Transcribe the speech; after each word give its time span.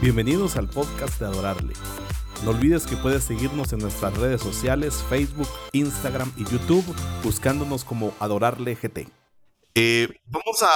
Bienvenidos 0.00 0.56
al 0.56 0.66
podcast 0.66 1.20
de 1.20 1.26
Adorarle. 1.26 1.74
No 2.42 2.52
olvides 2.52 2.86
que 2.86 2.96
puedes 2.96 3.22
seguirnos 3.22 3.74
en 3.74 3.80
nuestras 3.80 4.16
redes 4.16 4.40
sociales, 4.40 5.04
Facebook, 5.10 5.46
Instagram 5.72 6.32
y 6.38 6.44
YouTube, 6.44 6.84
buscándonos 7.22 7.84
como 7.84 8.14
Adorarle 8.18 8.76
GT. 8.76 9.08
Eh, 9.74 10.08
vamos, 10.24 10.62
a, 10.62 10.70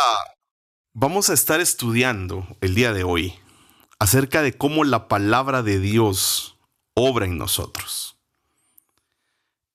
vamos 0.93 1.31
a 1.31 1.33
estar 1.33 1.61
estudiando 1.61 2.47
el 2.61 2.75
día 2.75 2.93
de 2.93 3.05
hoy 3.05 3.33
acerca 3.99 4.43
de 4.43 4.59
cómo 4.59 4.85
la 4.85 5.09
palabra 5.09 5.63
de 5.63 5.79
Dios 5.81 6.59
obra 6.93 7.25
en 7.25 7.39
nosotros. 7.39 8.19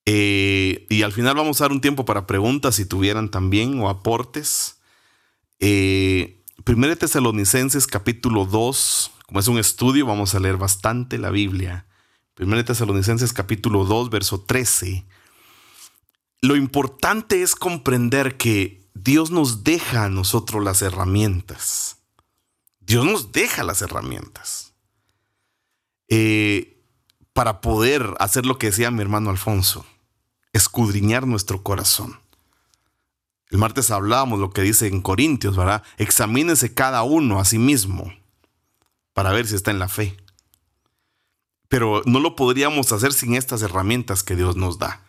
Eh, 0.06 0.86
y 0.92 1.02
al 1.02 1.12
final 1.12 1.36
vamos 1.36 1.60
a 1.60 1.64
dar 1.64 1.72
un 1.72 1.82
tiempo 1.82 2.06
para 2.06 2.28
preguntas 2.28 2.76
si 2.76 2.86
tuvieran 2.86 3.32
también 3.32 3.82
o 3.82 3.90
aportes. 3.90 4.80
Eh, 5.60 6.36
Primero 6.64 6.96
Tesalonicenses 6.96 7.88
capítulo 7.88 8.46
2, 8.46 9.12
como 9.30 9.42
es 9.42 9.48
un 9.48 9.60
estudio, 9.60 10.08
vamos 10.08 10.34
a 10.34 10.40
leer 10.40 10.58
bastante 10.58 11.20
la 11.20 11.30
Biblia. 11.30 11.86
Primero 12.34 12.66
Tesalonicenses 12.66 13.32
capítulo 13.32 13.86
2, 13.86 14.10
verso 14.10 14.42
13. 14.42 15.06
Lo 16.42 16.56
importante 16.56 17.44
es 17.44 17.54
comprender 17.54 18.38
que 18.38 18.90
Dios 18.96 19.30
nos 19.30 19.64
deja 19.64 20.06
a 20.06 20.10
nosotros 20.10 20.64
las 20.64 20.82
herramientas. 20.82 21.98
Dios 22.80 23.06
nos 23.06 23.32
deja 23.32 23.64
las 23.64 23.84
herramientas 23.84 24.74
eh, 26.08 26.82
para 27.32 27.62
poder 27.62 28.16
hacer 28.18 28.48
lo 28.48 28.58
que 28.58 28.72
decía 28.72 28.90
mi 28.90 29.04
hermano 29.04 29.30
Alfonso, 29.30 29.86
escudriñar 30.54 31.28
nuestro 31.28 31.62
corazón. 31.62 32.20
El 33.52 33.60
martes 33.60 33.92
hablábamos 33.92 34.40
lo 34.40 34.50
que 34.50 34.64
dice 34.64 34.88
en 34.88 35.04
Corintios, 35.04 35.56
¿verdad? 35.56 35.84
Examínese 36.00 36.74
cada 36.74 37.04
uno 37.04 37.40
a 37.40 37.46
sí 37.46 37.60
mismo 37.60 38.12
para 39.20 39.34
ver 39.34 39.46
si 39.46 39.56
está 39.56 39.70
en 39.70 39.80
la 39.80 39.90
fe. 39.90 40.16
Pero 41.68 42.02
no 42.06 42.22
lo 42.22 42.38
podríamos 42.38 42.94
hacer 42.94 43.12
sin 43.12 43.36
estas 43.36 43.62
herramientas 43.62 44.24
que 44.24 44.38
Dios 44.38 44.56
nos 44.56 44.80
da. 44.80 45.04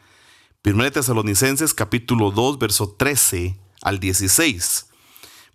1 0.64 0.90
Tesalonicenses 0.90 1.74
capítulo 1.74 2.32
2, 2.32 2.58
verso 2.58 2.96
13 2.98 3.56
al 3.82 4.00
16. 4.00 4.88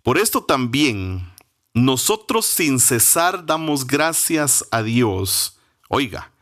Por 0.02 0.16
esto 0.16 0.42
también 0.44 1.30
nosotros 1.74 2.46
sin 2.46 2.80
cesar 2.80 3.44
damos 3.44 3.86
gracias 3.86 4.64
a 4.70 4.82
Dios. 4.82 5.58
Oiga, 5.90 6.32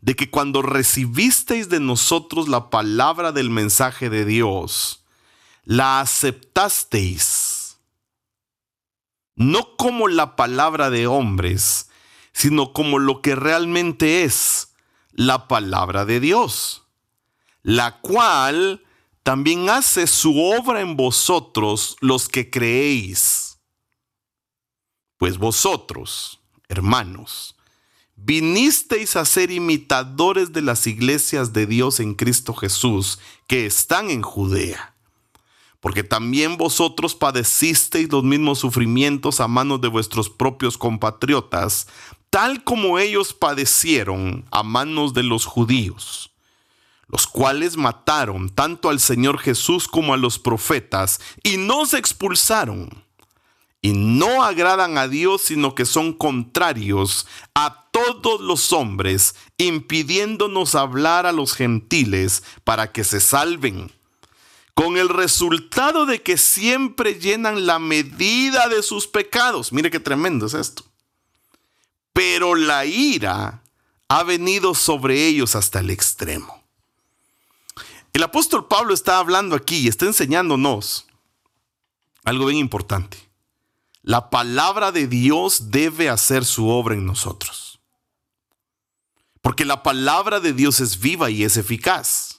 de 0.00 0.16
que 0.16 0.30
cuando 0.30 0.62
recibisteis 0.62 1.68
de 1.68 1.78
nosotros 1.78 2.48
la 2.48 2.70
palabra 2.70 3.30
del 3.30 3.50
mensaje 3.50 4.10
de 4.10 4.24
Dios, 4.24 5.04
la 5.62 6.00
aceptasteis, 6.00 7.51
no 9.34 9.76
como 9.76 10.08
la 10.08 10.36
palabra 10.36 10.90
de 10.90 11.06
hombres, 11.06 11.88
sino 12.32 12.72
como 12.72 12.98
lo 12.98 13.20
que 13.22 13.34
realmente 13.34 14.24
es 14.24 14.74
la 15.12 15.48
palabra 15.48 16.04
de 16.04 16.20
Dios, 16.20 16.84
la 17.62 18.00
cual 18.00 18.84
también 19.22 19.68
hace 19.68 20.06
su 20.06 20.40
obra 20.40 20.80
en 20.80 20.96
vosotros 20.96 21.96
los 22.00 22.28
que 22.28 22.50
creéis. 22.50 23.58
Pues 25.18 25.38
vosotros, 25.38 26.40
hermanos, 26.68 27.54
vinisteis 28.16 29.16
a 29.16 29.24
ser 29.24 29.50
imitadores 29.50 30.52
de 30.52 30.62
las 30.62 30.86
iglesias 30.86 31.52
de 31.52 31.66
Dios 31.66 32.00
en 32.00 32.14
Cristo 32.14 32.54
Jesús 32.54 33.18
que 33.46 33.66
están 33.66 34.10
en 34.10 34.22
Judea 34.22 34.91
porque 35.82 36.04
también 36.04 36.58
vosotros 36.58 37.16
padecisteis 37.16 38.10
los 38.12 38.22
mismos 38.22 38.60
sufrimientos 38.60 39.40
a 39.40 39.48
manos 39.48 39.80
de 39.80 39.88
vuestros 39.88 40.30
propios 40.30 40.78
compatriotas, 40.78 41.88
tal 42.30 42.62
como 42.62 43.00
ellos 43.00 43.34
padecieron 43.34 44.44
a 44.52 44.62
manos 44.62 45.12
de 45.12 45.24
los 45.24 45.44
judíos, 45.44 46.30
los 47.08 47.26
cuales 47.26 47.76
mataron 47.76 48.48
tanto 48.48 48.90
al 48.90 49.00
Señor 49.00 49.40
Jesús 49.40 49.88
como 49.88 50.14
a 50.14 50.16
los 50.16 50.38
profetas, 50.38 51.20
y 51.42 51.56
nos 51.56 51.94
expulsaron. 51.94 52.88
Y 53.80 53.92
no 53.92 54.44
agradan 54.44 54.98
a 54.98 55.08
Dios, 55.08 55.42
sino 55.42 55.74
que 55.74 55.84
son 55.84 56.12
contrarios 56.12 57.26
a 57.56 57.88
todos 57.90 58.40
los 58.40 58.72
hombres, 58.72 59.34
impidiéndonos 59.58 60.76
hablar 60.76 61.26
a 61.26 61.32
los 61.32 61.54
gentiles 61.54 62.44
para 62.62 62.92
que 62.92 63.02
se 63.02 63.18
salven 63.18 63.90
con 64.74 64.96
el 64.96 65.08
resultado 65.08 66.06
de 66.06 66.22
que 66.22 66.36
siempre 66.36 67.14
llenan 67.14 67.66
la 67.66 67.78
medida 67.78 68.68
de 68.68 68.82
sus 68.82 69.06
pecados. 69.06 69.72
Mire 69.72 69.90
qué 69.90 70.00
tremendo 70.00 70.46
es 70.46 70.54
esto. 70.54 70.84
Pero 72.12 72.54
la 72.54 72.84
ira 72.84 73.62
ha 74.08 74.22
venido 74.22 74.74
sobre 74.74 75.26
ellos 75.26 75.54
hasta 75.56 75.80
el 75.80 75.90
extremo. 75.90 76.62
El 78.12 78.22
apóstol 78.22 78.68
Pablo 78.68 78.92
está 78.92 79.18
hablando 79.18 79.56
aquí 79.56 79.78
y 79.78 79.88
está 79.88 80.04
enseñándonos 80.04 81.06
algo 82.24 82.46
bien 82.46 82.58
importante. 82.58 83.18
La 84.02 84.30
palabra 84.30 84.92
de 84.92 85.06
Dios 85.06 85.70
debe 85.70 86.08
hacer 86.08 86.44
su 86.44 86.68
obra 86.68 86.94
en 86.94 87.06
nosotros. 87.06 87.80
Porque 89.40 89.64
la 89.64 89.82
palabra 89.82 90.40
de 90.40 90.52
Dios 90.52 90.80
es 90.80 91.00
viva 91.00 91.30
y 91.30 91.44
es 91.44 91.56
eficaz. 91.56 92.31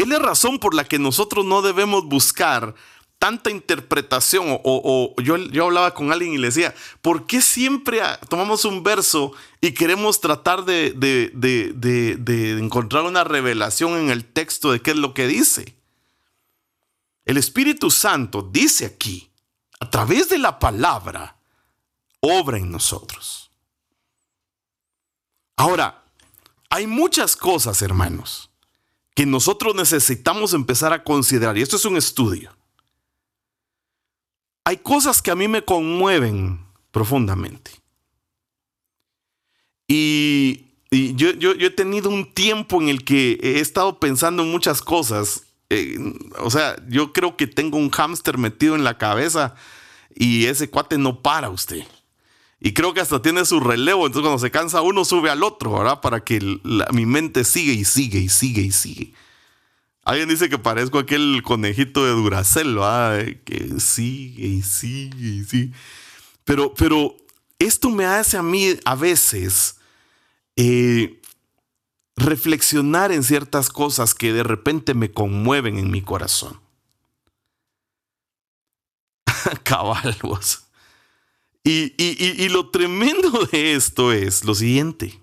Es 0.00 0.08
la 0.08 0.18
razón 0.18 0.58
por 0.58 0.74
la 0.74 0.84
que 0.84 0.98
nosotros 0.98 1.44
no 1.44 1.60
debemos 1.60 2.06
buscar 2.06 2.74
tanta 3.18 3.50
interpretación. 3.50 4.46
O, 4.64 5.14
yo, 5.22 5.36
yo, 5.36 5.66
hablaba 5.66 5.92
con 5.92 6.10
alguien 6.10 6.32
y 6.32 6.38
le 6.38 6.46
decía, 6.46 6.74
¿por 7.02 7.26
qué 7.26 7.42
siempre 7.42 8.00
tomamos 8.30 8.64
un 8.64 8.82
verso 8.82 9.34
y 9.60 9.72
queremos 9.72 10.22
tratar 10.22 10.64
de, 10.64 10.92
de 10.94 12.58
encontrar 12.58 13.04
una 13.04 13.24
revelación 13.24 13.98
en 13.98 14.08
el 14.08 14.24
texto 14.24 14.72
de 14.72 14.80
qué 14.80 14.92
es 14.92 14.96
lo 14.96 15.12
que 15.12 15.26
dice? 15.26 15.76
El 17.26 17.36
Espíritu 17.36 17.90
Santo 17.90 18.48
dice 18.50 18.86
aquí, 18.86 19.30
a 19.80 19.90
través 19.90 20.30
de 20.30 20.38
la 20.38 20.58
palabra, 20.58 21.36
obra 22.20 22.56
en 22.56 22.70
nosotros. 22.70 23.50
Ahora, 25.56 26.04
hay 26.70 26.86
muchas 26.86 27.36
cosas, 27.36 27.82
hermanos 27.82 28.49
que 29.14 29.26
nosotros 29.26 29.74
necesitamos 29.74 30.54
empezar 30.54 30.92
a 30.92 31.02
considerar, 31.02 31.56
y 31.58 31.62
esto 31.62 31.76
es 31.76 31.84
un 31.84 31.96
estudio. 31.96 32.56
Hay 34.64 34.78
cosas 34.78 35.20
que 35.20 35.30
a 35.30 35.36
mí 35.36 35.48
me 35.48 35.64
conmueven 35.64 36.60
profundamente. 36.90 37.72
Y, 39.88 40.66
yo, 40.90 41.52
he 41.52 41.70
tenido 41.70 42.08
un 42.10 42.32
tiempo 42.32 42.80
en 42.80 42.88
el 42.88 43.04
que 43.04 43.38
he 43.42 43.60
estado 43.60 43.98
pensando 43.98 44.42
en 44.42 44.50
muchas 44.50 44.82
cosas. 44.82 45.44
Eh, 45.68 45.98
o 46.38 46.50
sea, 46.50 46.76
yo 46.88 47.12
creo 47.12 47.36
que 47.36 47.46
tengo 47.46 47.78
un 47.78 47.90
hámster 47.90 48.38
metido 48.38 48.74
en 48.74 48.84
la 48.84 48.98
cabeza 48.98 49.54
y 50.14 50.46
ese 50.46 50.70
cuate 50.70 50.98
no 50.98 51.22
para 51.22 51.48
usted. 51.48 51.84
Y 52.60 52.74
creo 52.74 52.92
que 52.92 53.00
hasta 53.00 53.22
tiene 53.22 53.44
su 53.46 53.58
relevo. 53.58 54.06
Entonces, 54.06 54.22
cuando 54.22 54.38
se 54.38 54.50
cansa 54.50 54.82
uno, 54.82 55.06
sube 55.06 55.30
al 55.30 55.42
otro, 55.42 55.72
¿verdad? 55.72 56.00
Para 56.02 56.22
que 56.22 56.60
mi 56.92 57.06
mente 57.06 57.44
sigue 57.44 57.72
y 57.72 57.84
sigue 57.86 58.18
y 58.18 58.28
sigue 58.28 58.60
y 58.60 58.70
sigue. 58.70 59.14
Alguien 60.04 60.28
dice 60.28 60.50
que 60.50 60.58
parezco 60.58 60.98
aquel 60.98 61.42
conejito 61.42 62.04
de 62.04 62.12
Duracell, 62.12 62.74
¿verdad? 62.74 63.24
Que 63.44 63.80
sigue 63.80 64.46
y 64.46 64.62
sigue 64.62 65.28
y 65.28 65.44
sigue. 65.44 65.72
Pero, 66.44 66.74
pero 66.74 67.16
esto 67.58 67.90
me 67.90 68.04
hace 68.04 68.36
a 68.36 68.42
mí 68.42 68.76
a 68.84 68.94
veces 68.94 69.76
eh, 70.56 71.20
reflexionar 72.16 73.10
en 73.12 73.22
ciertas 73.22 73.70
cosas 73.70 74.14
que 74.14 74.32
de 74.32 74.42
repente 74.42 74.92
me 74.92 75.10
conmueven 75.10 75.78
en 75.78 75.90
mi 75.90 76.02
corazón. 76.02 76.60
Caballos. 79.62 80.64
Y, 81.62 82.48
lo 82.48 82.70
tremendo 82.70 83.46
de 83.52 83.74
esto 83.74 84.12
es 84.12 84.44
lo 84.44 84.54
siguiente. 84.54 85.20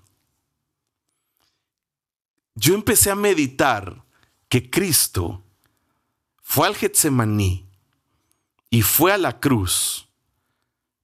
Yo 2.56 2.74
empecé 2.74 3.12
a 3.12 3.16
meditar 3.16 4.04
que 4.50 4.70
Cristo 4.70 5.44
fue 6.42 6.68
al 6.68 6.76
Getsemaní 6.76 7.68
y 8.70 8.82
fue 8.82 9.14
a 9.14 9.18
la 9.18 9.40
cruz 9.40 10.08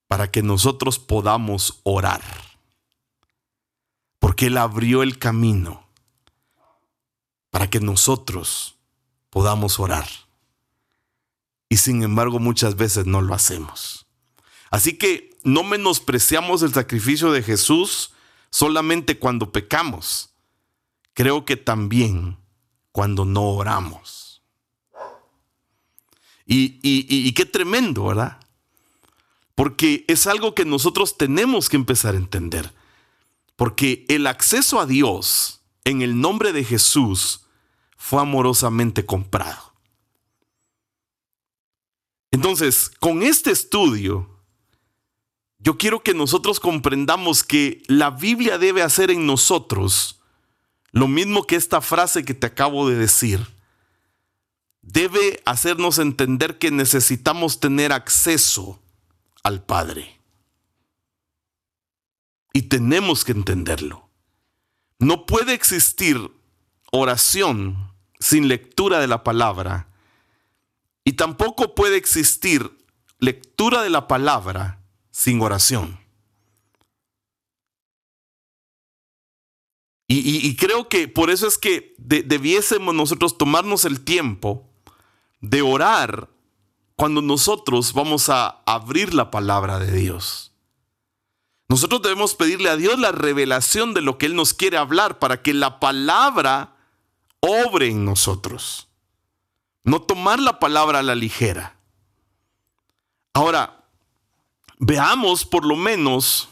para 0.07 0.31
que 0.31 0.41
nosotros 0.41 0.99
podamos 0.99 1.79
orar. 1.83 2.23
Porque 4.19 4.47
Él 4.47 4.57
abrió 4.57 5.03
el 5.03 5.19
camino 5.19 5.87
para 7.51 7.69
que 7.69 7.79
nosotros 7.79 8.79
podamos 9.29 9.79
orar. 9.79 10.07
Y 11.69 11.77
sin 11.77 12.03
embargo 12.03 12.39
muchas 12.39 12.75
veces 12.75 13.05
no 13.05 13.21
lo 13.21 13.33
hacemos. 13.33 14.02
Así 14.73 14.97
que 14.97 15.37
no 15.43 15.61
menospreciamos 15.61 16.63
el 16.63 16.73
sacrificio 16.73 17.31
de 17.31 17.43
Jesús 17.43 18.11
solamente 18.49 19.19
cuando 19.19 19.51
pecamos. 19.51 20.33
Creo 21.13 21.45
que 21.45 21.57
también 21.57 22.39
cuando 22.91 23.23
no 23.23 23.43
oramos. 23.49 24.41
Y, 26.47 26.79
y, 26.81 27.31
qué 27.33 27.45
tremendo, 27.45 28.05
¿verdad? 28.07 28.39
porque 29.53 30.05
es 30.07 30.25
algo 30.25 30.55
que 30.55 30.65
nosotros 30.65 31.19
tenemos 31.19 31.69
que 31.69 31.75
empezar 31.75 32.15
a 32.15 32.17
entender. 32.17 32.73
Porque 33.55 34.05
el 34.09 34.25
acceso 34.25 34.79
a 34.79 34.87
Dios 34.87 35.61
en 35.83 36.01
el 36.01 36.19
nombre 36.19 36.51
de 36.51 36.63
Jesús 36.63 37.45
fue 37.95 38.23
amorosamente 38.23 39.05
comprado. 39.05 39.75
Entonces, 42.31 42.89
con 42.99 43.21
este 43.21 43.51
estudio, 43.51 44.32
yo 45.63 45.77
quiero 45.77 46.03
que 46.03 46.13
nosotros 46.13 46.59
comprendamos 46.59 47.41
que 47.41 47.83
la 47.87 48.09
Biblia 48.09 48.57
debe 48.57 48.83
hacer 48.83 49.11
en 49.11 49.25
nosotros 49.25 50.19
lo 50.91 51.07
mismo 51.07 51.47
que 51.47 51.55
esta 51.55 51.79
frase 51.79 52.25
que 52.25 52.33
te 52.33 52.47
acabo 52.47 52.89
de 52.89 52.97
decir. 52.97 53.47
Debe 54.81 55.41
hacernos 55.45 55.99
entender 55.99 56.59
que 56.59 56.69
necesitamos 56.69 57.61
tener 57.61 57.93
acceso 57.93 58.81
al 59.41 59.63
Padre. 59.63 60.19
Y 62.51 62.63
tenemos 62.63 63.23
que 63.23 63.31
entenderlo. 63.31 64.09
No 64.99 65.25
puede 65.25 65.53
existir 65.53 66.29
oración 66.91 67.93
sin 68.19 68.49
lectura 68.49 68.99
de 68.99 69.07
la 69.07 69.23
palabra. 69.23 69.87
Y 71.05 71.13
tampoco 71.13 71.73
puede 71.73 71.95
existir 71.95 72.77
lectura 73.17 73.81
de 73.81 73.89
la 73.89 74.09
palabra 74.09 74.82
sin 75.13 75.41
oración. 75.41 75.99
Y, 80.07 80.55
creo 80.57 80.89
que 80.89 81.07
por 81.07 81.31
eso 81.31 81.47
es 81.47 81.57
que 81.57 81.95
debiésemos 81.97 82.93
nosotros 82.93 83.35
tomarnos 83.35 83.83
el 83.83 84.01
tiempo 84.01 84.69
de 85.39 85.63
orar 85.63 86.29
cuando 86.95 87.23
nosotros 87.23 87.93
vamos 87.93 88.29
a 88.29 88.61
abrir 88.67 89.15
la 89.15 89.31
palabra 89.31 89.79
de 89.79 89.91
Dios. 89.91 90.51
Nosotros 91.67 92.03
debemos 92.03 92.35
pedirle 92.35 92.69
a 92.69 92.75
Dios 92.75 92.99
la 92.99 93.11
revelación 93.11 93.95
de 93.95 94.01
lo 94.01 94.19
que 94.19 94.27
Él 94.27 94.35
nos 94.35 94.53
quiere 94.53 94.77
hablar 94.77 95.17
para 95.17 95.41
que 95.41 95.53
la 95.53 95.79
palabra 95.79 96.75
obre 97.39 97.87
en 97.87 98.05
nosotros. 98.05 98.89
No 99.83 100.03
tomar 100.03 100.39
la 100.39 100.59
palabra 100.59 100.99
a 100.99 101.03
la 101.03 101.15
ligera. 101.15 101.77
Ahora, 103.33 103.82
veamos 104.79 105.45
por 105.45 105.65
lo 105.65 105.75
menos 105.75 106.49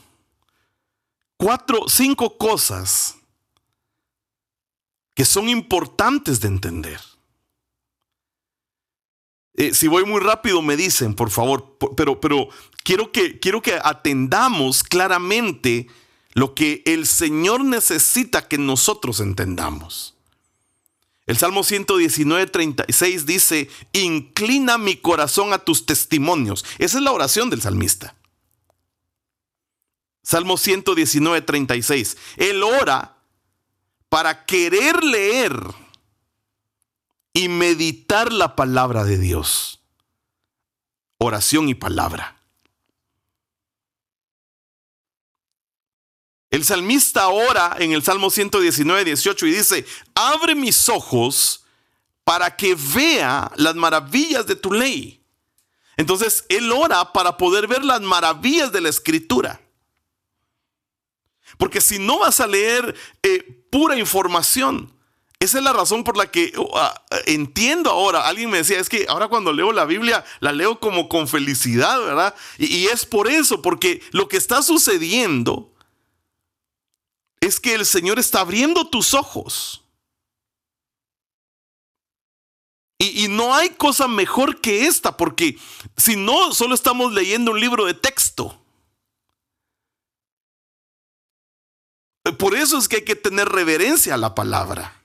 cuatro, 1.38 1.88
cinco 1.88 2.38
cosas 2.38 3.16
que 5.14 5.26
son 5.26 5.50
importantes 5.50 6.40
de 6.40 6.48
entender. 6.48 7.00
Eh, 9.54 9.74
si 9.74 9.88
voy 9.88 10.06
muy 10.06 10.22
rápido 10.22 10.62
me 10.62 10.78
dicen, 10.78 11.14
por 11.14 11.30
favor, 11.30 11.78
pero, 11.98 12.22
pero 12.22 12.48
quiero, 12.84 13.12
que, 13.12 13.40
quiero 13.40 13.62
que 13.62 13.80
atendamos 13.84 14.84
claramente 14.84 15.88
lo 16.34 16.56
que 16.56 16.82
el 16.86 17.06
Señor 17.06 17.64
necesita 17.66 18.48
que 18.48 18.58
nosotros 18.58 19.20
entendamos. 19.20 20.16
El 21.32 21.38
Salmo 21.38 21.64
119, 21.64 22.48
36 22.48 23.26
dice, 23.26 23.70
inclina 23.94 24.78
mi 24.78 24.98
corazón 24.98 25.54
a 25.54 25.60
tus 25.60 25.86
testimonios. 25.86 26.66
Esa 26.78 26.98
es 26.98 27.04
la 27.06 27.14
oración 27.14 27.50
del 27.50 27.62
salmista. 27.62 28.18
Salmo 30.22 30.58
119, 30.58 31.42
36. 31.44 32.18
Él 32.36 32.62
ora 32.62 33.16
para 34.10 34.44
querer 34.44 35.06
leer 35.06 35.58
y 37.32 37.48
meditar 37.48 38.34
la 38.34 38.58
palabra 38.58 39.06
de 39.06 39.18
Dios. 39.18 39.80
Oración 41.18 41.70
y 41.70 41.76
palabra. 41.76 42.41
El 46.52 46.66
salmista 46.66 47.30
ora 47.30 47.78
en 47.80 47.94
el 47.94 48.04
Salmo 48.04 48.30
119, 48.30 49.06
18 49.06 49.48
y 49.48 49.52
dice, 49.52 49.86
abre 50.14 50.54
mis 50.54 50.90
ojos 50.90 51.64
para 52.24 52.56
que 52.56 52.76
vea 52.94 53.52
las 53.56 53.74
maravillas 53.76 54.46
de 54.46 54.56
tu 54.56 54.72
ley. 54.72 55.24
Entonces, 55.98 56.46
él 56.50 56.72
ora 56.72 57.14
para 57.14 57.38
poder 57.38 57.68
ver 57.68 57.84
las 57.84 58.02
maravillas 58.02 58.72
de 58.72 58.82
la 58.82 58.90
escritura. 58.90 59.62
Porque 61.58 61.80
si 61.80 62.00
no 62.00 62.20
vas 62.20 62.40
a 62.40 62.48
leer 62.48 62.96
eh, 63.24 63.66
pura 63.70 63.98
información, 63.98 64.94
esa 65.40 65.58
es 65.58 65.64
la 65.64 65.74
razón 65.74 66.04
por 66.04 66.18
la 66.18 66.30
que 66.30 66.54
uh, 66.56 66.70
ah, 66.76 67.02
entiendo 67.26 67.90
ahora. 67.90 68.28
Alguien 68.28 68.50
me 68.50 68.58
decía, 68.58 68.80
es 68.80 68.90
que 68.90 69.06
ahora 69.10 69.28
cuando 69.28 69.52
leo 69.54 69.72
la 69.72 69.86
Biblia, 69.86 70.24
la 70.40 70.52
leo 70.52 70.80
como 70.80 71.10
con 71.10 71.28
felicidad, 71.28 72.00
¿verdad? 72.00 72.36
Y, 72.58 72.86
es 72.86 73.06
por 73.06 73.28
eso, 73.28 73.62
porque 73.62 74.02
lo 74.12 74.28
que 74.28 74.38
está 74.38 74.62
sucediendo 74.62 75.71
es 77.42 77.60
que 77.60 77.74
el 77.74 77.86
Señor 77.86 78.20
está 78.20 78.40
abriendo 78.42 78.88
tus 78.88 79.14
ojos. 79.14 79.84
Y, 82.98 83.26
y, 83.26 83.28
no 83.28 83.56
hay 83.56 83.72
cosa 83.72 84.08
mejor 84.08 84.62
que 84.62 84.86
esta, 84.86 85.18
porque 85.18 85.58
si 85.98 86.16
no, 86.16 86.54
solo 86.54 86.76
estamos 86.76 87.12
leyendo 87.14 87.52
un 87.52 87.60
libro 87.60 87.86
de 87.86 87.96
texto. 87.96 88.62
Por 92.38 92.56
eso 92.56 92.78
es 92.78 92.88
que 92.88 92.98
hay 92.98 93.04
que 93.04 93.16
tener 93.16 93.50
reverencia 93.50 94.14
a 94.14 94.18
la 94.18 94.36
palabra. 94.36 95.02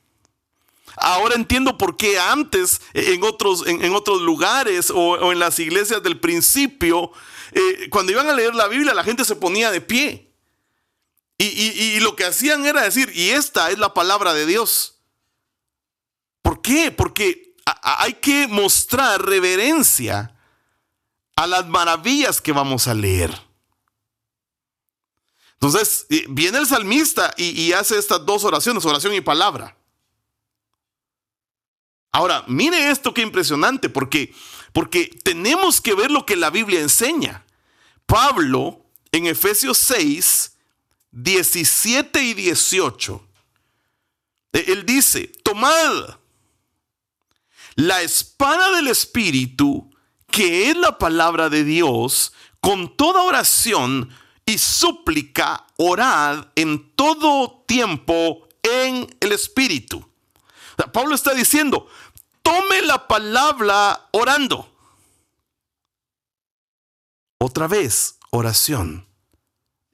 Ahora 0.96 1.34
entiendo 1.34 1.76
por 1.78 1.96
qué 1.96 2.18
antes 2.18 2.80
en 2.94 3.22
otros, 3.22 3.66
en, 3.66 3.94
otros 3.94 4.22
lugares 4.22 4.90
o, 4.94 5.32
en 5.32 5.38
las 5.38 5.58
iglesias 5.58 6.02
del 6.02 6.20
principio, 6.20 7.12
eh, 7.52 7.88
cuando 7.90 8.12
iban 8.12 8.28
a 8.28 8.34
leer 8.34 8.54
la 8.54 8.68
Biblia, 8.68 8.94
la 8.94 9.04
gente 9.04 9.24
se 9.24 9.36
ponía 9.36 9.70
de 9.70 9.80
pie. 9.80 10.25
Y, 11.38 12.00
lo 12.00 12.16
que 12.16 12.24
hacían 12.24 12.64
era 12.64 12.82
decir, 12.82 13.12
y 13.14 13.30
esta 13.30 13.70
es 13.70 13.78
la 13.78 13.92
palabra 13.92 14.32
de 14.32 14.46
Dios. 14.46 15.00
¿Por 16.40 16.62
qué? 16.62 16.90
Porque 16.90 17.54
hay 17.82 18.14
que 18.14 18.46
mostrar 18.48 19.22
reverencia 19.22 20.34
a 21.36 21.46
las 21.46 21.66
maravillas 21.66 22.40
que 22.40 22.52
vamos 22.52 22.88
a 22.88 22.94
leer. 22.94 23.38
Entonces, 25.54 26.06
eh, 26.08 26.24
viene 26.28 26.58
el 26.58 26.66
salmista 26.66 27.34
y, 27.36 27.72
hace 27.72 27.98
estas 27.98 28.24
dos 28.24 28.44
oraciones, 28.44 28.84
oración 28.84 29.12
y 29.14 29.20
palabra. 29.20 29.76
Ahora, 32.12 32.44
mire 32.46 32.90
esto 32.90 33.12
qué 33.12 33.20
impresionante, 33.20 33.90
porque, 33.90 34.34
porque 34.72 35.10
tenemos 35.22 35.82
que 35.82 35.94
ver 35.94 36.10
lo 36.10 36.24
que 36.24 36.36
la 36.36 36.48
Biblia 36.48 36.80
enseña. 36.80 37.44
Pablo, 38.06 38.86
en 39.12 39.26
Efesios 39.26 39.76
6, 39.78 40.55
17 41.18 42.22
y 42.22 42.34
18, 42.34 43.28
e, 44.52 44.64
él 44.68 44.84
dice, 44.84 45.32
tomad 45.42 46.18
la 47.74 48.02
espada 48.02 48.76
del 48.76 48.88
Espíritu, 48.88 49.90
que 50.30 50.68
es 50.68 50.76
la 50.76 50.98
palabra 50.98 51.48
de 51.48 51.64
Dios, 51.64 52.34
con 52.60 52.94
toda 52.98 53.22
oración 53.22 54.10
y 54.44 54.58
súplica, 54.58 55.66
orad 55.78 56.48
en 56.54 56.94
todo 56.94 57.64
tiempo 57.66 58.46
en 58.62 59.16
el 59.20 59.32
Espíritu. 59.32 60.06
Pablo 60.92 61.14
está 61.14 61.32
diciendo, 61.32 61.88
tome 62.42 62.82
la 62.82 63.08
palabra 63.08 64.08
orando. 64.12 64.70
Otra 67.38 67.68
vez, 67.68 68.18
oración 68.30 69.06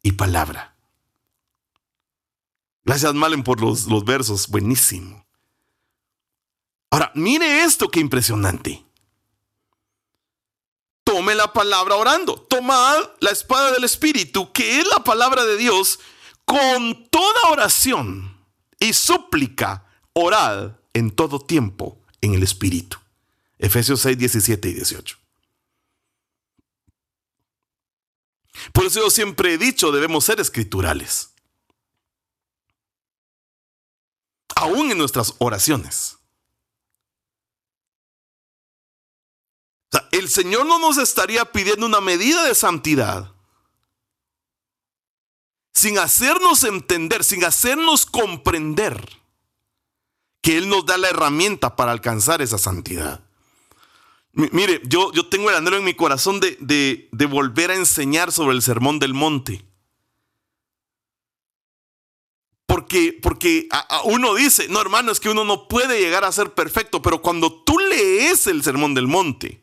y 0.03 0.13
palabra. 0.13 0.72
Gracias, 2.85 3.15
Malen, 3.15 3.43
por 3.43 3.61
los, 3.61 3.87
los 3.87 4.05
versos. 4.05 4.49
Buenísimo. 4.49 5.25
Ahora, 6.91 7.11
mire 7.15 7.63
esto 7.63 7.91
que 7.91 8.01
impresionante. 8.01 8.85
Tome 11.05 11.35
la 11.35 11.53
palabra 11.53 11.97
orando. 11.97 12.35
Tomad 12.35 12.99
la 13.21 13.31
espada 13.31 13.73
del 13.73 13.85
Espíritu, 13.85 14.53
que 14.53 14.81
es 14.81 14.87
la 14.87 15.03
palabra 15.03 15.45
de 15.45 15.57
Dios, 15.57 16.01
con 16.45 17.09
toda 17.09 17.51
oración 17.51 18.37
y 18.79 18.93
súplica. 18.93 19.87
Orad 20.13 20.73
en 20.93 21.11
todo 21.11 21.41
tiempo 21.41 21.99
en 22.21 22.35
el 22.35 22.43
Espíritu. 22.43 22.99
Efesios 23.59 24.01
6, 24.01 24.19
17 24.19 24.69
y 24.69 24.75
18. 24.75 25.19
Por 28.73 28.87
eso 28.87 29.01
yo 29.01 29.11
siempre 29.11 29.55
he 29.55 29.59
dicho, 29.59 29.93
debemos 29.93 30.25
ser 30.25 30.41
escriturales. 30.41 31.32
Aún 34.63 34.91
en 34.91 34.99
nuestras 34.99 35.35
oraciones. 35.39 36.19
el 40.11 40.29
Señor 40.29 40.67
no 40.67 40.79
nos 40.79 40.99
estaría 40.99 41.45
pidiendo 41.53 41.85
una 41.87 42.01
medida 42.01 42.45
de 42.45 42.55
santidad 42.55 43.33
sin 45.73 45.99
hacernos 45.99 46.65
entender, 46.65 47.25
sin 47.25 47.45
hacernos 47.45 48.07
comprender 48.07 49.21
que 50.41 50.59
Él 50.59 50.69
nos 50.69 50.85
da 50.85 50.99
la 50.99 51.09
herramienta 51.09 51.77
para 51.77 51.93
alcanzar 51.93 52.43
esa 52.43 52.59
santidad. 52.59 53.25
Mire, 54.33 54.81
yo, 54.85 55.13
yo 55.13 55.29
tengo 55.29 55.51
el 55.51 55.57
anhelo 55.57 55.77
en 55.77 55.85
mi 55.85 55.95
corazón 55.95 56.41
de, 56.41 56.57
de, 57.11 57.27
volver 57.27 57.71
a 57.71 57.75
enseñar 57.75 58.33
sobre 58.33 58.55
el 58.55 58.63
sermón 58.63 58.99
del 58.99 59.15
monte. 59.15 59.65
Porque, 63.23 63.69
uno 64.05 64.35
dice, 64.35 64.69
no 64.69 64.81
hermano, 64.81 65.13
es 65.13 65.21
que 65.21 65.29
uno 65.29 65.45
no 65.45 65.69
puede 65.69 66.01
llegar 66.01 66.25
a 66.25 66.33
ser 66.33 66.55
perfecto, 66.55 67.03
pero 67.03 67.23
cuando 67.23 67.63
tú 67.63 67.79
lees 67.79 68.47
el 68.47 68.63
sermón 68.63 68.95
del 68.95 69.07
monte, 69.07 69.63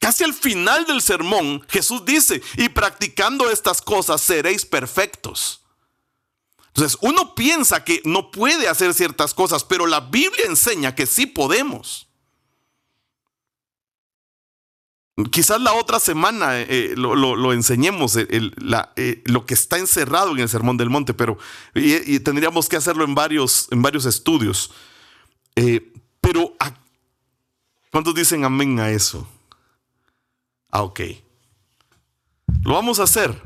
casi 0.00 0.24
al 0.24 0.34
final 0.34 0.86
del 0.86 1.02
sermón, 1.02 1.64
Jesús 1.68 2.04
dice, 2.04 2.42
y 2.56 2.68
practicando 2.68 3.50
estas 3.50 3.82
cosas 3.82 4.20
seréis 4.20 4.64
perfectos. 4.64 5.62
Entonces, 6.68 6.98
uno 7.00 7.34
piensa 7.34 7.84
que 7.84 8.02
no 8.04 8.30
puede 8.30 8.68
hacer 8.68 8.92
ciertas 8.92 9.32
cosas, 9.32 9.64
pero 9.64 9.86
la 9.86 10.00
Biblia 10.00 10.44
enseña 10.46 10.94
que 10.94 11.06
sí 11.06 11.26
podemos. 11.26 12.05
Quizás 15.30 15.62
la 15.62 15.72
otra 15.72 15.98
semana 15.98 16.60
eh, 16.60 16.92
lo, 16.94 17.52
enseñemos, 17.54 18.16
eh, 18.16 18.28
eh, 18.28 19.22
lo 19.24 19.46
que 19.46 19.54
está 19.54 19.78
encerrado 19.78 20.32
en 20.32 20.40
el 20.40 20.48
Sermón 20.48 20.76
del 20.76 20.90
Monte, 20.90 21.14
pero 21.14 21.38
tendríamos 22.22 22.68
que 22.68 22.76
hacerlo 22.76 23.02
en 23.02 23.14
varios, 23.14 23.68
en 23.70 23.80
varios 23.80 24.04
estudios. 24.04 24.72
pero, 26.20 26.54
¿cuántos 27.90 28.14
dicen 28.14 28.44
amén 28.44 28.78
a 28.78 28.90
eso? 28.90 29.26
Ah, 30.70 30.82
ok. 30.82 31.00
Lo 32.62 32.74
vamos 32.74 33.00
a 33.00 33.04
hacer 33.04 33.42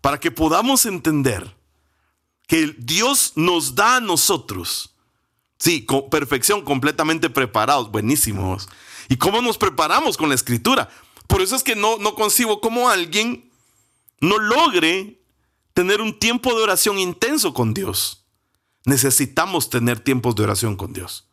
para 0.00 0.20
que 0.20 0.30
podamos 0.30 0.86
entender 0.86 1.52
que 2.46 2.76
Dios 2.78 3.32
nos 3.34 3.74
da 3.74 3.96
a 3.96 4.00
nosotros. 4.00 4.94
Sí, 5.58 5.84
con 5.84 6.08
perfección, 6.10 6.62
completamente 6.62 7.28
preparados, 7.28 7.90
buenísimos. 7.90 8.68
¿Y 9.08 9.16
cómo 9.16 9.40
nos 9.42 9.58
preparamos 9.58 10.16
con 10.16 10.28
la 10.28 10.36
escritura? 10.36 10.88
Por 11.28 11.42
eso 11.42 11.54
es 11.54 11.62
que 11.62 11.76
no, 11.76 11.98
no 11.98 12.16
concibo 12.16 12.60
cómo 12.60 12.88
alguien 12.88 13.52
no 14.20 14.38
logre 14.38 15.20
tener 15.74 16.00
un 16.00 16.18
tiempo 16.18 16.56
de 16.56 16.62
oración 16.64 16.98
intenso 16.98 17.54
con 17.54 17.72
Dios. 17.72 18.24
Necesitamos 18.84 19.70
tener 19.70 20.00
tiempos 20.00 20.34
de 20.34 20.42
oración 20.42 20.76
con 20.76 20.92
Dios. 20.92 21.28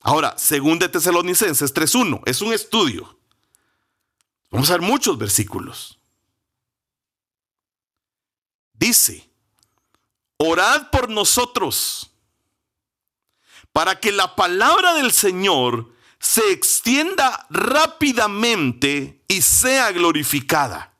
Ahora, 0.00 0.36
según 0.36 0.78
de 0.78 0.88
Tesalonicenses 0.88 1.74
3.1, 1.74 2.22
es 2.26 2.42
un 2.42 2.52
estudio. 2.52 3.18
Vamos 4.50 4.68
a 4.68 4.74
ver 4.74 4.82
muchos 4.82 5.16
versículos. 5.16 5.98
Dice, 8.74 9.28
orad 10.36 10.90
por 10.90 11.08
nosotros 11.08 12.10
para 13.72 13.98
que 13.98 14.12
la 14.12 14.36
palabra 14.36 14.94
del 14.94 15.10
Señor 15.10 15.93
se 16.24 16.50
extienda 16.50 17.46
rápidamente 17.50 19.22
y 19.28 19.42
sea 19.42 19.92
glorificada. 19.92 20.96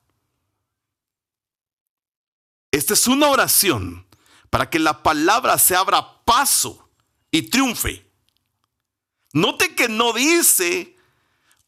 Esta 2.70 2.94
es 2.94 3.06
una 3.06 3.28
oración 3.28 4.06
para 4.50 4.68
que 4.68 4.78
la 4.78 5.02
palabra 5.02 5.58
se 5.58 5.74
abra 5.74 6.24
paso 6.24 6.90
y 7.30 7.42
triunfe. 7.42 8.06
Note 9.32 9.74
que 9.74 9.88
no 9.88 10.12
dice, 10.12 10.96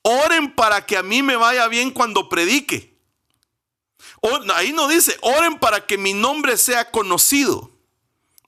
oren 0.02 0.54
para 0.54 0.86
que 0.86 0.96
a 0.96 1.02
mí 1.02 1.22
me 1.22 1.36
vaya 1.36 1.66
bien 1.68 1.90
cuando 1.90 2.28
predique 2.28 2.96
ahí 4.54 4.72
no 4.72 4.88
dice, 4.88 5.16
oren 5.20 5.58
para 5.58 5.86
que 5.86 5.98
mi 5.98 6.12
nombre 6.12 6.56
sea 6.56 6.90
conocido. 6.90 7.70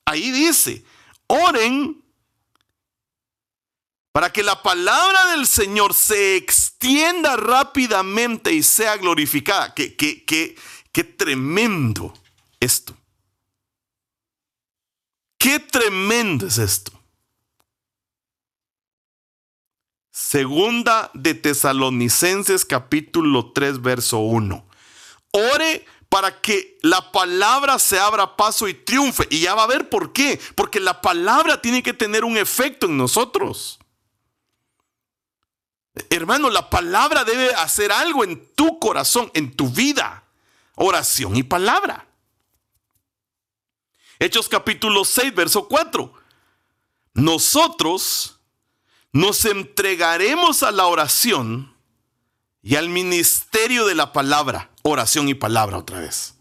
Ahí 0.04 0.30
dice, 0.30 0.84
oren 1.26 2.02
para 4.12 4.32
que 4.32 4.42
la 4.42 4.62
palabra 4.62 5.32
del 5.32 5.46
Señor 5.46 5.94
se 5.94 6.36
extienda 6.36 7.36
rápidamente 7.36 8.52
y 8.52 8.62
sea 8.62 8.96
glorificada. 8.96 9.74
Qué, 9.74 9.96
qué, 9.96 10.24
qué, 10.24 10.56
qué 10.92 11.04
tremendo 11.04 12.12
esto. 12.60 12.96
Qué 15.38 15.60
tremendo 15.60 16.46
es 16.46 16.58
esto. 16.58 16.92
Segunda 20.10 21.10
de 21.14 21.34
Tesalonicenses 21.34 22.64
capítulo 22.64 23.52
3 23.52 23.80
verso 23.80 24.18
1. 24.18 24.66
Ore 25.30 25.86
para 26.08 26.40
que 26.40 26.78
la 26.82 27.12
palabra 27.12 27.78
se 27.78 27.98
abra 27.98 28.36
paso 28.36 28.66
y 28.66 28.74
triunfe. 28.74 29.26
Y 29.30 29.40
ya 29.40 29.54
va 29.54 29.64
a 29.64 29.68
ver 29.68 29.88
por 29.88 30.12
qué. 30.12 30.40
Porque 30.54 30.80
la 30.80 31.00
palabra 31.00 31.60
tiene 31.62 31.82
que 31.82 31.92
tener 31.92 32.24
un 32.24 32.36
efecto 32.36 32.86
en 32.86 32.96
nosotros. 32.96 33.77
Hermano, 36.10 36.50
la 36.50 36.70
palabra 36.70 37.24
debe 37.24 37.54
hacer 37.54 37.92
algo 37.92 38.24
en 38.24 38.52
tu 38.54 38.78
corazón, 38.78 39.30
en 39.34 39.54
tu 39.54 39.68
vida. 39.68 40.24
Oración 40.74 41.36
y 41.36 41.42
palabra. 41.42 42.06
Hechos 44.18 44.48
capítulo 44.48 45.04
6, 45.04 45.34
verso 45.34 45.68
4. 45.68 46.12
Nosotros 47.14 48.40
nos 49.12 49.44
entregaremos 49.44 50.62
a 50.62 50.70
la 50.70 50.86
oración 50.86 51.74
y 52.62 52.76
al 52.76 52.88
ministerio 52.88 53.86
de 53.86 53.94
la 53.94 54.12
palabra 54.12 54.70
oración 54.82 55.28
y 55.28 55.34
palabra 55.34 55.78
otra 55.78 56.00
vez. 56.00 56.34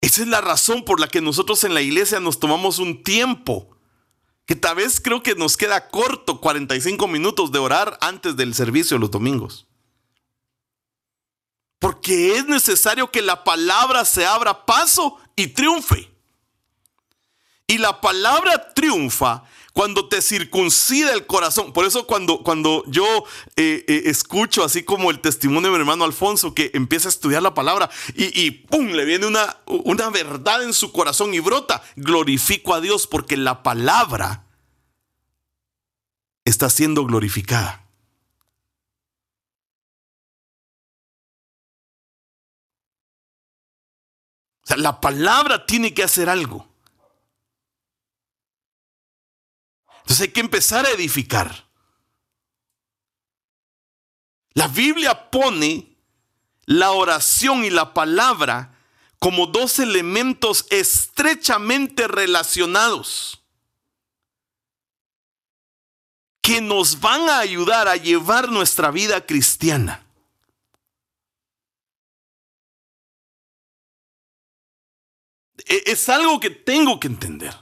Esa 0.00 0.22
es 0.22 0.28
la 0.28 0.40
razón 0.40 0.84
por 0.84 0.98
la 0.98 1.08
que 1.08 1.20
nosotros 1.20 1.62
en 1.64 1.74
la 1.74 1.82
iglesia 1.82 2.20
nos 2.20 2.40
tomamos 2.40 2.78
un 2.78 3.02
tiempo, 3.02 3.76
que 4.50 4.56
tal 4.56 4.74
vez 4.74 5.00
creo 5.00 5.22
que 5.22 5.36
nos 5.36 5.56
queda 5.56 5.90
corto 5.90 6.40
45 6.40 7.06
minutos 7.06 7.52
de 7.52 7.60
orar 7.60 7.96
antes 8.00 8.34
del 8.34 8.52
servicio 8.52 8.98
los 8.98 9.12
domingos. 9.12 9.68
Porque 11.78 12.36
es 12.36 12.46
necesario 12.46 13.12
que 13.12 13.22
la 13.22 13.44
palabra 13.44 14.04
se 14.04 14.26
abra 14.26 14.66
paso 14.66 15.18
y 15.36 15.46
triunfe. 15.46 16.12
Y 17.68 17.78
la 17.78 18.00
palabra 18.00 18.74
triunfa 18.74 19.44
cuando 19.72 20.08
te 20.08 20.22
circuncida 20.22 21.12
el 21.12 21.26
corazón. 21.26 21.72
Por 21.72 21.84
eso 21.84 22.06
cuando, 22.06 22.42
cuando 22.42 22.84
yo 22.86 23.04
eh, 23.56 23.84
eh, 23.86 24.02
escucho 24.06 24.64
así 24.64 24.82
como 24.82 25.10
el 25.10 25.20
testimonio 25.20 25.70
de 25.70 25.76
mi 25.76 25.80
hermano 25.80 26.04
Alfonso 26.04 26.54
que 26.54 26.70
empieza 26.74 27.08
a 27.08 27.10
estudiar 27.10 27.42
la 27.42 27.54
palabra 27.54 27.90
y, 28.14 28.40
y 28.40 28.50
¡pum! 28.50 28.86
le 28.88 29.04
viene 29.04 29.26
una, 29.26 29.58
una 29.66 30.10
verdad 30.10 30.62
en 30.62 30.72
su 30.72 30.92
corazón 30.92 31.34
y 31.34 31.40
brota. 31.40 31.82
Glorifico 31.96 32.74
a 32.74 32.80
Dios 32.80 33.06
porque 33.06 33.36
la 33.36 33.62
palabra 33.62 34.46
está 36.44 36.68
siendo 36.70 37.04
glorificada. 37.04 37.86
O 44.62 44.66
sea, 44.66 44.76
la 44.76 45.00
palabra 45.00 45.66
tiene 45.66 45.94
que 45.94 46.02
hacer 46.02 46.28
algo. 46.28 46.69
Entonces 50.00 50.20
hay 50.20 50.32
que 50.32 50.40
empezar 50.40 50.86
a 50.86 50.90
edificar. 50.90 51.68
La 54.54 54.68
Biblia 54.68 55.30
pone 55.30 55.96
la 56.66 56.92
oración 56.92 57.64
y 57.64 57.70
la 57.70 57.94
palabra 57.94 58.76
como 59.18 59.46
dos 59.46 59.78
elementos 59.78 60.66
estrechamente 60.70 62.08
relacionados 62.08 63.42
que 66.42 66.60
nos 66.60 67.00
van 67.00 67.28
a 67.28 67.38
ayudar 67.38 67.86
a 67.86 67.96
llevar 67.96 68.50
nuestra 68.50 68.90
vida 68.90 69.24
cristiana. 69.24 70.04
E-, 75.66 75.84
es 75.86 76.08
algo 76.08 76.40
que 76.40 76.50
tengo 76.50 76.98
que 76.98 77.08
entender. 77.08 77.54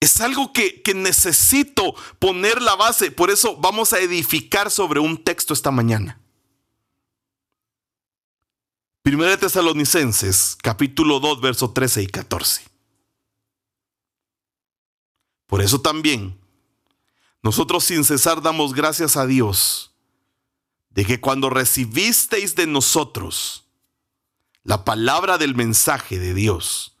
Es 0.00 0.20
algo 0.20 0.52
que, 0.52 0.82
necesito 0.94 1.94
poner 2.18 2.62
la 2.62 2.76
base. 2.76 3.10
Por 3.10 3.30
eso 3.30 3.56
vamos 3.56 3.92
a 3.92 3.98
edificar 3.98 4.70
sobre 4.70 5.00
un 5.00 5.22
texto 5.22 5.52
esta 5.52 5.70
mañana. 5.70 6.20
Primera 9.02 9.30
de 9.30 9.38
Tesalonicenses, 9.38 10.56
capítulo 10.62 11.18
2, 11.18 11.40
versos 11.40 11.74
13 11.74 12.02
y 12.02 12.06
14. 12.06 12.64
Por 15.46 15.62
eso 15.62 15.80
también, 15.80 16.38
nosotros 17.42 17.84
sin 17.84 18.04
cesar 18.04 18.42
damos 18.42 18.74
gracias 18.74 19.16
a 19.16 19.26
Dios 19.26 19.92
de 20.90 21.04
que 21.06 21.20
cuando 21.20 21.48
recibisteis 21.48 22.54
de 22.54 22.66
nosotros 22.66 23.64
la 24.62 24.84
palabra 24.84 25.38
del 25.38 25.54
mensaje 25.54 26.18
de 26.18 26.34
Dios, 26.34 26.97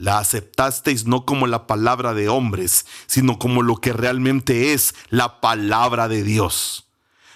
la 0.00 0.18
aceptasteis 0.18 1.04
no 1.04 1.26
como 1.26 1.46
la 1.46 1.66
palabra 1.66 2.14
de 2.14 2.30
hombres, 2.30 2.86
sino 3.06 3.38
como 3.38 3.62
lo 3.62 3.76
que 3.76 3.92
realmente 3.92 4.72
es 4.72 4.94
la 5.10 5.42
palabra 5.42 6.08
de 6.08 6.22
Dios, 6.22 6.88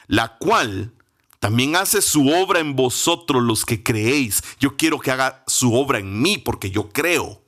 la 0.07 0.39
cual 0.39 0.95
también 1.41 1.77
hace 1.77 2.01
su 2.01 2.27
obra 2.31 2.61
en 2.61 2.75
vosotros 2.75 3.43
los 3.43 3.67
que 3.67 3.83
creéis. 3.83 4.43
Yo 4.59 4.79
quiero 4.79 4.99
que 4.99 5.11
haga 5.11 5.45
su 5.47 5.75
obra 5.75 5.99
en 5.99 6.23
mí 6.23 6.39
porque 6.39 6.71
yo 6.71 6.89
creo. 6.89 7.43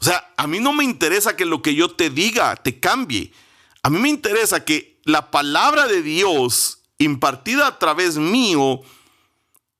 O 0.00 0.04
sea, 0.04 0.32
a 0.38 0.46
mí 0.46 0.60
no 0.60 0.72
me 0.72 0.84
interesa 0.84 1.36
que 1.36 1.44
lo 1.44 1.60
que 1.60 1.74
yo 1.74 1.90
te 1.90 2.08
diga 2.08 2.56
te 2.56 2.80
cambie. 2.80 3.34
A 3.82 3.90
mí 3.90 3.98
me 3.98 4.08
interesa 4.08 4.64
que 4.64 4.98
la 5.04 5.30
palabra 5.30 5.86
de 5.86 6.00
Dios 6.00 6.78
impartida 6.96 7.66
a 7.66 7.78
través 7.78 8.16
mío, 8.16 8.80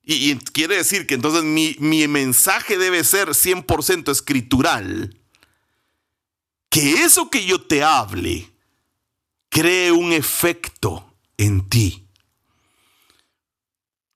y, 0.04 0.36
quiere 0.36 0.76
decir 0.76 1.06
que 1.06 1.14
entonces 1.14 1.44
mi, 1.44 1.76
mi 1.78 2.06
mensaje 2.08 2.76
debe 2.76 3.04
ser 3.04 3.28
100% 3.28 4.12
escritural, 4.12 5.18
que 6.68 7.04
eso 7.04 7.30
que 7.30 7.46
yo 7.46 7.62
te 7.62 7.82
hable 7.82 8.50
cree 9.48 9.92
un 9.92 10.12
efecto 10.12 11.14
en 11.38 11.68
ti. 11.68 12.08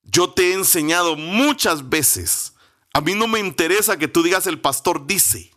Yo 0.03 0.31
te 0.31 0.51
he 0.51 0.55
enseñado 0.55 1.17
muchas 1.17 1.89
veces. 1.89 2.55
A 2.93 3.01
mí 3.01 3.15
no 3.15 3.29
me 3.29 3.39
interesa 3.39 3.99
que 3.99 4.09
tú 4.09 4.23
digas 4.23 4.47
el 4.47 4.61
pastor 4.61 5.07
dice. 5.07 5.53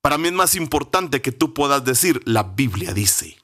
Para 0.00 0.18
mí 0.18 0.28
es 0.28 0.34
más 0.34 0.54
importante 0.54 1.20
que 1.20 1.32
tú 1.32 1.54
puedas 1.54 1.84
decir 1.84 2.20
la 2.24 2.42
Biblia 2.42 2.92
dice. 2.92 3.41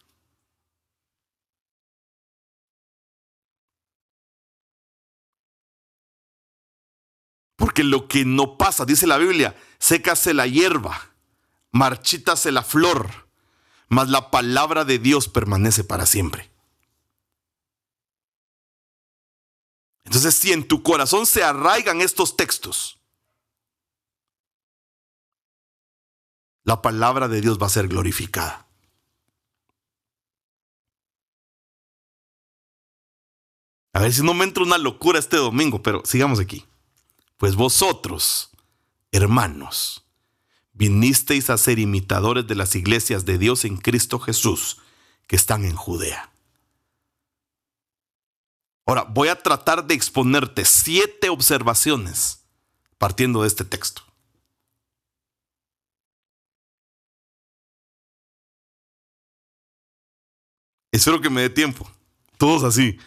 Porque 7.79 7.91
lo 7.91 8.09
que 8.09 8.25
no 8.25 8.59
pasa, 8.59 8.85
dice 8.85 9.07
la 9.07 9.19
Biblia, 9.19 9.57
sécase 9.79 10.35
la 10.35 10.49
hierba, 10.49 11.15
marchítase 11.71 12.51
la 12.51 12.65
flor, 12.65 13.29
mas 13.89 14.09
la 14.09 14.33
palabra 14.33 14.85
de 14.85 14.99
Dios 14.99 15.29
permanece 15.29 15.85
para 15.85 16.05
siempre. 16.05 16.51
Entonces, 20.03 20.35
si 20.35 20.51
en 20.51 20.67
tu 20.67 20.83
corazón 20.83 21.25
se 21.25 21.45
arraigan 21.45 22.01
estos 22.01 22.37
textos, 22.37 22.99
la 26.65 26.83
palabra 26.83 27.29
de 27.29 27.41
Dios 27.41 27.63
va 27.63 27.69
a 27.69 27.71
ser 27.71 27.87
glorificada. 27.87 28.67
A 33.93 34.01
ver 34.01 34.13
si 34.13 34.25
no 34.25 34.35
me 34.35 34.43
entra 34.43 34.65
una 34.65 34.79
locura 34.79 35.21
este 35.21 35.37
domingo, 35.37 35.81
pero 35.81 36.03
sigamos 36.05 36.41
aquí. 36.41 36.68
Pues 37.39 37.55
vosotros, 37.55 38.51
hermanos, 39.13 40.05
vinisteis 40.73 41.51
a 41.51 41.57
ser 41.57 41.79
imitadores 41.79 42.47
de 42.49 42.57
las 42.57 42.75
iglesias 42.75 43.25
de 43.25 43.39
Dios 43.39 43.65
en 43.65 43.77
Cristo 43.77 44.19
Jesús 44.19 44.83
que 45.29 45.37
están 45.37 45.65
en 45.65 45.77
Judea. 45.77 46.33
Ahora, 48.87 49.05
voy 49.05 49.29
a 49.29 49.41
tratar 49.41 49.87
de 49.87 49.95
exponerte 49.95 50.65
siete 50.65 51.29
observaciones 51.29 52.45
partiendo 52.99 53.43
de 53.43 53.49
este 53.49 53.65
texto. 53.65 54.03
Espero 60.91 61.21
que 61.21 61.31
me 61.31 61.43
dé 61.43 61.51
tiempo. 61.51 61.89
Todos 62.37 62.65
así. 62.65 62.99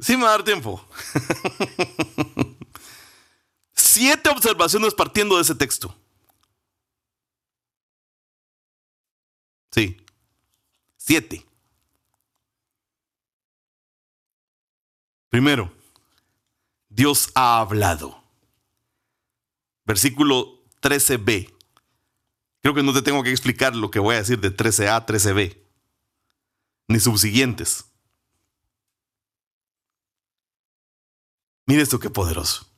Sí 0.00 0.16
me 0.16 0.24
va 0.24 0.30
a 0.30 0.32
dar 0.32 0.44
tiempo. 0.44 0.86
siete 3.94 4.28
observaciones 4.28 4.92
partiendo 4.92 5.36
de 5.36 5.42
ese 5.42 5.54
texto. 5.54 5.96
Sí. 9.70 9.96
Siete. 10.96 11.46
Primero, 15.28 15.72
Dios 16.88 17.30
ha 17.36 17.60
hablado. 17.60 18.20
Versículo 19.84 20.64
13b. 20.80 21.54
Creo 22.62 22.74
que 22.74 22.82
no 22.82 22.92
te 22.92 23.02
tengo 23.02 23.22
que 23.22 23.30
explicar 23.30 23.76
lo 23.76 23.92
que 23.92 24.00
voy 24.00 24.16
a 24.16 24.18
decir 24.18 24.40
de 24.40 24.56
13a 24.56 24.96
a 24.96 25.06
13b, 25.06 25.56
ni 26.88 26.98
subsiguientes. 26.98 27.84
Mire 31.66 31.82
esto 31.82 32.00
qué 32.00 32.10
poderoso. 32.10 32.73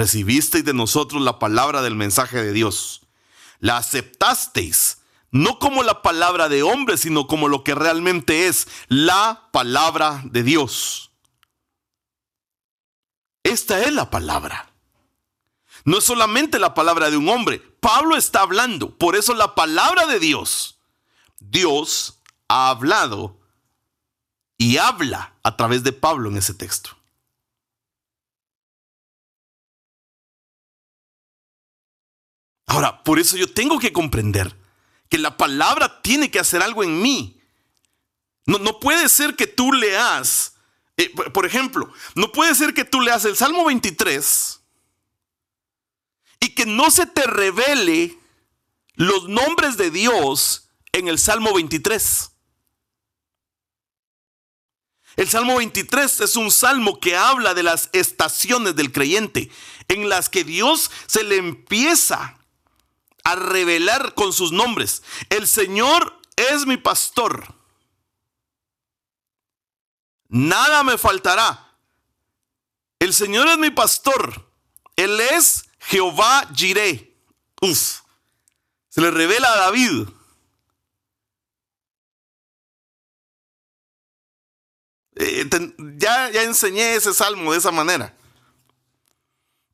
Recibisteis 0.00 0.64
de 0.64 0.74
nosotros 0.74 1.22
la 1.22 1.38
palabra 1.38 1.82
del 1.82 1.94
mensaje 1.94 2.42
de 2.42 2.52
Dios. 2.52 3.02
La 3.58 3.76
aceptasteis 3.76 4.98
no 5.30 5.58
como 5.58 5.84
la 5.84 6.02
palabra 6.02 6.48
de 6.48 6.64
hombre, 6.64 6.96
sino 6.96 7.28
como 7.28 7.46
lo 7.46 7.62
que 7.62 7.74
realmente 7.74 8.48
es 8.48 8.66
la 8.88 9.48
palabra 9.52 10.22
de 10.24 10.42
Dios 10.42 11.10
esta 13.42 13.80
es 13.80 13.92
la 13.92 14.10
palabra. 14.10 14.72
No 15.84 15.98
es 15.98 16.04
solamente 16.04 16.58
la 16.58 16.74
palabra 16.74 17.10
de 17.10 17.16
un 17.16 17.28
hombre. 17.28 17.58
Pablo 17.80 18.16
está 18.16 18.42
hablando. 18.42 18.96
Por 18.96 19.16
eso 19.16 19.34
la 19.34 19.54
palabra 19.54 20.06
de 20.06 20.18
Dios. 20.18 20.78
Dios 21.38 22.20
ha 22.48 22.68
hablado 22.68 23.40
y 24.58 24.76
habla 24.76 25.34
a 25.42 25.56
través 25.56 25.82
de 25.82 25.92
Pablo 25.92 26.28
en 26.28 26.36
ese 26.36 26.52
texto. 26.52 26.96
Ahora, 32.70 33.02
por 33.02 33.18
eso 33.18 33.36
yo 33.36 33.52
tengo 33.52 33.78
que 33.78 33.92
comprender 33.92 34.56
que 35.08 35.18
la 35.18 35.36
palabra 35.36 36.00
tiene 36.02 36.30
que 36.30 36.38
hacer 36.38 36.62
algo 36.62 36.84
en 36.84 37.02
mí. 37.02 37.40
No, 38.46 38.58
no 38.58 38.78
puede 38.78 39.08
ser 39.08 39.34
que 39.34 39.46
tú 39.46 39.72
leas 39.72 40.54
eh, 41.00 41.08
por 41.32 41.46
ejemplo, 41.46 41.90
no 42.14 42.30
puede 42.30 42.54
ser 42.54 42.74
que 42.74 42.84
tú 42.84 43.00
leas 43.00 43.24
el 43.24 43.34
Salmo 43.34 43.64
23 43.64 44.60
y 46.40 46.54
que 46.54 46.66
no 46.66 46.90
se 46.90 47.06
te 47.06 47.22
revele 47.22 48.18
los 48.96 49.26
nombres 49.26 49.78
de 49.78 49.90
Dios 49.90 50.68
en 50.92 51.08
el 51.08 51.18
Salmo 51.18 51.54
23. 51.54 52.32
El 55.16 55.28
Salmo 55.30 55.56
23 55.56 56.20
es 56.20 56.36
un 56.36 56.50
salmo 56.50 57.00
que 57.00 57.16
habla 57.16 57.54
de 57.54 57.62
las 57.62 57.88
estaciones 57.94 58.76
del 58.76 58.92
creyente, 58.92 59.50
en 59.88 60.10
las 60.10 60.28
que 60.28 60.44
Dios 60.44 60.90
se 61.06 61.24
le 61.24 61.38
empieza 61.38 62.39
a 63.24 63.34
revelar 63.34 64.14
con 64.14 64.32
sus 64.32 64.52
nombres. 64.52 65.02
El 65.28 65.46
Señor 65.46 66.20
es 66.36 66.66
mi 66.66 66.76
pastor 66.76 67.60
nada 70.30 70.82
me 70.82 70.96
faltará. 70.96 71.76
El 72.98 73.12
Señor 73.12 73.48
es 73.48 73.58
mi 73.58 73.70
pastor. 73.70 74.48
Él 74.96 75.20
es 75.20 75.64
Jehová 75.80 76.48
Jireh. 76.54 77.14
Uf. 77.60 78.00
Se 78.88 79.00
le 79.00 79.10
revela 79.10 79.52
a 79.52 79.56
David. 79.56 80.08
Eh, 85.16 85.48
ya, 85.96 86.30
ya 86.30 86.42
enseñé 86.42 86.94
ese 86.94 87.12
salmo 87.12 87.52
de 87.52 87.58
esa 87.58 87.70
manera. 87.70 88.16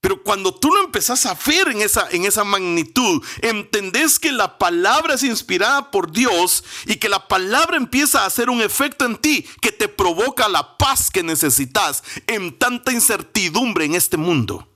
Pero 0.06 0.22
cuando 0.22 0.54
tú 0.54 0.70
lo 0.70 0.84
empezás 0.84 1.26
a 1.26 1.34
ver 1.34 1.66
en 1.66 1.80
esa, 1.80 2.08
en 2.12 2.26
esa 2.26 2.44
magnitud, 2.44 3.20
entendés 3.42 4.20
que 4.20 4.30
la 4.30 4.56
palabra 4.56 5.14
es 5.14 5.24
inspirada 5.24 5.90
por 5.90 6.12
Dios 6.12 6.62
y 6.86 6.94
que 6.94 7.08
la 7.08 7.26
palabra 7.26 7.76
empieza 7.76 8.22
a 8.22 8.26
hacer 8.26 8.48
un 8.48 8.62
efecto 8.62 9.04
en 9.04 9.16
ti 9.16 9.44
que 9.60 9.72
te 9.72 9.88
provoca 9.88 10.48
la 10.48 10.78
paz 10.78 11.10
que 11.10 11.24
necesitas 11.24 12.04
en 12.28 12.56
tanta 12.56 12.92
incertidumbre 12.92 13.84
en 13.84 13.96
este 13.96 14.16
mundo. 14.16 14.68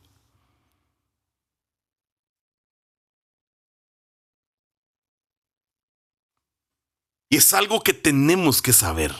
Y 7.28 7.36
es 7.36 7.52
algo 7.52 7.84
que 7.84 7.94
tenemos 7.94 8.60
que 8.60 8.72
saber. 8.72 9.14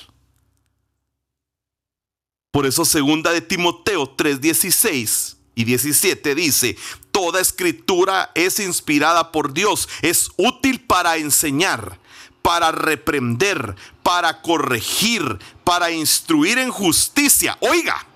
Por 2.51 2.67
eso 2.67 2.85
segunda 2.85 3.31
de 3.31 3.43
Timoteo 3.43 4.17
3:16 4.17 5.37
y 5.55 5.65
17 5.65 6.35
dice, 6.35 6.77
toda 7.11 7.41
escritura 7.41 8.31
es 8.35 8.61
inspirada 8.61 9.33
por 9.33 9.53
Dios, 9.53 9.89
es 10.03 10.31
útil 10.37 10.81
para 10.81 11.17
enseñar, 11.17 11.99
para 12.43 12.73
reprender, 12.73 13.77
para 14.03 14.41
corregir, 14.43 15.39
para 15.65 15.91
instruir 15.91 16.59
en 16.59 16.71
justicia. 16.71 17.59
Oiga, 17.61 18.07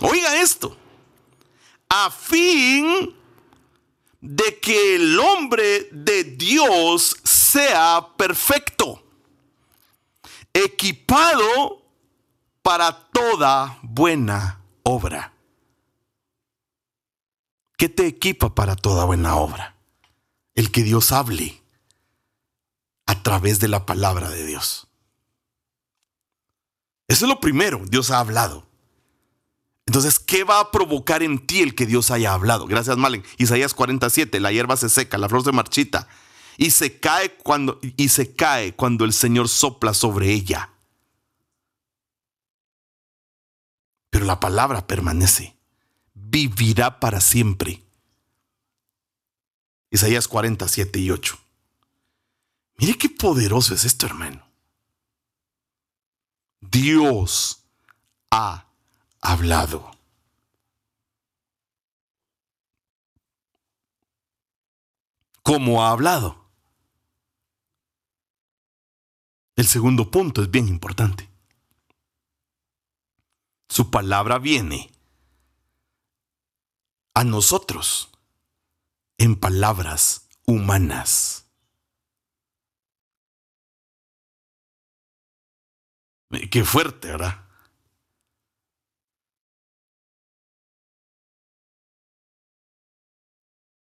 oiga 0.00 0.40
esto, 0.40 0.76
a 1.88 2.10
fin 2.10 3.14
de 4.20 4.58
que 4.58 4.96
el 4.96 5.18
hombre 5.20 5.88
de 5.92 6.24
Dios 6.24 7.16
sea 7.22 8.08
perfecto, 8.16 9.04
equipado 10.54 11.82
para 12.62 12.90
toda 13.10 13.78
buena 13.82 14.60
obra. 14.82 15.33
¿Qué 17.76 17.88
te 17.88 18.06
equipa 18.06 18.54
para 18.54 18.76
toda 18.76 19.04
buena 19.04 19.36
obra? 19.36 19.76
El 20.54 20.70
que 20.70 20.82
Dios 20.82 21.12
hable 21.12 21.60
a 23.06 23.22
través 23.22 23.60
de 23.60 23.68
la 23.68 23.86
palabra 23.86 24.30
de 24.30 24.46
Dios. 24.46 24.88
Eso 27.08 27.26
es 27.26 27.28
lo 27.28 27.40
primero, 27.40 27.82
Dios 27.86 28.10
ha 28.10 28.20
hablado. 28.20 28.66
Entonces, 29.86 30.18
¿qué 30.18 30.44
va 30.44 30.60
a 30.60 30.70
provocar 30.70 31.22
en 31.22 31.46
ti 31.46 31.60
el 31.60 31.74
que 31.74 31.86
Dios 31.86 32.10
haya 32.10 32.32
hablado? 32.32 32.66
Gracias, 32.66 32.96
Malen. 32.96 33.22
Isaías 33.36 33.74
47, 33.74 34.40
la 34.40 34.50
hierba 34.50 34.76
se 34.76 34.88
seca, 34.88 35.18
la 35.18 35.28
flor 35.28 35.44
se 35.44 35.52
marchita 35.52 36.08
y 36.56 36.70
se 36.70 36.98
cae 36.98 37.34
cuando 37.36 37.80
y 37.82 38.08
se 38.08 38.34
cae 38.34 38.74
cuando 38.74 39.04
el 39.04 39.12
Señor 39.12 39.48
sopla 39.48 39.92
sobre 39.92 40.30
ella. 40.30 40.70
Pero 44.10 44.24
la 44.24 44.40
palabra 44.40 44.86
permanece, 44.86 45.56
vivirá 46.14 47.00
para 47.00 47.20
siempre. 47.20 47.82
Isaías 49.90 50.26
47 50.26 50.98
y 50.98 51.10
8. 51.10 51.38
Mire 52.78 52.98
qué 52.98 53.08
poderoso 53.08 53.74
es 53.74 53.84
esto, 53.84 54.06
hermano. 54.06 54.44
Dios 56.60 57.64
ha 58.30 58.66
hablado. 59.20 59.92
¿Cómo 65.42 65.84
ha 65.84 65.90
hablado? 65.90 66.42
El 69.56 69.66
segundo 69.66 70.10
punto 70.10 70.42
es 70.42 70.50
bien 70.50 70.68
importante. 70.68 71.28
Su 73.68 73.90
palabra 73.90 74.38
viene 74.38 74.93
a 77.14 77.24
nosotros 77.24 78.10
en 79.18 79.36
palabras 79.36 80.28
humanas. 80.46 81.46
Qué 86.50 86.64
fuerte, 86.64 87.08
¿verdad? 87.08 87.44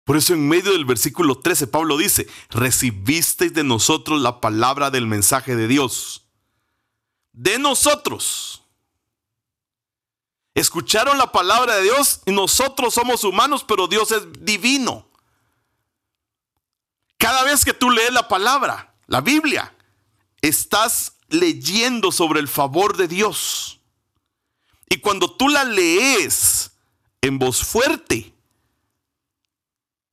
Por 0.03 0.17
eso 0.17 0.33
en 0.33 0.47
medio 0.47 0.73
del 0.73 0.85
versículo 0.85 1.39
13 1.39 1.67
Pablo 1.67 1.97
dice, 1.97 2.27
recibisteis 2.49 3.53
de 3.53 3.63
nosotros 3.63 4.21
la 4.21 4.41
palabra 4.41 4.91
del 4.91 5.07
mensaje 5.07 5.55
de 5.55 5.67
Dios. 5.67 6.27
De 7.31 7.57
nosotros. 7.57 8.62
Escucharon 10.55 11.17
la 11.17 11.31
palabra 11.31 11.75
de 11.77 11.83
Dios 11.83 12.21
y 12.25 12.31
nosotros 12.31 12.93
somos 12.93 13.23
humanos, 13.23 13.63
pero 13.67 13.87
Dios 13.87 14.11
es 14.11 14.23
divino. 14.39 15.07
Cada 17.17 17.43
vez 17.43 17.65
que 17.65 17.73
tú 17.73 17.89
lees 17.89 18.13
la 18.13 18.27
palabra, 18.27 18.93
la 19.07 19.21
Biblia, 19.21 19.73
estás 20.41 21.13
leyendo 21.29 22.11
sobre 22.11 22.39
el 22.39 22.47
favor 22.47 22.97
de 22.97 23.07
Dios. 23.07 23.79
Y 24.89 24.97
cuando 24.97 25.31
tú 25.31 25.49
la 25.49 25.63
lees 25.63 26.71
en 27.21 27.39
voz 27.39 27.63
fuerte, 27.63 28.35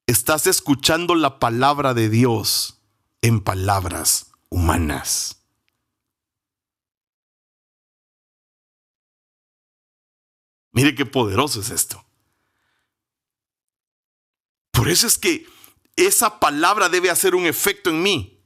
estás 0.07 0.47
escuchando 0.47 1.15
la 1.15 1.39
palabra 1.39 1.93
de 1.93 2.09
Dios 2.09 2.81
en 3.21 3.41
palabras 3.41 4.33
humanas. 4.49 5.40
Mire 10.73 10.95
qué 10.95 11.07
poderoso 11.07 11.61
es 11.61 11.71
esto. 11.71 12.05
Por 14.71 14.89
eso 14.89 15.07
es 15.07 15.19
que 15.19 15.47
esa 15.97 16.41
palabra 16.41 16.89
debe 16.89 17.11
hacer 17.11 17.35
un 17.35 17.47
efecto 17.47 17.91
en 17.91 18.03
mí. 18.03 18.41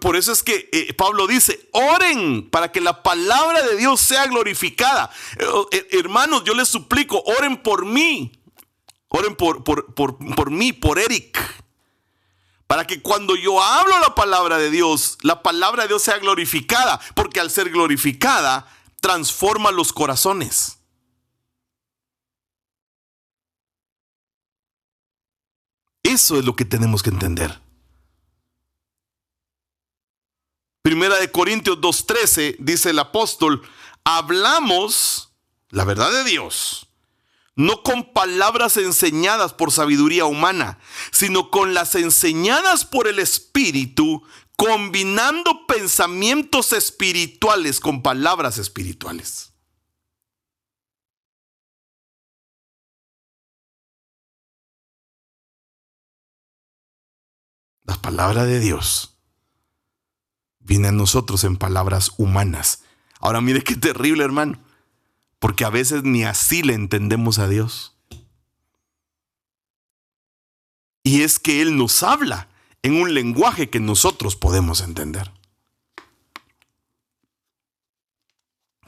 Por 0.00 0.16
eso 0.16 0.32
es 0.32 0.42
que 0.42 0.68
eh, 0.72 0.92
Pablo 0.94 1.26
dice, 1.26 1.68
oren 1.72 2.50
para 2.50 2.72
que 2.72 2.80
la 2.80 3.02
palabra 3.02 3.62
de 3.62 3.76
Dios 3.76 4.00
sea 4.00 4.26
glorificada. 4.26 5.10
Eh, 5.38 5.46
eh, 5.72 5.88
hermanos, 5.92 6.42
yo 6.44 6.54
les 6.54 6.68
suplico, 6.68 7.22
oren 7.24 7.62
por 7.62 7.84
mí. 7.86 8.32
Oren 9.08 9.36
por, 9.36 9.64
por, 9.64 9.94
por, 9.94 10.50
mí, 10.50 10.72
por 10.72 10.98
Eric. 10.98 11.38
Para 12.66 12.86
que 12.86 13.00
cuando 13.00 13.36
yo 13.36 13.62
hablo 13.62 13.98
la 14.00 14.14
palabra 14.14 14.58
de 14.58 14.70
Dios, 14.70 15.16
la 15.22 15.42
palabra 15.42 15.82
de 15.84 15.88
Dios 15.88 16.02
sea 16.02 16.18
glorificada. 16.18 17.00
Porque 17.14 17.40
al 17.40 17.50
ser 17.50 17.70
glorificada, 17.70 18.66
transforma 19.00 19.70
los 19.70 19.92
corazones. 19.92 20.77
Eso 26.18 26.36
es 26.36 26.44
lo 26.44 26.56
que 26.56 26.64
tenemos 26.64 27.04
que 27.04 27.10
entender. 27.10 27.60
Primera 30.82 31.16
de 31.16 31.30
Corintios 31.30 31.78
2.13 31.78 32.56
dice 32.58 32.90
el 32.90 32.98
apóstol, 32.98 33.62
hablamos 34.02 35.32
la 35.70 35.84
verdad 35.84 36.10
de 36.10 36.24
Dios 36.24 36.88
no 37.54 37.84
con 37.84 38.12
palabras 38.12 38.76
enseñadas 38.78 39.52
por 39.52 39.70
sabiduría 39.70 40.24
humana, 40.24 40.80
sino 41.12 41.50
con 41.50 41.72
las 41.72 41.94
enseñadas 41.94 42.84
por 42.84 43.06
el 43.06 43.20
Espíritu, 43.20 44.24
combinando 44.56 45.66
pensamientos 45.66 46.72
espirituales 46.72 47.78
con 47.78 48.02
palabras 48.02 48.58
espirituales. 48.58 49.47
La 57.88 57.96
palabra 57.96 58.44
de 58.44 58.60
Dios 58.60 59.18
viene 60.60 60.86
a 60.86 60.92
nosotros 60.92 61.42
en 61.42 61.56
palabras 61.56 62.12
humanas. 62.18 62.84
Ahora 63.18 63.40
mire 63.40 63.64
qué 63.64 63.74
terrible, 63.74 64.22
hermano 64.22 64.60
porque 65.38 65.64
a 65.64 65.70
veces 65.70 66.02
ni 66.02 66.24
así 66.24 66.62
le 66.62 66.74
entendemos 66.74 67.38
a 67.38 67.48
Dios. 67.48 67.94
Y 71.02 71.22
es 71.22 71.38
que 71.38 71.62
Él 71.62 71.76
nos 71.76 72.02
habla 72.02 72.48
en 72.82 73.00
un 73.00 73.14
lenguaje 73.14 73.70
que 73.70 73.80
nosotros 73.80 74.36
podemos 74.36 74.80
entender. 74.80 75.32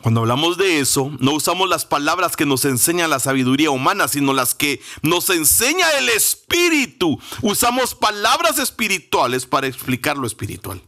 Cuando 0.03 0.21
hablamos 0.21 0.57
de 0.57 0.81
eso, 0.81 1.13
no 1.21 1.33
usamos 1.33 1.69
las 1.69 1.85
palabras 1.85 2.37
que 2.37 2.47
nos 2.47 2.65
enseña 2.65 3.07
la 3.07 3.21
sabiduría 3.21 3.71
humana, 3.71 4.09
sino 4.09 4.33
las 4.33 4.55
que 4.55 4.81
nos 5.03 5.29
enseña 5.29 5.91
el 5.99 6.09
Espíritu. 6.09 7.21
Usamos 7.43 7.95
palabras 7.95 8.59
espirituales 8.59 9.45
para 9.47 9.67
explicar 9.67 10.17
lo 10.17 10.27
espiritual 10.27 10.83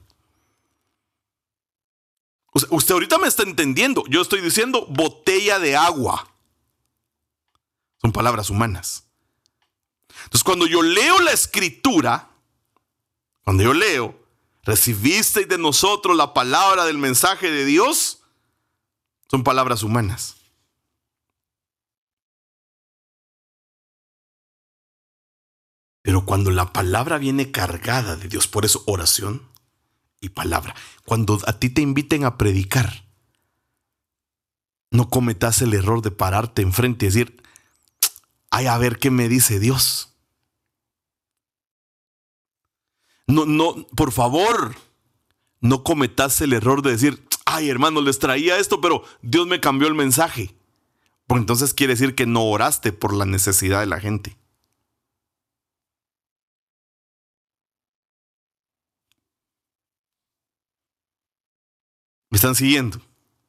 usted 2.52 2.92
ahorita 2.92 3.18
me 3.18 3.28
está 3.28 3.42
entendiendo. 3.42 4.04
Yo 4.08 4.20
estoy 4.20 4.40
diciendo 4.40 4.86
botella 4.88 5.58
de 5.58 5.76
agua. 5.76 6.28
Son 8.00 8.12
palabras 8.12 8.50
humanas. 8.50 9.04
Entonces, 10.24 10.44
cuando 10.44 10.66
yo 10.66 10.82
leo 10.82 11.20
la 11.20 11.32
escritura, 11.32 12.30
cuando 13.44 13.62
yo 13.62 13.72
leo, 13.72 14.18
recibisteis 14.64 15.48
de 15.48 15.58
nosotros 15.58 16.16
la 16.16 16.34
palabra 16.34 16.84
del 16.84 16.98
mensaje 16.98 17.50
de 17.50 17.64
Dios, 17.64 18.21
son 19.32 19.44
palabras 19.44 19.82
humanas. 19.82 20.36
Pero 26.02 26.26
cuando 26.26 26.50
la 26.50 26.74
palabra 26.74 27.16
viene 27.16 27.50
cargada 27.50 28.16
de 28.16 28.28
Dios, 28.28 28.46
por 28.46 28.66
eso 28.66 28.82
oración, 28.86 29.48
y 30.20 30.28
palabra. 30.28 30.76
Cuando 31.06 31.38
a 31.46 31.58
ti 31.58 31.70
te 31.70 31.80
inviten 31.80 32.26
a 32.26 32.36
predicar, 32.36 33.06
no 34.90 35.08
cometas 35.08 35.62
el 35.62 35.72
error 35.72 36.02
de 36.02 36.10
pararte 36.10 36.60
enfrente 36.60 37.06
y 37.06 37.08
decir, 37.08 37.42
ay, 38.50 38.66
a 38.66 38.76
ver 38.76 38.98
qué 38.98 39.10
me 39.10 39.30
dice 39.30 39.58
Dios. 39.58 40.14
No, 43.26 43.46
no, 43.46 43.86
por 43.96 44.12
favor, 44.12 44.76
no 45.60 45.82
cometas 45.82 46.38
el 46.42 46.52
error 46.52 46.82
de 46.82 46.90
decir, 46.90 47.26
ay, 47.52 47.68
hermano, 47.68 48.00
les 48.00 48.18
traía 48.18 48.58
esto, 48.58 48.80
pero 48.80 49.04
Dios 49.20 49.46
me 49.46 49.60
cambió 49.60 49.88
el 49.88 49.94
mensaje. 49.94 50.54
Porque 51.26 51.42
entonces 51.42 51.74
quiere 51.74 51.94
decir 51.94 52.14
que 52.14 52.26
no 52.26 52.44
oraste 52.44 52.92
por 52.92 53.14
la 53.14 53.26
necesidad 53.26 53.80
de 53.80 53.86
la 53.86 54.00
gente. 54.00 54.36
¿Me 62.30 62.36
están 62.36 62.54
siguiendo? 62.54 62.98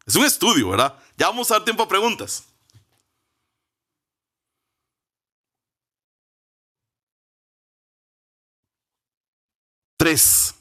Es 0.06 0.16
un 0.18 0.26
estudio, 0.26 0.70
¿verdad? 0.70 1.00
Ya 1.18 1.28
vamos 1.28 1.50
a 1.52 1.56
dar 1.56 1.64
tiempo 1.64 1.84
a 1.84 1.88
preguntas. 1.88 2.46
Tres. 9.98 10.56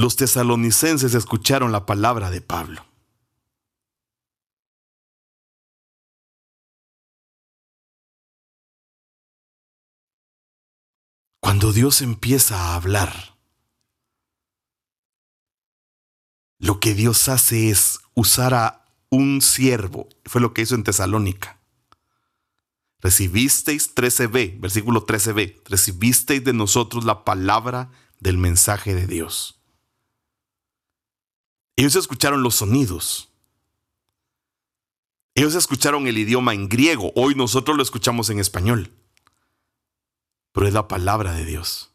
Los 0.00 0.16
tesalonicenses 0.16 1.12
escucharon 1.12 1.72
la 1.72 1.84
palabra 1.84 2.30
de 2.30 2.40
Pablo. 2.40 2.86
Cuando 11.38 11.74
Dios 11.74 12.00
empieza 12.00 12.56
a 12.56 12.76
hablar, 12.76 13.36
lo 16.58 16.80
que 16.80 16.94
Dios 16.94 17.28
hace 17.28 17.68
es 17.68 18.00
usar 18.14 18.54
a 18.54 18.86
un 19.10 19.42
siervo. 19.42 20.08
Fue 20.24 20.40
lo 20.40 20.54
que 20.54 20.62
hizo 20.62 20.76
en 20.76 20.84
Tesalónica. 20.84 21.60
Recibisteis 23.00 23.94
13b, 23.94 24.60
versículo 24.60 25.04
13b, 25.04 25.60
recibisteis 25.66 26.42
de 26.42 26.54
nosotros 26.54 27.04
la 27.04 27.22
palabra 27.22 27.90
del 28.18 28.38
mensaje 28.38 28.94
de 28.94 29.06
Dios. 29.06 29.59
Ellos 31.80 31.96
escucharon 31.96 32.42
los 32.42 32.56
sonidos. 32.56 33.30
Ellos 35.34 35.54
escucharon 35.54 36.06
el 36.06 36.18
idioma 36.18 36.52
en 36.52 36.68
griego. 36.68 37.10
Hoy 37.16 37.34
nosotros 37.34 37.74
lo 37.74 37.82
escuchamos 37.82 38.28
en 38.28 38.38
español. 38.38 38.92
Pero 40.52 40.66
es 40.66 40.74
la 40.74 40.88
palabra 40.88 41.32
de 41.32 41.46
Dios. 41.46 41.90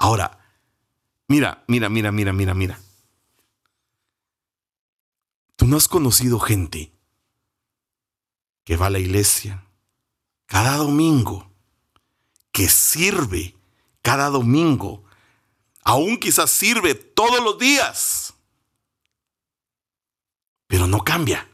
Ahora, 0.00 0.36
mira, 1.28 1.62
mira, 1.68 1.88
mira, 1.90 2.10
mira, 2.10 2.32
mira, 2.32 2.52
mira. 2.52 2.80
Tú 5.54 5.68
no 5.68 5.76
has 5.76 5.86
conocido 5.86 6.40
gente 6.40 6.90
que 8.64 8.76
va 8.76 8.86
a 8.86 8.90
la 8.90 8.98
iglesia 8.98 9.64
cada 10.46 10.76
domingo, 10.78 11.48
que 12.50 12.68
sirve 12.68 13.54
cada 14.02 14.28
domingo, 14.28 15.05
aún 15.86 16.18
quizás 16.18 16.50
sirve 16.50 16.96
todos 16.96 17.40
los 17.42 17.58
días, 17.58 18.34
pero 20.66 20.88
no 20.88 21.02
cambia. 21.04 21.48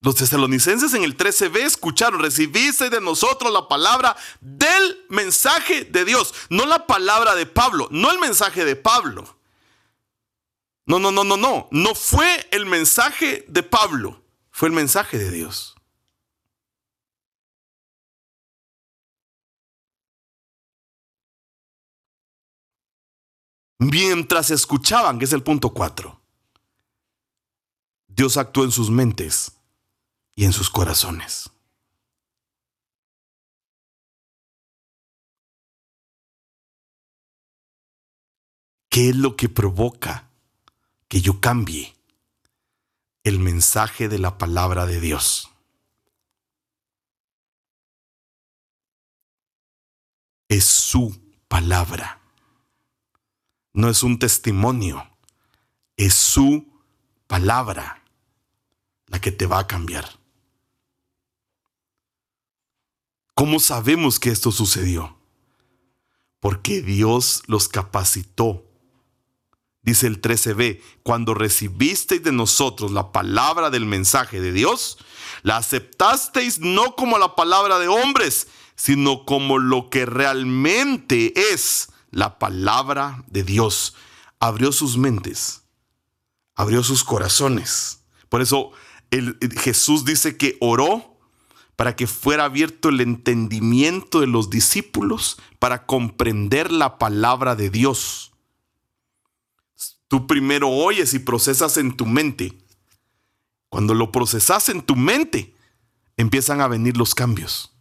Los 0.00 0.16
tesalonicenses 0.16 0.92
en 0.92 1.04
el 1.04 1.16
13b 1.16 1.60
escucharon, 1.60 2.20
recibiste 2.20 2.90
de 2.90 3.00
nosotros 3.00 3.52
la 3.52 3.68
palabra 3.68 4.16
del 4.40 5.06
mensaje 5.08 5.84
de 5.84 6.04
Dios, 6.04 6.34
no 6.50 6.66
la 6.66 6.86
palabra 6.86 7.36
de 7.36 7.46
Pablo, 7.46 7.86
no 7.92 8.10
el 8.10 8.18
mensaje 8.18 8.64
de 8.64 8.74
Pablo. 8.74 9.38
No, 10.84 10.98
no, 10.98 11.12
no, 11.12 11.22
no, 11.22 11.36
no, 11.36 11.68
no 11.70 11.94
fue 11.94 12.48
el 12.50 12.66
mensaje 12.66 13.44
de 13.48 13.62
Pablo, 13.62 14.20
fue 14.50 14.68
el 14.68 14.74
mensaje 14.74 15.16
de 15.16 15.30
Dios. 15.30 15.73
Mientras 23.78 24.50
escuchaban, 24.50 25.18
que 25.18 25.24
es 25.24 25.32
el 25.32 25.42
punto 25.42 25.70
4, 25.70 26.20
Dios 28.06 28.36
actuó 28.36 28.64
en 28.64 28.70
sus 28.70 28.90
mentes 28.90 29.52
y 30.36 30.44
en 30.44 30.52
sus 30.52 30.70
corazones. 30.70 31.50
¿Qué 38.88 39.08
es 39.08 39.16
lo 39.16 39.34
que 39.34 39.48
provoca 39.48 40.30
que 41.08 41.20
yo 41.20 41.40
cambie 41.40 41.96
el 43.24 43.40
mensaje 43.40 44.08
de 44.08 44.20
la 44.20 44.38
palabra 44.38 44.86
de 44.86 45.00
Dios? 45.00 45.50
Es 50.48 50.64
su 50.64 51.20
palabra. 51.48 52.23
No 53.74 53.90
es 53.90 54.02
un 54.02 54.18
testimonio, 54.18 55.06
es 55.96 56.14
su 56.14 56.66
palabra 57.26 58.02
la 59.08 59.20
que 59.20 59.32
te 59.32 59.46
va 59.46 59.58
a 59.58 59.66
cambiar. 59.66 60.08
¿Cómo 63.34 63.58
sabemos 63.58 64.20
que 64.20 64.30
esto 64.30 64.52
sucedió? 64.52 65.18
Porque 66.38 66.82
Dios 66.82 67.42
los 67.46 67.68
capacitó. 67.68 68.64
Dice 69.82 70.06
el 70.06 70.22
13b, 70.22 70.80
cuando 71.02 71.34
recibisteis 71.34 72.22
de 72.22 72.30
nosotros 72.30 72.92
la 72.92 73.10
palabra 73.10 73.70
del 73.70 73.86
mensaje 73.86 74.40
de 74.40 74.52
Dios, 74.52 74.98
la 75.42 75.56
aceptasteis 75.56 76.60
no 76.60 76.94
como 76.94 77.18
la 77.18 77.34
palabra 77.34 77.80
de 77.80 77.88
hombres, 77.88 78.46
sino 78.76 79.24
como 79.24 79.58
lo 79.58 79.90
que 79.90 80.06
realmente 80.06 81.34
es 81.52 81.88
la 82.14 82.38
palabra 82.38 83.24
de 83.26 83.42
Dios. 83.42 83.94
Abrió 84.38 84.72
sus 84.72 84.96
mentes, 84.96 85.64
abrió 86.54 86.82
sus 86.82 87.04
corazones. 87.04 88.04
Por 88.28 88.40
eso 88.40 88.72
el, 89.10 89.38
Jesús 89.58 90.04
dice 90.04 90.36
que 90.36 90.56
oró 90.60 91.18
para 91.76 91.96
que 91.96 92.06
fuera 92.06 92.44
abierto 92.44 92.88
el 92.88 93.00
entendimiento 93.00 94.20
de 94.20 94.26
los 94.28 94.48
discípulos 94.48 95.38
para 95.58 95.86
comprender 95.86 96.70
la 96.70 96.98
palabra 96.98 97.56
de 97.56 97.70
Dios. 97.70 98.32
Tú 100.06 100.26
primero 100.26 100.68
oyes 100.68 101.14
y 101.14 101.18
procesas 101.18 101.76
en 101.76 101.96
tu 101.96 102.06
mente. 102.06 102.58
Cuando 103.68 103.94
lo 103.94 104.12
procesas 104.12 104.68
en 104.68 104.82
tu 104.82 104.94
mente, 104.94 105.56
empiezan 106.16 106.60
a 106.60 106.68
venir 106.68 106.96
los 106.96 107.14
cambios. 107.14 107.73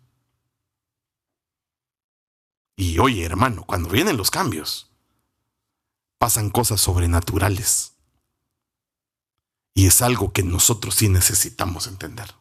Y 2.75 2.99
oye, 2.99 3.23
hermano, 3.23 3.63
cuando 3.65 3.89
vienen 3.89 4.17
los 4.17 4.31
cambios, 4.31 4.91
pasan 6.17 6.49
cosas 6.49 6.81
sobrenaturales. 6.81 7.93
Y 9.73 9.87
es 9.87 10.01
algo 10.01 10.33
que 10.33 10.43
nosotros 10.43 10.95
sí 10.95 11.09
necesitamos 11.09 11.87
entender. 11.87 12.33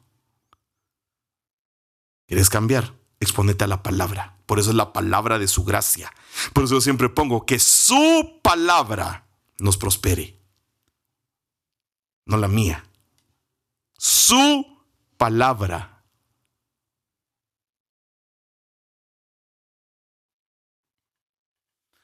¿Quieres 2.27 2.49
cambiar? 2.49 2.95
Exponete 3.21 3.65
a 3.65 3.69
la 3.69 3.83
palabra. 3.83 4.39
Por 4.47 4.59
eso 4.59 4.71
es 4.71 4.77
la 4.77 4.93
palabra 4.93 5.39
de 5.39 5.49
su 5.49 5.65
gracia. 5.65 6.13
Por 6.53 6.65
eso 6.65 6.75
yo 6.75 6.81
siempre 6.81 7.09
pongo 7.09 7.47
que 7.47 7.59
su 7.59 8.41
palabra 8.43 9.27
nos 9.59 9.77
prospere. 9.77 10.39
No 12.27 12.37
la 12.37 12.49
mía. 12.49 12.85
Su 13.97 14.79
palabra. 15.17 15.92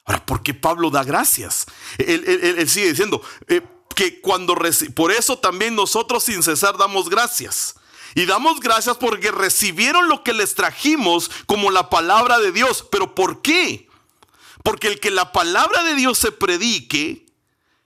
Ahora, 0.09 0.25
¿por 0.25 0.43
qué 0.43 0.55
Pablo 0.55 0.91
da 0.91 1.05
gracias? 1.05 1.67
Él, 1.99 2.67
sigue 2.69 2.89
diciendo 2.89 3.23
eh, 3.47 3.61
que 3.95 4.21
cuando... 4.23 4.57
Por 4.95 5.13
eso 5.13 5.39
también 5.39 5.77
nosotros 5.77 6.25
sin 6.25 6.43
cesar 6.43 6.79
damos 6.79 7.11
gracias 7.11 7.75
y 8.15 8.25
damos 8.25 8.61
gracias 8.61 8.97
porque 8.97 9.31
recibieron 9.31 10.09
lo 10.09 10.25
que 10.25 10.33
les 10.33 10.55
trajimos 10.55 11.31
como 11.45 11.71
la 11.71 11.91
palabra 11.91 12.39
de 12.39 12.53
Dios. 12.53 12.87
¿Pero 12.91 13.15
por 13.15 13.43
qué? 13.43 13.87
Porque 14.63 14.89
el 14.89 14.99
que 14.99 15.11
la 15.11 15.31
palabra 15.31 15.85
de 15.85 15.95
Dios 15.95 16.19
se 16.19 16.33
predique, 16.33 17.27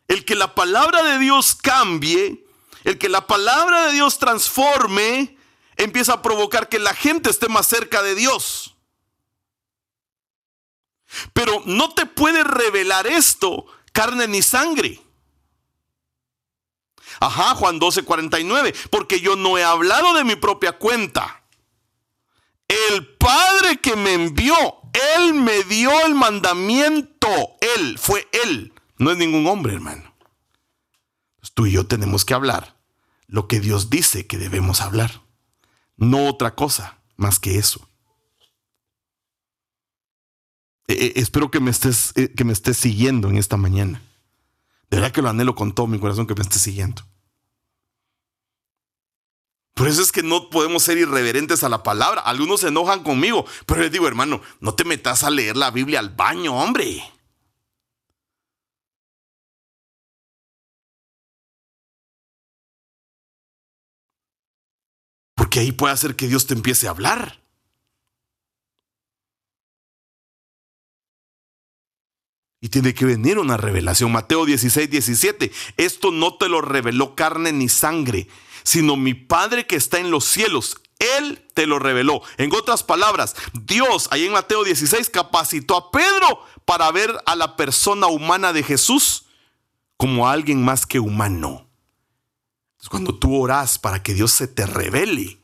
el 0.06 0.24
que 0.24 0.36
la 0.36 0.54
palabra 0.54 1.02
de 1.02 1.18
Dios 1.18 1.56
cambie, 1.56 2.46
el 2.84 2.98
que 2.98 3.08
la 3.08 3.26
palabra 3.26 3.86
de 3.86 3.94
Dios 3.94 4.20
transforme, 4.20 5.36
empieza 5.76 6.12
a 6.12 6.22
provocar 6.22 6.68
que 6.68 6.78
la 6.78 6.94
gente 6.94 7.30
esté 7.30 7.48
más 7.48 7.66
cerca 7.66 8.00
de 8.00 8.14
Dios. 8.14 8.76
Pero 11.32 11.62
no 11.66 11.92
te 11.94 12.06
puede 12.06 12.44
revelar 12.44 13.06
esto 13.06 13.66
carne 13.92 14.26
ni 14.28 14.42
sangre. 14.42 15.00
Ajá, 17.20 17.54
Juan 17.54 17.78
12, 17.78 18.02
49, 18.02 18.74
porque 18.90 19.20
yo 19.20 19.36
no 19.36 19.58
he 19.58 19.64
hablado 19.64 20.14
de 20.14 20.24
mi 20.24 20.36
propia 20.36 20.72
cuenta. 20.72 21.44
El 22.68 23.06
Padre 23.16 23.76
que 23.76 23.96
me 23.96 24.14
envió, 24.14 24.54
Él 25.16 25.34
me 25.34 25.62
dio 25.64 26.06
el 26.06 26.14
mandamiento. 26.14 27.28
Él, 27.76 27.98
fue 27.98 28.28
Él. 28.44 28.72
No 28.98 29.10
es 29.10 29.18
ningún 29.18 29.46
hombre, 29.46 29.74
hermano. 29.74 30.14
Tú 31.54 31.66
y 31.66 31.72
yo 31.72 31.86
tenemos 31.86 32.24
que 32.24 32.34
hablar 32.34 32.76
lo 33.32 33.48
que 33.48 33.60
Dios 33.60 33.88
dice 33.88 34.26
que 34.26 34.36
debemos 34.36 34.82
hablar. 34.82 35.22
No 35.96 36.26
otra 36.28 36.54
cosa 36.54 36.98
más 37.16 37.38
que 37.38 37.58
eso. 37.58 37.88
Eh, 40.92 41.06
eh, 41.06 41.12
espero 41.16 41.50
que 41.50 41.58
me, 41.58 41.70
estés, 41.70 42.12
eh, 42.16 42.34
que 42.34 42.44
me 42.44 42.52
estés 42.52 42.76
siguiendo 42.76 43.30
en 43.30 43.38
esta 43.38 43.56
mañana. 43.56 44.02
De 44.90 44.98
verdad 44.98 45.10
que 45.10 45.22
lo 45.22 45.30
anhelo 45.30 45.54
con 45.54 45.74
todo 45.74 45.86
mi 45.86 45.98
corazón 45.98 46.26
que 46.26 46.34
me 46.34 46.42
estés 46.42 46.60
siguiendo. 46.60 47.02
Por 49.72 49.88
eso 49.88 50.02
es 50.02 50.12
que 50.12 50.22
no 50.22 50.50
podemos 50.50 50.82
ser 50.82 50.98
irreverentes 50.98 51.64
a 51.64 51.70
la 51.70 51.82
palabra. 51.82 52.20
Algunos 52.20 52.60
se 52.60 52.68
enojan 52.68 53.02
conmigo, 53.02 53.46
pero 53.64 53.80
les 53.80 53.90
digo, 53.90 54.06
hermano, 54.06 54.42
no 54.60 54.74
te 54.74 54.84
metas 54.84 55.24
a 55.24 55.30
leer 55.30 55.56
la 55.56 55.70
Biblia 55.70 55.98
al 55.98 56.10
baño, 56.10 56.54
hombre. 56.62 57.02
Porque 65.34 65.60
ahí 65.60 65.72
puede 65.72 65.94
hacer 65.94 66.16
que 66.16 66.28
Dios 66.28 66.46
te 66.46 66.52
empiece 66.52 66.86
a 66.86 66.90
hablar. 66.90 67.41
Y 72.62 72.68
tiene 72.68 72.94
que 72.94 73.04
venir 73.04 73.40
una 73.40 73.56
revelación. 73.56 74.12
Mateo 74.12 74.46
16, 74.46 74.88
17. 74.88 75.50
Esto 75.76 76.12
no 76.12 76.36
te 76.36 76.48
lo 76.48 76.60
reveló 76.60 77.16
carne 77.16 77.52
ni 77.52 77.68
sangre, 77.68 78.28
sino 78.62 78.96
mi 78.96 79.14
Padre 79.14 79.66
que 79.66 79.74
está 79.74 79.98
en 79.98 80.12
los 80.12 80.24
cielos. 80.24 80.76
Él 81.18 81.44
te 81.54 81.66
lo 81.66 81.80
reveló. 81.80 82.22
En 82.36 82.54
otras 82.54 82.84
palabras, 82.84 83.34
Dios, 83.52 84.06
ahí 84.12 84.26
en 84.26 84.32
Mateo 84.32 84.62
16, 84.62 85.10
capacitó 85.10 85.76
a 85.76 85.90
Pedro 85.90 86.40
para 86.64 86.88
ver 86.92 87.12
a 87.26 87.34
la 87.34 87.56
persona 87.56 88.06
humana 88.06 88.52
de 88.52 88.62
Jesús 88.62 89.24
como 89.96 90.28
alguien 90.28 90.64
más 90.64 90.86
que 90.86 91.00
humano. 91.00 91.68
Cuando 92.88 93.18
tú 93.18 93.36
oras 93.36 93.80
para 93.80 94.04
que 94.04 94.14
Dios 94.14 94.30
se 94.30 94.46
te 94.46 94.66
revele, 94.66 95.40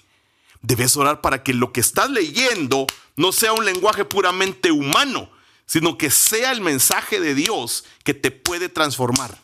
debes 0.63 0.97
orar 0.97 1.21
para 1.21 1.43
que 1.43 1.53
lo 1.53 1.73
que 1.73 1.81
estás 1.81 2.11
leyendo 2.11 2.87
no 3.17 3.33
sea 3.33 3.53
un 3.53 3.65
lenguaje 3.65 4.05
puramente 4.05 4.71
humano, 4.71 5.31
sino 5.69 5.99
que 5.99 6.11
sea 6.11 6.51
el 6.51 6.63
mensaje 6.63 7.21
de 7.21 7.35
Dios 7.35 7.85
que 8.03 8.15
te 8.15 8.31
puede 8.31 8.69
transformar. 8.69 9.39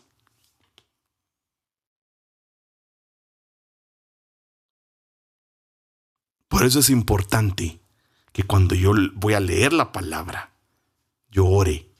Por 6.49 6.65
eso 6.65 6.81
es 6.81 6.89
importante 6.89 7.79
que 8.33 8.43
cuando 8.43 8.75
yo 8.75 8.93
voy 9.15 9.35
a 9.35 9.41
leer 9.41 9.73
la 9.73 9.93
palabra, 9.93 10.55
yo 11.31 11.47
ore 11.47 11.95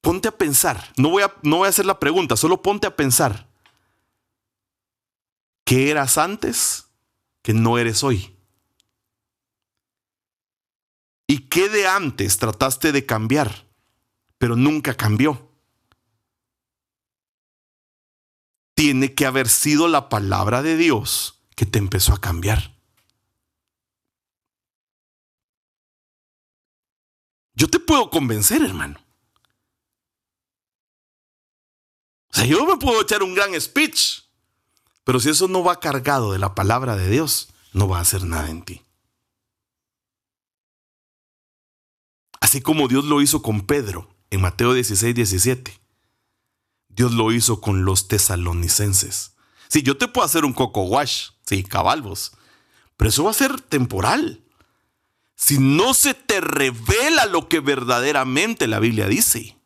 ponte 0.00 0.28
a 0.28 0.36
pensar. 0.36 0.92
No 0.96 1.08
voy 1.08 1.22
a, 1.22 1.34
no 1.42 1.58
voy 1.58 1.66
a 1.66 1.70
hacer 1.70 1.86
la 1.86 1.98
pregunta, 1.98 2.36
solo 2.36 2.60
ponte 2.60 2.86
a 2.86 2.94
pensar. 2.94 3.48
¿Qué 5.64 5.90
eras 5.90 6.18
antes 6.18 6.83
que 7.44 7.52
no 7.52 7.76
eres 7.76 8.02
hoy? 8.02 8.34
¿Y 11.26 11.48
qué 11.50 11.68
de 11.68 11.86
antes 11.86 12.38
trataste 12.38 12.90
de 12.90 13.04
cambiar, 13.04 13.68
pero 14.38 14.56
nunca 14.56 14.96
cambió? 14.96 15.52
Tiene 18.74 19.14
que 19.14 19.26
haber 19.26 19.50
sido 19.50 19.88
la 19.88 20.08
palabra 20.08 20.62
de 20.62 20.78
Dios 20.78 21.42
que 21.54 21.66
te 21.66 21.78
empezó 21.78 22.14
a 22.14 22.20
cambiar. 22.20 22.74
Yo 27.52 27.68
te 27.68 27.78
puedo 27.78 28.08
convencer, 28.08 28.62
hermano. 28.62 28.98
O 32.30 32.34
sea, 32.34 32.46
yo 32.46 32.66
me 32.66 32.78
puedo 32.78 33.02
echar 33.02 33.22
un 33.22 33.34
gran 33.34 33.58
speech, 33.60 34.23
pero 35.04 35.20
si 35.20 35.30
eso 35.30 35.48
no 35.48 35.62
va 35.62 35.80
cargado 35.80 36.32
de 36.32 36.38
la 36.38 36.54
palabra 36.54 36.96
de 36.96 37.08
Dios, 37.08 37.48
no 37.72 37.88
va 37.88 37.98
a 37.98 38.02
hacer 38.02 38.24
nada 38.24 38.50
en 38.50 38.62
ti. 38.62 38.82
Así 42.40 42.60
como 42.60 42.88
Dios 42.88 43.04
lo 43.04 43.22
hizo 43.22 43.42
con 43.42 43.62
Pedro 43.62 44.14
en 44.30 44.40
Mateo 44.40 44.74
16, 44.74 45.14
17. 45.14 45.80
Dios 46.88 47.12
lo 47.12 47.32
hizo 47.32 47.60
con 47.60 47.84
los 47.84 48.08
tesalonicenses. 48.08 49.32
Si 49.68 49.80
sí, 49.80 49.82
yo 49.82 49.96
te 49.96 50.08
puedo 50.08 50.24
hacer 50.24 50.44
un 50.44 50.52
coco 50.52 50.82
wash, 50.82 51.30
sí, 51.46 51.64
cabalvos, 51.64 52.32
pero 52.96 53.08
eso 53.08 53.24
va 53.24 53.30
a 53.30 53.34
ser 53.34 53.60
temporal. 53.60 54.44
Si 55.34 55.58
no 55.58 55.94
se 55.94 56.14
te 56.14 56.40
revela 56.40 57.26
lo 57.26 57.48
que 57.48 57.60
verdaderamente 57.60 58.68
la 58.68 58.78
Biblia 58.78 59.08
dice. 59.08 59.58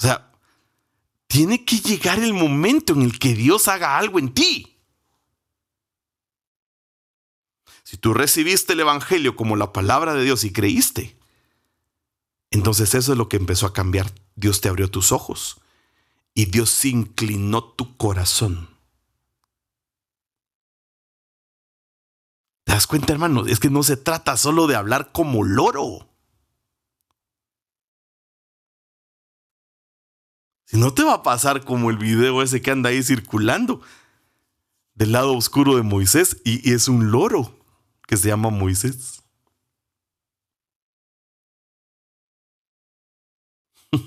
O 0.00 0.02
sea, 0.02 0.32
tiene 1.26 1.64
que 1.64 1.76
llegar 1.76 2.18
el 2.18 2.32
momento 2.32 2.94
en 2.94 3.02
el 3.02 3.18
que 3.18 3.34
Dios 3.34 3.68
haga 3.68 3.98
algo 3.98 4.18
en 4.18 4.32
ti. 4.32 4.78
Si 7.84 7.98
tú 7.98 8.14
recibiste 8.14 8.72
el 8.72 8.80
Evangelio 8.80 9.36
como 9.36 9.56
la 9.56 9.74
palabra 9.74 10.14
de 10.14 10.24
Dios 10.24 10.44
y 10.44 10.52
creíste, 10.52 11.18
entonces 12.50 12.94
eso 12.94 13.12
es 13.12 13.18
lo 13.18 13.28
que 13.28 13.36
empezó 13.36 13.66
a 13.66 13.74
cambiar. 13.74 14.10
Dios 14.36 14.62
te 14.62 14.70
abrió 14.70 14.90
tus 14.90 15.12
ojos 15.12 15.60
y 16.32 16.46
Dios 16.46 16.84
inclinó 16.86 17.62
tu 17.62 17.96
corazón. 17.98 18.70
¿Te 22.64 22.72
das 22.72 22.86
cuenta, 22.86 23.12
hermano? 23.12 23.46
Es 23.46 23.60
que 23.60 23.68
no 23.68 23.82
se 23.82 23.98
trata 23.98 24.38
solo 24.38 24.66
de 24.66 24.76
hablar 24.76 25.12
como 25.12 25.44
loro. 25.44 26.09
Si 30.70 30.78
no 30.78 30.94
te 30.94 31.02
va 31.02 31.14
a 31.14 31.22
pasar 31.24 31.64
como 31.64 31.90
el 31.90 31.98
video 31.98 32.42
ese 32.42 32.62
que 32.62 32.70
anda 32.70 32.90
ahí 32.90 33.02
circulando 33.02 33.82
del 34.94 35.10
lado 35.10 35.36
oscuro 35.36 35.74
de 35.74 35.82
Moisés 35.82 36.40
y, 36.44 36.72
es 36.72 36.86
un 36.86 37.10
loro 37.10 37.58
que 38.06 38.16
se 38.16 38.28
llama 38.28 38.50
Moisés. 38.50 39.20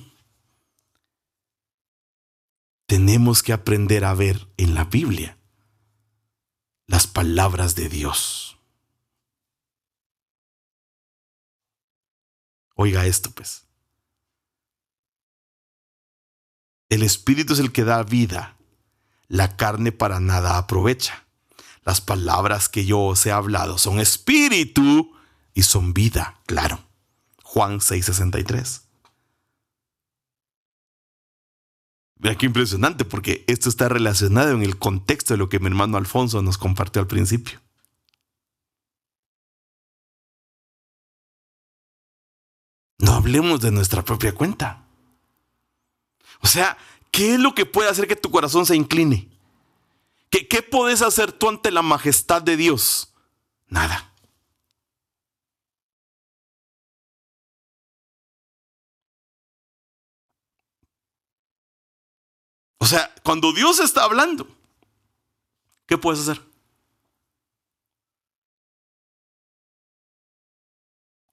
Tenemos 2.85 3.43
que 3.43 3.51
aprender 3.51 4.05
a 4.05 4.13
ver 4.13 4.47
en 4.55 4.73
la 4.73 4.85
Biblia 4.85 5.37
las 6.87 7.07
palabras 7.07 7.75
de 7.75 7.89
Dios. 7.89 8.57
Oiga 12.75 13.05
esto, 13.05 13.31
pues. 13.31 13.62
El 16.93 17.01
espíritu 17.01 17.53
es 17.53 17.59
el 17.59 17.71
que 17.71 17.85
da 17.85 18.03
vida. 18.03 18.55
La 19.27 19.57
carne 19.57 19.91
para 19.91 20.19
nada 20.19 20.59
aprovecha. 20.59 21.25
Las 21.83 22.01
palabras 22.01 22.69
que 22.69 22.85
yo 22.85 22.99
os 22.99 23.25
he 23.25 23.31
hablado 23.31 23.79
son 23.79 23.99
espíritu 23.99 25.11
y 25.55 25.63
son 25.63 25.95
vida, 25.95 26.39
claro. 26.45 26.85
Juan 27.41 27.79
6:63. 27.79 28.83
Mira 32.19 32.35
qué 32.37 32.45
impresionante, 32.45 33.05
porque 33.05 33.43
esto 33.47 33.69
está 33.69 33.89
relacionado 33.89 34.51
en 34.51 34.61
el 34.61 34.77
contexto 34.77 35.33
de 35.33 35.39
lo 35.39 35.49
que 35.49 35.59
mi 35.59 35.65
hermano 35.65 35.97
Alfonso 35.97 36.43
nos 36.43 36.59
compartió 36.59 37.01
al 37.01 37.07
principio. 37.07 37.59
No 42.99 43.13
hablemos 43.13 43.61
de 43.61 43.71
nuestra 43.71 44.05
propia 44.05 44.35
cuenta. 44.35 44.83
O 46.43 46.47
sea, 46.47 46.77
¿qué 47.09 47.35
es 47.35 47.39
lo 47.39 47.55
que 47.55 47.65
puede 47.65 47.89
hacer 47.89 48.07
que 48.07 48.15
tu 48.15 48.29
corazón 48.29 48.65
se 48.65 48.75
incline? 48.75 49.29
¿Qué, 50.29 50.47
qué 50.47 50.61
puedes 50.61 51.01
hacer 51.01 51.31
tú 51.31 51.49
ante 51.49 51.71
la 51.71 51.81
majestad 51.81 52.41
de 52.41 52.57
Dios? 52.57 53.13
Nada. 53.67 54.13
O 62.77 62.85
sea, 62.85 63.15
cuando 63.23 63.53
Dios 63.53 63.79
está 63.79 64.03
hablando, 64.03 64.45
¿qué 65.85 65.97
puedes 65.97 66.19
hacer? 66.19 66.43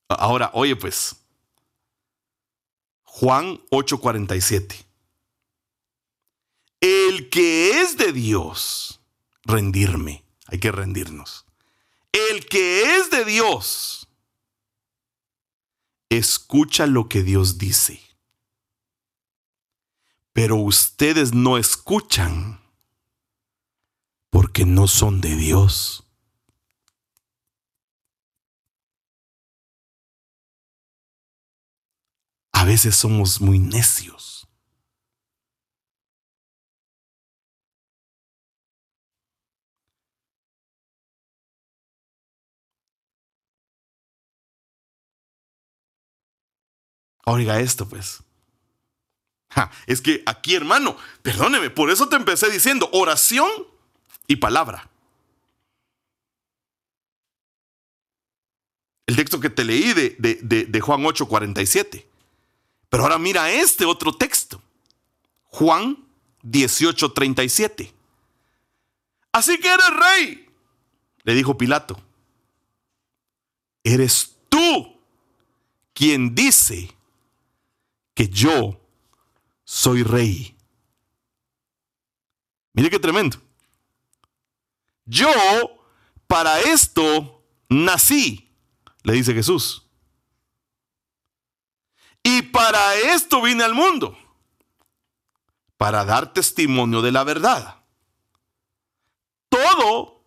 Ahora, 0.08 0.50
oye 0.54 0.76
pues, 0.76 1.16
Juan 3.02 3.60
8:47 3.70 4.89
el 6.80 7.28
que 7.30 7.80
es 7.80 7.96
de 7.96 8.12
Dios, 8.12 9.00
rendirme. 9.44 10.24
Hay 10.46 10.58
que 10.58 10.72
rendirnos. 10.72 11.46
El 12.12 12.46
que 12.46 12.96
es 12.96 13.10
de 13.10 13.24
Dios, 13.24 14.08
escucha 16.08 16.86
lo 16.86 17.08
que 17.08 17.22
Dios 17.22 17.58
dice. 17.58 18.02
Pero 20.32 20.56
ustedes 20.56 21.32
no 21.34 21.58
escuchan 21.58 22.60
porque 24.30 24.64
no 24.64 24.88
son 24.88 25.20
de 25.20 25.36
Dios. 25.36 26.04
A 32.52 32.64
veces 32.64 32.96
somos 32.96 33.40
muy 33.40 33.58
necios. 33.58 34.39
Oiga 47.32 47.60
esto, 47.60 47.88
pues. 47.88 48.24
es 49.86 50.00
que 50.00 50.20
aquí, 50.26 50.56
hermano, 50.56 50.96
perdóneme, 51.22 51.70
por 51.70 51.88
eso 51.88 52.08
te 52.08 52.16
empecé 52.16 52.50
diciendo 52.50 52.90
oración 52.92 53.48
y 54.26 54.34
palabra. 54.34 54.90
El 59.06 59.14
texto 59.14 59.38
que 59.38 59.48
te 59.48 59.62
leí 59.62 59.92
de, 59.92 60.16
de, 60.18 60.64
de 60.64 60.80
Juan 60.80 61.06
8, 61.06 61.28
47. 61.28 62.04
Pero 62.88 63.04
ahora 63.04 63.18
mira 63.18 63.48
este 63.48 63.84
otro 63.84 64.12
texto. 64.12 64.60
Juan 65.44 66.04
18, 66.42 67.12
37. 67.12 67.94
Así 69.30 69.56
que 69.60 69.68
eres 69.68 69.90
rey, 69.90 70.48
le 71.22 71.34
dijo 71.34 71.56
Pilato. 71.56 71.96
Eres 73.84 74.36
tú 74.48 74.96
quien 75.94 76.34
dice 76.34 76.92
que 78.20 78.28
yo 78.28 78.78
soy 79.64 80.02
rey. 80.02 80.54
Mire 82.74 82.90
qué 82.90 82.98
tremendo. 82.98 83.38
Yo 85.06 85.30
para 86.26 86.60
esto 86.60 87.42
nací, 87.70 88.54
le 89.04 89.14
dice 89.14 89.32
Jesús. 89.32 89.86
Y 92.22 92.42
para 92.42 92.94
esto 92.96 93.40
vine 93.40 93.64
al 93.64 93.72
mundo, 93.72 94.18
para 95.78 96.04
dar 96.04 96.34
testimonio 96.34 97.00
de 97.00 97.12
la 97.12 97.24
verdad. 97.24 97.84
Todo 99.48 100.26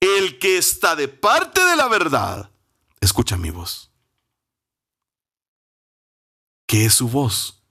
el 0.00 0.38
que 0.38 0.56
está 0.56 0.96
de 0.96 1.08
parte 1.08 1.62
de 1.66 1.76
la 1.76 1.88
verdad, 1.88 2.50
escucha 2.98 3.36
mi 3.36 3.50
voz. 3.50 3.91
¿Qué 6.72 6.86
es 6.86 6.94
su 6.94 7.10
voz? 7.10 7.62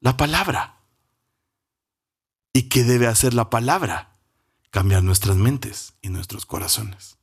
La 0.00 0.16
palabra. 0.16 0.80
¿Y 2.54 2.70
qué 2.70 2.84
debe 2.84 3.06
hacer 3.06 3.34
la 3.34 3.50
palabra? 3.50 4.16
cambiar 4.70 5.02
nuestras 5.02 5.36
mentes 5.36 5.92
y 6.00 6.08
nuestros 6.08 6.46
corazones. 6.46 7.18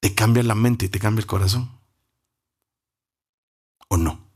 ¿Te 0.00 0.14
cambia 0.14 0.42
la 0.42 0.54
mente 0.54 0.84
y 0.84 0.88
te 0.90 0.98
cambia 0.98 1.22
el 1.22 1.26
corazón? 1.26 1.80
¿O 3.88 3.96
no? 3.96 4.28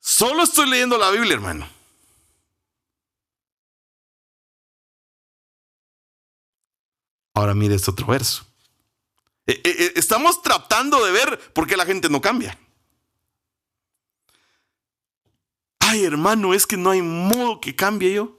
Solo 0.00 0.44
estoy 0.44 0.70
leyendo 0.70 0.96
la 0.96 1.10
Biblia, 1.10 1.34
hermano. 1.34 1.81
Ahora 7.34 7.54
mire 7.54 7.74
este 7.74 7.90
otro 7.90 8.06
verso. 8.06 8.46
Eh, 9.46 9.60
eh, 9.64 9.76
eh, 9.78 9.92
estamos 9.96 10.42
tratando 10.42 11.04
de 11.04 11.12
ver 11.12 11.52
por 11.52 11.66
qué 11.66 11.76
la 11.76 11.86
gente 11.86 12.08
no 12.08 12.20
cambia. 12.20 12.58
Ay, 15.80 16.04
hermano, 16.04 16.54
es 16.54 16.66
que 16.66 16.76
no 16.76 16.90
hay 16.90 17.02
modo 17.02 17.60
que 17.60 17.74
cambie 17.74 18.14
yo. 18.14 18.38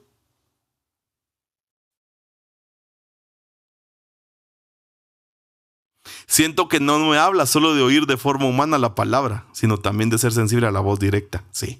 Siento 6.25 6.67
que 6.67 6.79
no 6.79 6.97
me 6.97 7.17
habla 7.17 7.45
solo 7.45 7.75
de 7.75 7.83
oír 7.83 8.07
de 8.07 8.17
forma 8.17 8.45
humana 8.45 8.77
la 8.77 8.95
palabra, 8.95 9.45
sino 9.51 9.77
también 9.77 10.09
de 10.09 10.17
ser 10.17 10.31
sensible 10.31 10.65
a 10.65 10.71
la 10.71 10.79
voz 10.79 10.99
directa. 10.99 11.43
Sí. 11.51 11.79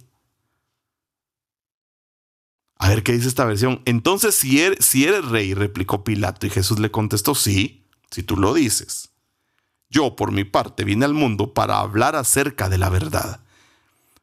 A 2.84 2.90
ver 2.90 3.02
qué 3.02 3.14
dice 3.14 3.30
esta 3.30 3.46
versión. 3.46 3.82
Entonces, 3.86 4.36
si 4.36 4.60
eres, 4.60 4.84
si 4.84 5.06
eres 5.06 5.24
rey, 5.24 5.54
replicó 5.54 6.04
Pilato, 6.04 6.46
y 6.46 6.50
Jesús 6.50 6.80
le 6.80 6.92
contestó, 6.92 7.34
sí, 7.34 7.88
si 8.12 8.24
tú 8.24 8.36
lo 8.36 8.54
dices. 8.54 9.12
Yo, 9.90 10.18
por 10.18 10.34
mi 10.34 10.44
parte, 10.44 10.84
vine 10.84 11.06
al 11.06 11.14
mundo 11.14 11.54
para 11.54 11.80
hablar 11.80 12.18
acerca 12.18 12.68
de 12.68 12.78
la 12.78 12.90
verdad. 12.90 13.40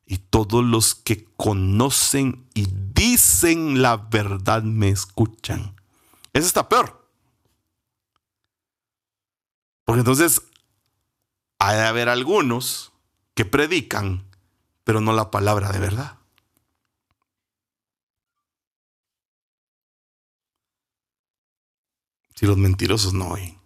Y 0.05 0.19
todos 0.19 0.63
los 0.63 0.95
que 0.95 1.27
conocen 1.39 2.45
y 2.53 2.69
dicen 2.71 3.81
la 3.81 3.97
verdad 3.97 4.63
me 4.63 4.91
escuchan. 4.91 5.75
Eso 6.35 6.47
está 6.47 6.69
peor. 6.69 7.09
Porque 9.87 10.01
entonces 10.01 10.43
hay 11.59 11.79
de 11.79 11.87
haber 11.87 12.11
algunos 12.11 12.93
que 13.33 13.47
predican, 13.47 14.27
pero 14.85 15.01
no 15.01 15.15
la 15.15 15.31
palabra 15.31 15.73
de 15.73 15.79
verdad. 15.79 16.20
Si 22.41 22.47
los 22.47 22.57
mentirosos 22.57 23.12
no 23.12 23.32
oyen. 23.32 23.61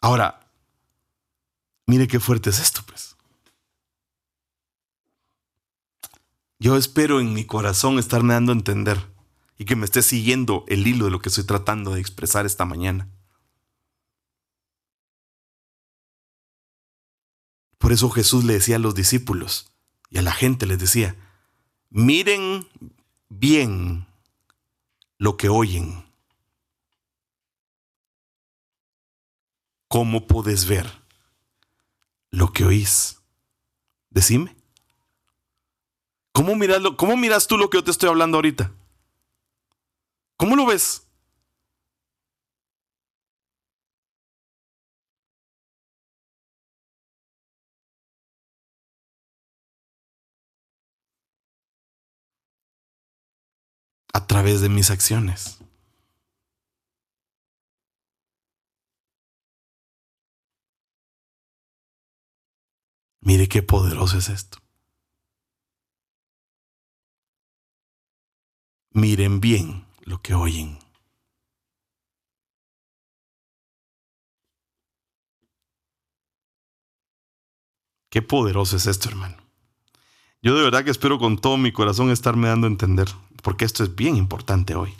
Ahora, 0.00 0.50
mire 1.86 2.08
qué 2.08 2.18
fuerte 2.18 2.48
es 2.48 2.60
esto, 2.60 2.80
pues. 2.86 3.14
Yo 6.58 6.78
espero 6.78 7.20
en 7.20 7.34
mi 7.34 7.44
corazón 7.44 7.98
estarme 7.98 8.32
dando 8.32 8.52
a 8.52 8.54
entender 8.54 9.06
y 9.58 9.66
que 9.66 9.76
me 9.76 9.84
esté 9.84 10.00
siguiendo 10.00 10.64
el 10.66 10.86
hilo 10.86 11.04
de 11.04 11.10
lo 11.10 11.20
que 11.20 11.28
estoy 11.28 11.44
tratando 11.44 11.92
de 11.92 12.00
expresar 12.00 12.46
esta 12.46 12.64
mañana. 12.64 13.10
Por 17.78 17.92
eso 17.92 18.10
Jesús 18.10 18.44
le 18.44 18.54
decía 18.54 18.76
a 18.76 18.80
los 18.80 18.94
discípulos 18.94 19.72
y 20.10 20.18
a 20.18 20.22
la 20.22 20.32
gente 20.32 20.66
les 20.66 20.78
decía, 20.78 21.16
miren 21.90 22.68
bien 23.28 24.06
lo 25.16 25.36
que 25.36 25.48
oyen. 25.48 26.04
¿Cómo 29.88 30.26
puedes 30.26 30.66
ver 30.66 30.86
lo 32.30 32.52
que 32.52 32.64
oís? 32.64 33.22
Decime. 34.10 34.56
¿Cómo 36.32 36.54
miras, 36.56 36.82
¿Cómo 36.96 37.16
miras 37.16 37.46
tú 37.46 37.56
lo 37.56 37.70
que 37.70 37.78
yo 37.78 37.84
te 37.84 37.90
estoy 37.90 38.08
hablando 38.08 38.36
ahorita? 38.36 38.70
¿Cómo 40.36 40.56
lo 40.56 40.66
ves? 40.66 41.07
A 54.18 54.26
través 54.26 54.60
de 54.60 54.68
mis 54.68 54.90
acciones. 54.90 55.60
Mire 63.20 63.46
qué 63.48 63.62
poderoso 63.62 64.18
es 64.18 64.28
esto. 64.28 64.58
Miren 68.90 69.38
bien 69.38 69.86
lo 70.00 70.20
que 70.20 70.34
oyen. 70.34 70.80
Qué 78.10 78.20
poderoso 78.20 78.78
es 78.78 78.86
esto, 78.88 79.10
hermano. 79.10 79.36
Yo 80.42 80.56
de 80.56 80.64
verdad 80.64 80.84
que 80.84 80.90
espero 80.90 81.20
con 81.20 81.38
todo 81.38 81.56
mi 81.56 81.70
corazón 81.70 82.10
estarme 82.10 82.48
dando 82.48 82.66
a 82.66 82.70
entender, 82.70 83.06
porque 83.42 83.64
esto 83.64 83.84
es 83.84 83.94
bien 83.94 84.16
importante 84.16 84.74
hoy. 84.74 84.96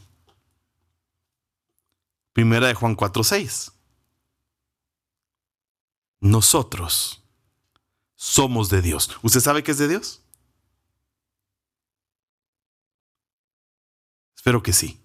Primera 2.32 2.68
de 2.68 2.74
Juan 2.74 2.96
4:6. 2.96 3.72
Nosotros 6.20 7.22
somos 8.16 8.68
de 8.68 8.82
Dios. 8.82 9.10
¿Usted 9.22 9.40
sabe 9.40 9.62
que 9.62 9.70
es 9.70 9.78
de 9.78 9.88
Dios? 9.88 10.20
Espero 14.34 14.62
que 14.62 14.72
sí. 14.72 15.00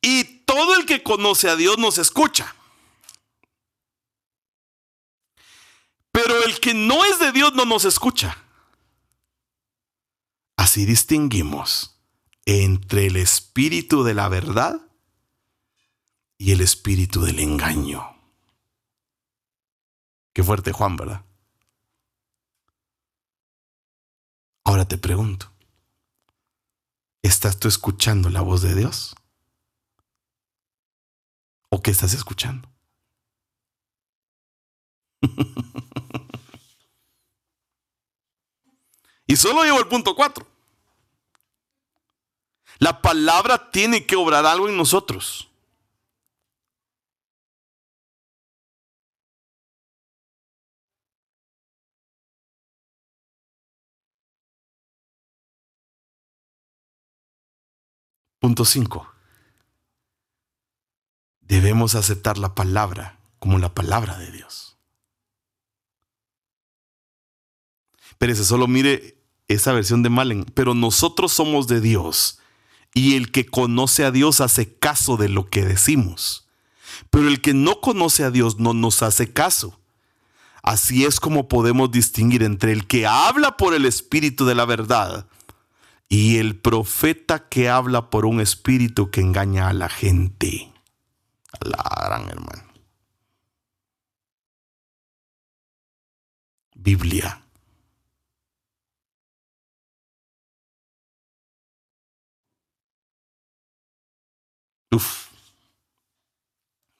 Y 0.00 0.24
todo 0.44 0.76
el 0.76 0.86
que 0.86 1.02
conoce 1.02 1.48
a 1.50 1.56
Dios 1.56 1.76
nos 1.78 1.98
escucha. 1.98 2.54
Pero 6.12 6.42
el 6.44 6.60
que 6.60 6.74
no 6.74 7.04
es 7.04 7.18
de 7.18 7.32
Dios 7.32 7.54
no 7.54 7.64
nos 7.64 7.84
escucha. 7.84 8.36
Así 10.68 10.84
distinguimos 10.84 11.98
entre 12.44 13.06
el 13.06 13.16
espíritu 13.16 14.04
de 14.04 14.12
la 14.12 14.28
verdad 14.28 14.78
y 16.36 16.52
el 16.52 16.60
espíritu 16.60 17.22
del 17.22 17.38
engaño. 17.38 18.04
Qué 20.34 20.44
fuerte 20.44 20.72
Juan, 20.72 20.98
¿verdad? 20.98 21.24
Ahora 24.62 24.86
te 24.86 24.98
pregunto, 24.98 25.50
¿estás 27.22 27.58
tú 27.58 27.68
escuchando 27.68 28.28
la 28.28 28.42
voz 28.42 28.60
de 28.60 28.74
Dios? 28.74 29.16
¿O 31.70 31.80
qué 31.80 31.92
estás 31.92 32.12
escuchando? 32.12 32.70
y 39.26 39.34
solo 39.34 39.62
llevo 39.64 39.78
el 39.78 39.88
punto 39.88 40.14
4. 40.14 40.57
La 42.78 43.02
palabra 43.02 43.70
tiene 43.70 44.06
que 44.06 44.16
obrar 44.16 44.46
algo 44.46 44.68
en 44.68 44.76
nosotros. 44.76 45.48
Punto 58.40 58.64
5. 58.64 59.18
debemos 61.48 61.94
aceptar 61.94 62.38
la 62.38 62.54
palabra 62.54 63.18
como 63.38 63.58
la 63.58 63.74
palabra 63.74 64.18
de 64.18 64.30
Dios. 64.30 64.76
Pero 68.18 68.32
ese 68.32 68.44
solo 68.44 68.66
mire 68.66 69.16
esa 69.48 69.72
versión 69.72 70.02
de 70.02 70.10
Malen. 70.10 70.44
Pero 70.44 70.74
nosotros 70.74 71.32
somos 71.32 71.66
de 71.66 71.80
Dios 71.80 72.38
y 72.98 73.14
el 73.14 73.30
que 73.30 73.46
conoce 73.46 74.04
a 74.04 74.10
Dios 74.10 74.40
hace 74.40 74.74
caso 74.74 75.16
de 75.16 75.28
lo 75.28 75.48
que 75.48 75.64
decimos. 75.64 76.48
Pero 77.10 77.28
el 77.28 77.40
que 77.40 77.54
no 77.54 77.80
conoce 77.80 78.24
a 78.24 78.30
Dios 78.30 78.58
no 78.58 78.74
nos 78.74 79.04
hace 79.04 79.32
caso. 79.32 79.78
Así 80.64 81.04
es 81.04 81.20
como 81.20 81.46
podemos 81.46 81.92
distinguir 81.92 82.42
entre 82.42 82.72
el 82.72 82.88
que 82.88 83.06
habla 83.06 83.56
por 83.56 83.74
el 83.74 83.86
espíritu 83.86 84.44
de 84.46 84.56
la 84.56 84.64
verdad 84.64 85.28
y 86.08 86.38
el 86.38 86.56
profeta 86.58 87.48
que 87.48 87.68
habla 87.68 88.10
por 88.10 88.26
un 88.26 88.40
espíritu 88.40 89.10
que 89.10 89.20
engaña 89.20 89.68
a 89.68 89.72
la 89.72 89.88
gente. 89.88 90.72
A 91.52 91.68
la 91.68 92.08
gran 92.08 92.28
hermano. 92.28 92.72
Biblia. 96.74 97.44
Uf. 104.90 105.28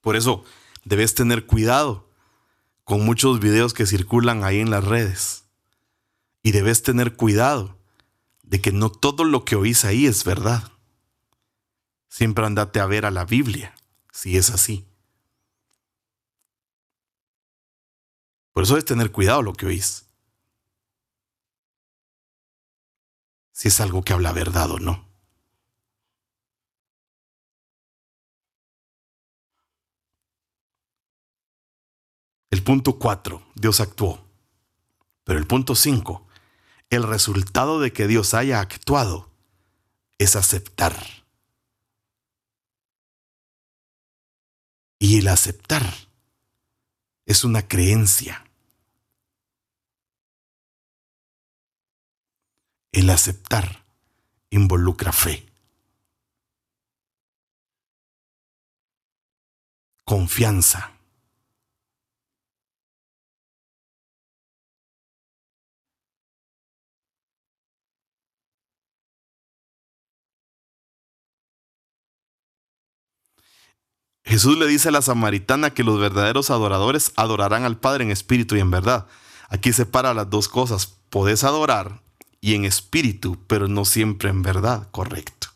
Por 0.00 0.16
eso 0.16 0.44
debes 0.84 1.14
tener 1.14 1.46
cuidado 1.46 2.08
con 2.84 3.04
muchos 3.04 3.40
videos 3.40 3.74
que 3.74 3.86
circulan 3.86 4.44
ahí 4.44 4.60
en 4.60 4.70
las 4.70 4.84
redes. 4.84 5.44
Y 6.42 6.52
debes 6.52 6.82
tener 6.82 7.16
cuidado 7.16 7.76
de 8.42 8.60
que 8.60 8.72
no 8.72 8.90
todo 8.90 9.24
lo 9.24 9.44
que 9.44 9.56
oís 9.56 9.84
ahí 9.84 10.06
es 10.06 10.24
verdad. 10.24 10.72
Siempre 12.08 12.46
andate 12.46 12.80
a 12.80 12.86
ver 12.86 13.04
a 13.04 13.10
la 13.10 13.24
Biblia, 13.24 13.74
si 14.12 14.38
es 14.38 14.50
así. 14.50 14.86
Por 18.52 18.62
eso 18.62 18.74
debes 18.74 18.86
tener 18.86 19.12
cuidado 19.12 19.42
lo 19.42 19.52
que 19.52 19.66
oís. 19.66 20.06
Si 23.52 23.68
es 23.68 23.80
algo 23.80 24.02
que 24.02 24.12
habla 24.12 24.32
verdad 24.32 24.70
o 24.70 24.78
no. 24.78 25.07
El 32.50 32.64
punto 32.64 32.98
4, 32.98 33.42
Dios 33.54 33.80
actuó. 33.80 34.24
Pero 35.24 35.38
el 35.38 35.46
punto 35.46 35.74
5, 35.74 36.26
el 36.90 37.02
resultado 37.02 37.80
de 37.80 37.92
que 37.92 38.06
Dios 38.06 38.32
haya 38.34 38.60
actuado 38.60 39.30
es 40.16 40.36
aceptar. 40.36 40.96
Y 44.98 45.18
el 45.18 45.28
aceptar 45.28 45.84
es 47.26 47.44
una 47.44 47.68
creencia. 47.68 48.44
El 52.90 53.10
aceptar 53.10 53.84
involucra 54.50 55.12
fe. 55.12 55.46
Confianza. 60.04 60.97
Jesús 74.28 74.58
le 74.58 74.66
dice 74.66 74.90
a 74.90 74.92
la 74.92 75.00
samaritana 75.00 75.70
que 75.70 75.82
los 75.82 75.98
verdaderos 75.98 76.50
adoradores 76.50 77.12
adorarán 77.16 77.64
al 77.64 77.78
Padre 77.78 78.04
en 78.04 78.10
espíritu 78.10 78.56
y 78.56 78.60
en 78.60 78.70
verdad. 78.70 79.06
Aquí 79.48 79.72
separa 79.72 80.12
las 80.12 80.28
dos 80.28 80.48
cosas. 80.48 80.86
Podés 81.08 81.44
adorar 81.44 82.02
y 82.42 82.54
en 82.54 82.66
espíritu, 82.66 83.38
pero 83.46 83.68
no 83.68 83.86
siempre 83.86 84.28
en 84.28 84.42
verdad, 84.42 84.90
correcto. 84.90 85.48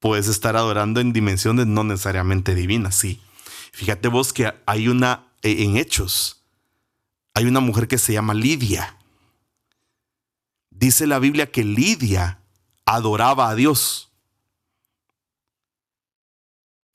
Puedes 0.00 0.26
estar 0.26 0.56
adorando 0.56 1.00
en 1.00 1.12
dimensiones 1.12 1.66
no 1.66 1.84
necesariamente 1.84 2.54
divinas, 2.54 2.94
sí. 2.94 3.20
Fíjate 3.72 4.08
vos 4.08 4.32
que 4.32 4.54
hay 4.64 4.88
una, 4.88 5.26
eh, 5.42 5.56
en 5.64 5.76
Hechos, 5.76 6.44
hay 7.34 7.44
una 7.44 7.60
mujer 7.60 7.88
que 7.88 7.98
se 7.98 8.14
llama 8.14 8.32
Lidia. 8.32 8.96
Dice 10.70 11.06
la 11.06 11.18
Biblia 11.18 11.50
que 11.50 11.62
Lidia 11.62 12.40
adoraba 12.86 13.50
a 13.50 13.54
Dios 13.54 14.05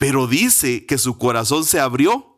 pero 0.02 0.26
dice 0.26 0.84
que 0.84 0.98
su 0.98 1.16
corazón 1.16 1.64
se 1.64 1.78
abrió 1.78 2.36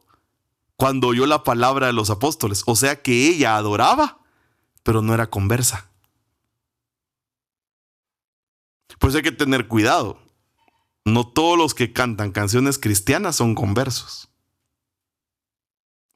cuando 0.77 1.09
oyó 1.09 1.25
la 1.25 1.45
palabra 1.45 1.87
de 1.87 1.95
los 1.95 2.11
apóstoles. 2.11 2.63
O 2.67 2.77
sea 2.77 3.01
que 3.01 3.27
ella 3.29 3.57
adoraba, 3.57 4.21
pero 4.83 5.01
no 5.01 5.15
era 5.15 5.31
conversa. 5.31 5.89
Pues 8.99 9.15
hay 9.15 9.23
que 9.23 9.33
tener 9.33 9.67
cuidado. 9.67 10.21
No 11.07 11.27
todos 11.27 11.57
los 11.57 11.73
que 11.73 11.95
cantan 11.95 12.33
canciones 12.33 12.79
cristianas 12.79 13.37
son 13.37 13.55
conversos. 13.55 14.29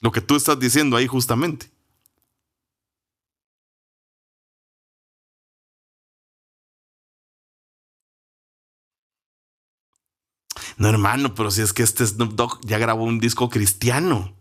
Lo 0.01 0.11
que 0.11 0.21
tú 0.21 0.35
estás 0.35 0.59
diciendo 0.59 0.97
ahí 0.97 1.07
justamente. 1.07 1.71
No, 10.79 10.87
hermano, 10.87 11.35
pero 11.35 11.51
si 11.51 11.61
es 11.61 11.73
que 11.73 11.83
este 11.83 12.07
Snoop 12.07 12.35
Dogg 12.35 12.61
ya 12.65 12.77
grabó 12.77 13.03
un 13.03 13.19
disco 13.19 13.49
cristiano. 13.49 14.33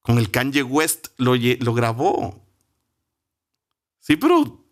Con 0.00 0.16
el 0.18 0.30
Kanye 0.30 0.62
West 0.62 1.08
lo, 1.16 1.34
grabó. 1.74 2.40
Sí, 3.98 4.16
pero 4.16 4.64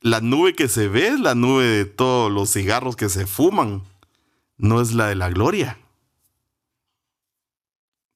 la 0.00 0.20
nube 0.20 0.54
que 0.54 0.68
se 0.68 0.86
ve 0.86 1.08
es 1.08 1.18
la 1.18 1.34
nube 1.34 1.64
de 1.64 1.84
todos 1.86 2.30
los 2.30 2.52
cigarros 2.52 2.94
que 2.94 3.08
se 3.08 3.26
fuman. 3.26 3.82
No 4.56 4.80
es 4.80 4.92
la 4.92 5.08
de 5.08 5.16
la 5.16 5.28
gloria. 5.28 5.80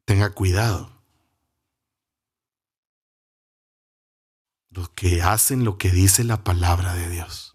Tenga 0.05 0.31
cuidado. 0.31 0.93
Los 4.71 4.91
que 4.91 5.23
hacen 5.23 5.65
lo 5.65 5.77
que 5.77 5.91
dice 5.91 6.23
la 6.23 6.45
palabra 6.45 6.95
de 6.95 7.11
Dios. 7.11 7.48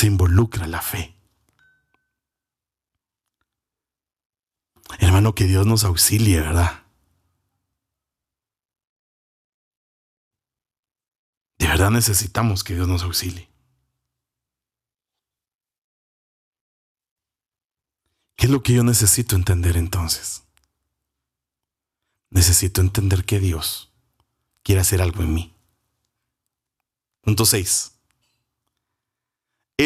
Se 0.00 0.06
involucra 0.06 0.66
la 0.66 0.80
fe. 0.80 1.14
Hermano, 4.98 5.34
que 5.34 5.44
Dios 5.44 5.66
nos 5.66 5.84
auxilie, 5.84 6.40
¿verdad? 6.40 6.84
De 11.58 11.66
verdad 11.66 11.90
necesitamos 11.90 12.64
que 12.64 12.74
Dios 12.74 12.88
nos 12.88 13.02
auxilie. 13.02 13.50
¿Qué 18.36 18.46
es 18.46 18.50
lo 18.50 18.62
que 18.62 18.72
yo 18.72 18.82
necesito 18.82 19.36
entender 19.36 19.76
entonces? 19.76 20.44
Necesito 22.30 22.80
entender 22.80 23.26
que 23.26 23.38
Dios 23.38 23.92
quiere 24.62 24.80
hacer 24.80 25.02
algo 25.02 25.22
en 25.22 25.34
mí. 25.34 25.54
Punto 27.20 27.44
6 27.44 27.99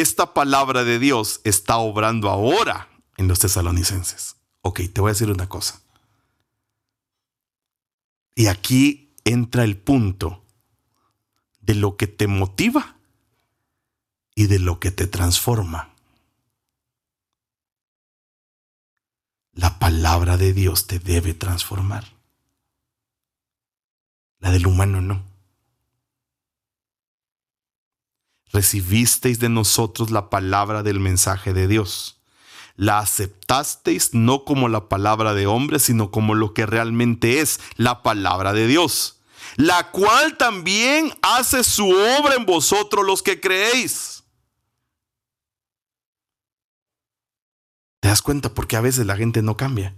esta 0.00 0.34
palabra 0.34 0.82
de 0.82 0.98
Dios 0.98 1.40
está 1.44 1.76
obrando 1.78 2.28
ahora 2.28 2.88
en 3.16 3.28
los 3.28 3.38
tesalonicenses. 3.38 4.36
Ok, 4.62 4.80
te 4.92 5.00
voy 5.00 5.10
a 5.10 5.12
decir 5.12 5.30
una 5.30 5.48
cosa. 5.48 5.82
Y 8.34 8.46
aquí 8.46 9.14
entra 9.24 9.62
el 9.62 9.76
punto 9.76 10.44
de 11.60 11.74
lo 11.74 11.96
que 11.96 12.06
te 12.06 12.26
motiva 12.26 12.96
y 14.34 14.46
de 14.46 14.58
lo 14.58 14.80
que 14.80 14.90
te 14.90 15.06
transforma. 15.06 15.94
La 19.52 19.78
palabra 19.78 20.36
de 20.36 20.52
Dios 20.52 20.88
te 20.88 20.98
debe 20.98 21.34
transformar. 21.34 22.04
La 24.40 24.50
del 24.50 24.66
humano 24.66 25.00
no. 25.00 25.33
Recibisteis 28.54 29.40
de 29.40 29.48
nosotros 29.48 30.10
la 30.10 30.30
palabra 30.30 30.82
del 30.82 31.00
mensaje 31.00 31.52
de 31.52 31.66
Dios. 31.66 32.20
La 32.76 33.00
aceptasteis 33.00 34.14
no 34.14 34.44
como 34.44 34.68
la 34.68 34.88
palabra 34.88 35.34
de 35.34 35.46
hombre, 35.46 35.78
sino 35.78 36.10
como 36.10 36.34
lo 36.34 36.54
que 36.54 36.64
realmente 36.64 37.40
es 37.40 37.60
la 37.76 38.02
palabra 38.02 38.52
de 38.52 38.66
Dios, 38.66 39.20
la 39.56 39.90
cual 39.90 40.36
también 40.36 41.12
hace 41.22 41.62
su 41.64 41.88
obra 41.88 42.36
en 42.36 42.46
vosotros 42.46 43.04
los 43.04 43.22
que 43.22 43.40
creéis. 43.40 44.24
¿Te 48.00 48.08
das 48.08 48.22
cuenta 48.22 48.54
por 48.54 48.66
qué 48.66 48.76
a 48.76 48.80
veces 48.80 49.06
la 49.06 49.16
gente 49.16 49.42
no 49.42 49.56
cambia? 49.56 49.96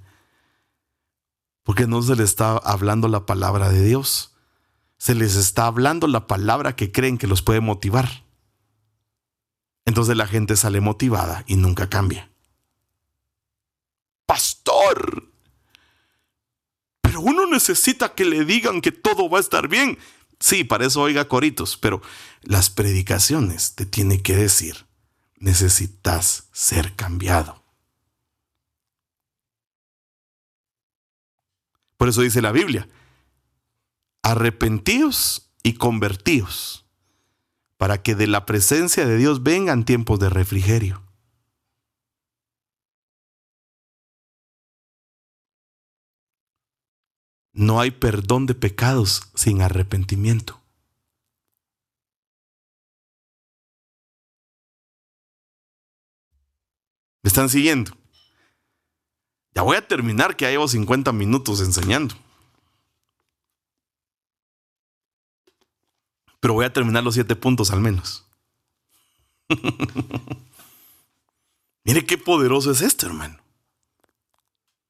Porque 1.63 1.87
no 1.87 2.01
se 2.03 2.17
le 2.17 2.25
está 2.25 2.57
hablando 2.57 3.09
la 3.09 3.27
palabra 3.27 3.69
de 3.69 3.85
Dios. 3.85 4.33
se 4.99 5.15
les 5.15 5.37
está 5.37 5.67
hablando 5.67 6.07
la 6.07 6.27
palabra 6.27 6.75
que 6.75 6.91
creen 6.91 7.19
que 7.19 7.27
los 7.27 7.43
puede 7.43 7.61
motivar. 7.61 8.26
Entonces 9.87 10.17
la 10.17 10.27
gente 10.27 10.57
sale 10.57 10.81
motivada 10.81 11.45
y 11.47 11.57
nunca 11.57 11.89
cambia. 11.89 12.31
Pastor, 14.27 15.31
pero 17.01 17.21
uno 17.21 17.47
necesita 17.47 18.15
que 18.15 18.25
le 18.25 18.45
digan 18.45 18.81
que 18.81 18.93
todo 18.93 19.31
va 19.31 19.39
a 19.39 19.41
estar 19.41 19.69
bien. 19.69 19.99
Sí, 20.41 20.65
para 20.65 20.87
eso 20.87 21.01
oiga 21.01 21.29
coritos, 21.29 21.77
pero 21.77 22.03
las 22.43 22.69
predicaciones 22.69 23.75
te 23.75 23.87
tienen 23.87 24.23
que 24.23 24.37
decir, 24.37 24.87
necesitas 25.37 26.49
ser 26.53 26.95
cambiado. 26.95 27.63
Por 31.97 32.09
eso 32.09 32.21
dice 32.21 32.43
la 32.43 32.53
Biblia, 32.53 32.89
arrepentíos 34.23 35.53
y 35.63 35.75
convertíos, 35.75 36.86
para 37.77 38.03
que 38.03 38.15
de 38.15 38.27
la 38.27 38.47
presencia 38.47 39.07
de 39.07 39.17
Dios 39.17 39.43
vengan 39.43 39.85
tiempos 39.85 40.19
de 40.19 40.31
refrigerio. 40.31 41.03
No 47.53 47.81
hay 47.81 47.91
perdón 47.91 48.45
de 48.47 48.55
pecados 48.55 49.31
sin 49.35 49.63
arrepentimiento. 49.63 50.61
¿Me 57.23 57.29
están 57.29 57.49
siguiendo? 57.49 57.97
Ya 59.55 59.63
voy 59.63 59.77
a 59.77 59.89
terminar 59.89 60.37
que 60.37 60.45
ya 60.45 60.51
llevo 60.51 60.69
50 60.69 61.13
minutos 61.13 61.61
enseñando. 61.61 62.15
Pero 66.41 66.55
voy 66.55 66.65
a 66.65 66.73
terminar 66.73 67.03
los 67.03 67.15
siete 67.15 67.37
puntos 67.37 67.71
al 67.71 67.81
menos. 67.81 68.27
Mire 71.85 72.05
qué 72.05 72.19
poderoso 72.19 72.71
es 72.73 72.81
esto, 72.81 73.07
hermano. 73.07 73.39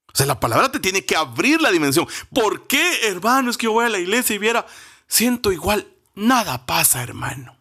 O 0.07 0.17
sea, 0.17 0.25
la 0.25 0.39
palabra 0.39 0.71
te 0.71 0.79
tiene 0.79 1.05
que 1.05 1.15
abrir 1.15 1.61
la 1.61 1.69
dimensión. 1.69 2.07
¿Por 2.33 2.65
qué, 2.65 3.07
hermano? 3.07 3.51
Es 3.51 3.57
que 3.57 3.65
yo 3.65 3.71
voy 3.71 3.85
a 3.85 3.89
la 3.89 3.99
iglesia 3.99 4.35
y 4.35 4.39
viera, 4.39 4.65
siento 5.07 5.51
igual, 5.51 5.87
nada 6.15 6.65
pasa, 6.65 7.03
hermano. 7.03 7.55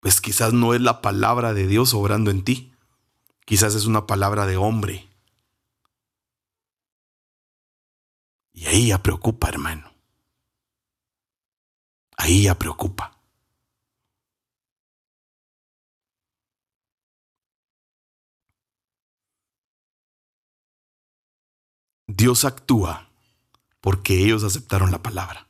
Pues 0.00 0.20
quizás 0.20 0.54
no 0.54 0.72
es 0.72 0.80
la 0.80 1.02
palabra 1.02 1.52
de 1.52 1.66
Dios 1.66 1.92
obrando 1.92 2.30
en 2.30 2.42
ti. 2.42 2.72
Quizás 3.44 3.74
es 3.74 3.84
una 3.84 4.06
palabra 4.06 4.46
de 4.46 4.56
hombre. 4.56 5.08
Y 8.54 8.66
ahí 8.66 8.86
ya 8.88 9.02
preocupa, 9.02 9.48
hermano. 9.48 9.95
Ahí 12.16 12.44
ya 12.44 12.58
preocupa. 12.58 13.12
Dios 22.06 22.44
actúa 22.44 23.10
porque 23.80 24.24
ellos 24.24 24.42
aceptaron 24.42 24.90
la 24.90 25.02
palabra. 25.02 25.48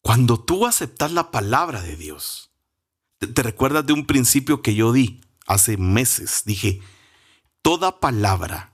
Cuando 0.00 0.42
tú 0.42 0.66
aceptas 0.66 1.12
la 1.12 1.30
palabra 1.30 1.80
de 1.80 1.96
Dios, 1.96 2.52
¿Te, 3.28 3.42
recuerdas 3.42 3.86
de 3.86 3.92
un 3.92 4.04
principio 4.04 4.62
que 4.62 4.74
yo 4.74 4.92
di 4.92 5.20
hace 5.46 5.76
meses? 5.76 6.42
Dije, 6.44 6.80
toda 7.62 8.00
palabra 8.00 8.72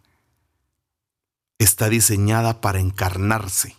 está 1.58 1.90
diseñada 1.90 2.62
para 2.62 2.80
encarnarse. 2.80 3.76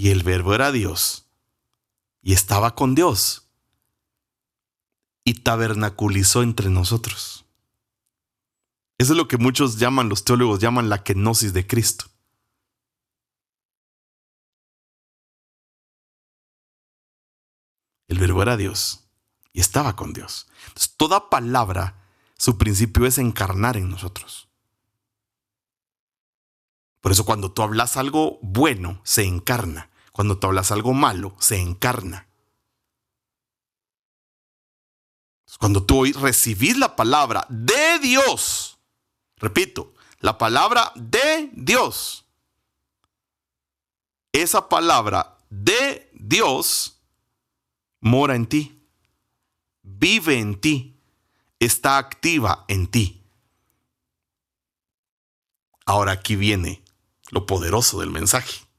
Y 0.00 0.08
el 0.08 0.22
verbo 0.22 0.54
era 0.54 0.72
Dios. 0.72 1.26
Y 2.22 2.32
estaba 2.32 2.74
con 2.74 2.94
Dios. 2.94 3.50
Y 5.24 5.34
tabernaculizó 5.42 6.42
entre 6.42 6.70
nosotros. 6.70 7.44
Eso 8.96 9.12
es 9.12 9.18
lo 9.18 9.28
que 9.28 9.36
muchos 9.36 9.78
llaman, 9.78 10.08
los 10.08 10.24
teólogos 10.24 10.58
llaman 10.58 10.88
la 10.88 11.04
kenosis 11.04 11.52
de 11.52 11.66
Cristo. 11.66 12.06
El 18.08 18.18
verbo 18.18 18.40
era 18.40 18.56
Dios 18.56 19.04
y 19.52 19.60
estaba 19.60 19.96
con 19.96 20.14
Dios. 20.14 20.48
Entonces, 20.68 20.94
toda 20.96 21.28
palabra, 21.28 22.06
su 22.38 22.56
principio 22.56 23.04
es 23.04 23.18
encarnar 23.18 23.76
en 23.76 23.90
nosotros. 23.90 24.48
Por 27.02 27.12
eso 27.12 27.26
cuando 27.26 27.52
tú 27.52 27.60
hablas 27.60 27.98
algo 27.98 28.38
bueno, 28.40 29.02
se 29.04 29.24
encarna. 29.24 29.89
Cuando 30.20 30.36
tú 30.36 30.48
hablas 30.48 30.70
algo 30.70 30.92
malo, 30.92 31.34
se 31.38 31.58
encarna. 31.58 32.28
Cuando 35.58 35.82
tú 35.82 36.00
hoy 36.00 36.12
recibís 36.12 36.76
la 36.76 36.94
palabra 36.94 37.46
de 37.48 37.98
Dios, 38.00 38.78
repito, 39.38 39.94
la 40.18 40.36
palabra 40.36 40.92
de 40.94 41.48
Dios, 41.54 42.26
esa 44.32 44.68
palabra 44.68 45.38
de 45.48 46.10
Dios 46.12 47.00
mora 48.00 48.36
en 48.36 48.46
ti, 48.46 48.78
vive 49.80 50.38
en 50.38 50.60
ti, 50.60 51.00
está 51.58 51.96
activa 51.96 52.66
en 52.68 52.90
ti. 52.90 53.22
Ahora 55.86 56.12
aquí 56.12 56.36
viene 56.36 56.84
lo 57.30 57.46
poderoso 57.46 58.00
del 58.00 58.10
mensaje. 58.10 58.69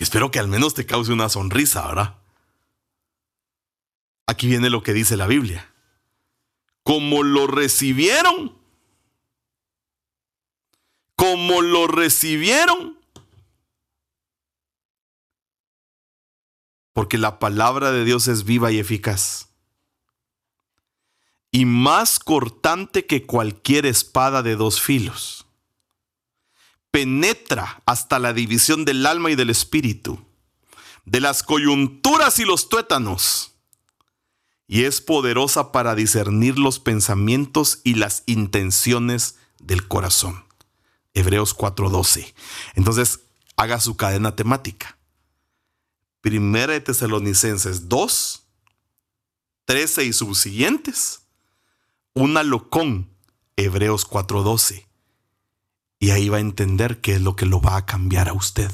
Espero 0.00 0.30
que 0.30 0.38
al 0.38 0.48
menos 0.48 0.72
te 0.72 0.86
cause 0.86 1.12
una 1.12 1.28
sonrisa, 1.28 1.86
¿verdad? 1.86 2.16
Aquí 4.26 4.46
viene 4.46 4.70
lo 4.70 4.82
que 4.82 4.94
dice 4.94 5.14
la 5.18 5.26
Biblia. 5.26 5.70
Como 6.82 7.22
lo 7.22 7.46
recibieron, 7.46 8.56
como 11.16 11.60
lo 11.60 11.86
recibieron, 11.86 12.98
porque 16.94 17.18
la 17.18 17.38
palabra 17.38 17.92
de 17.92 18.04
Dios 18.04 18.26
es 18.26 18.44
viva 18.44 18.72
y 18.72 18.78
eficaz. 18.78 19.50
Y 21.52 21.66
más 21.66 22.18
cortante 22.18 23.04
que 23.04 23.26
cualquier 23.26 23.84
espada 23.84 24.42
de 24.42 24.56
dos 24.56 24.80
filos. 24.80 25.46
Penetra 26.90 27.82
hasta 27.86 28.18
la 28.18 28.32
división 28.32 28.84
del 28.84 29.06
alma 29.06 29.30
y 29.30 29.36
del 29.36 29.50
espíritu, 29.50 30.24
de 31.04 31.20
las 31.20 31.42
coyunturas 31.42 32.38
y 32.38 32.44
los 32.44 32.68
tuétanos, 32.68 33.52
y 34.66 34.84
es 34.84 35.00
poderosa 35.00 35.72
para 35.72 35.94
discernir 35.94 36.58
los 36.58 36.78
pensamientos 36.78 37.80
y 37.84 37.94
las 37.94 38.22
intenciones 38.26 39.36
del 39.58 39.88
corazón. 39.88 40.44
Hebreos 41.14 41.54
4:12. 41.54 42.34
Entonces, 42.74 43.20
haga 43.56 43.80
su 43.80 43.96
cadena 43.96 44.36
temática. 44.36 44.96
Primera 46.20 46.72
de 46.72 46.80
Tesalonicenses 46.80 47.88
2, 47.88 48.42
13 49.64 50.04
y 50.04 50.12
subsiguientes, 50.12 51.22
una 52.14 52.42
locón, 52.42 53.10
Hebreos 53.56 54.04
4:12. 54.04 54.89
Y 56.00 56.10
ahí 56.10 56.30
va 56.30 56.38
a 56.38 56.40
entender 56.40 57.02
qué 57.02 57.12
es 57.12 57.20
lo 57.20 57.36
que 57.36 57.44
lo 57.44 57.60
va 57.60 57.76
a 57.76 57.84
cambiar 57.84 58.30
a 58.30 58.32
usted. 58.32 58.70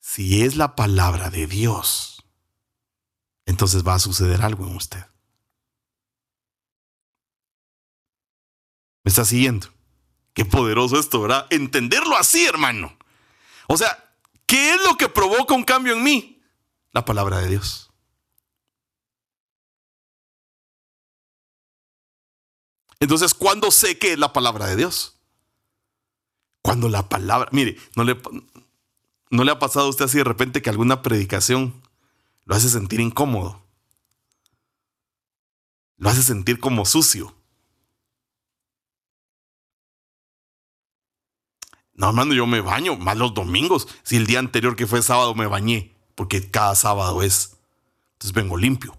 Si 0.00 0.42
es 0.42 0.56
la 0.56 0.76
palabra 0.76 1.30
de 1.30 1.46
Dios, 1.46 2.22
entonces 3.46 3.86
va 3.86 3.94
a 3.94 3.98
suceder 3.98 4.42
algo 4.42 4.66
en 4.66 4.76
usted. 4.76 5.04
¿Me 9.02 9.08
está 9.08 9.24
siguiendo? 9.24 9.68
Qué 10.34 10.44
poderoso 10.44 11.00
esto, 11.00 11.22
¿verdad? 11.22 11.46
Entenderlo 11.48 12.16
así, 12.18 12.44
hermano. 12.44 12.98
O 13.66 13.78
sea, 13.78 14.14
¿qué 14.44 14.74
es 14.74 14.84
lo 14.84 14.96
que 14.98 15.08
provoca 15.08 15.54
un 15.54 15.64
cambio 15.64 15.94
en 15.94 16.02
mí? 16.02 16.42
La 16.92 17.04
palabra 17.04 17.38
de 17.38 17.48
Dios. 17.48 17.89
Entonces, 23.00 23.32
¿cuándo 23.32 23.70
sé 23.70 23.98
que 23.98 24.12
es 24.12 24.18
la 24.18 24.32
palabra 24.32 24.66
de 24.66 24.76
Dios? 24.76 25.18
Cuando 26.62 26.90
la 26.90 27.08
palabra, 27.08 27.48
mire, 27.52 27.78
no 27.96 28.04
le, 28.04 28.20
no 29.30 29.44
le 29.44 29.50
ha 29.50 29.58
pasado 29.58 29.86
a 29.86 29.88
usted 29.88 30.04
así 30.04 30.18
de 30.18 30.24
repente 30.24 30.60
que 30.60 30.68
alguna 30.68 31.00
predicación 31.00 31.82
lo 32.44 32.54
hace 32.54 32.68
sentir 32.68 33.00
incómodo, 33.00 33.64
lo 35.96 36.10
hace 36.10 36.22
sentir 36.22 36.60
como 36.60 36.84
sucio. 36.84 37.34
No, 41.94 42.08
hermano, 42.08 42.34
yo 42.34 42.46
me 42.46 42.60
baño, 42.60 42.96
más 42.96 43.16
los 43.16 43.34
domingos. 43.34 43.86
Si 44.02 44.16
el 44.16 44.26
día 44.26 44.38
anterior 44.38 44.74
que 44.74 44.86
fue 44.86 45.02
sábado 45.02 45.34
me 45.34 45.46
bañé, 45.46 45.94
porque 46.14 46.50
cada 46.50 46.74
sábado 46.74 47.22
es. 47.22 47.56
entonces 48.12 48.32
vengo 48.32 48.56
limpio. 48.56 48.98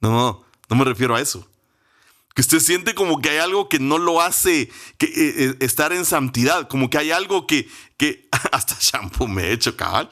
No, 0.00 0.44
no 0.68 0.76
me 0.76 0.84
refiero 0.84 1.14
a 1.14 1.20
eso. 1.20 1.48
Que 2.40 2.56
usted 2.56 2.60
siente 2.60 2.94
como 2.94 3.20
que 3.20 3.28
hay 3.28 3.36
algo 3.36 3.68
que 3.68 3.78
no 3.78 3.98
lo 3.98 4.22
hace 4.22 4.72
que, 4.96 5.04
eh, 5.04 5.10
eh, 5.14 5.56
estar 5.60 5.92
en 5.92 6.06
santidad, 6.06 6.68
como 6.68 6.88
que 6.88 6.96
hay 6.96 7.10
algo 7.10 7.46
que, 7.46 7.68
que 7.98 8.30
hasta 8.52 8.78
shampoo 8.80 9.28
me 9.28 9.48
he 9.48 9.52
hecho, 9.52 9.76
cabal. 9.76 10.08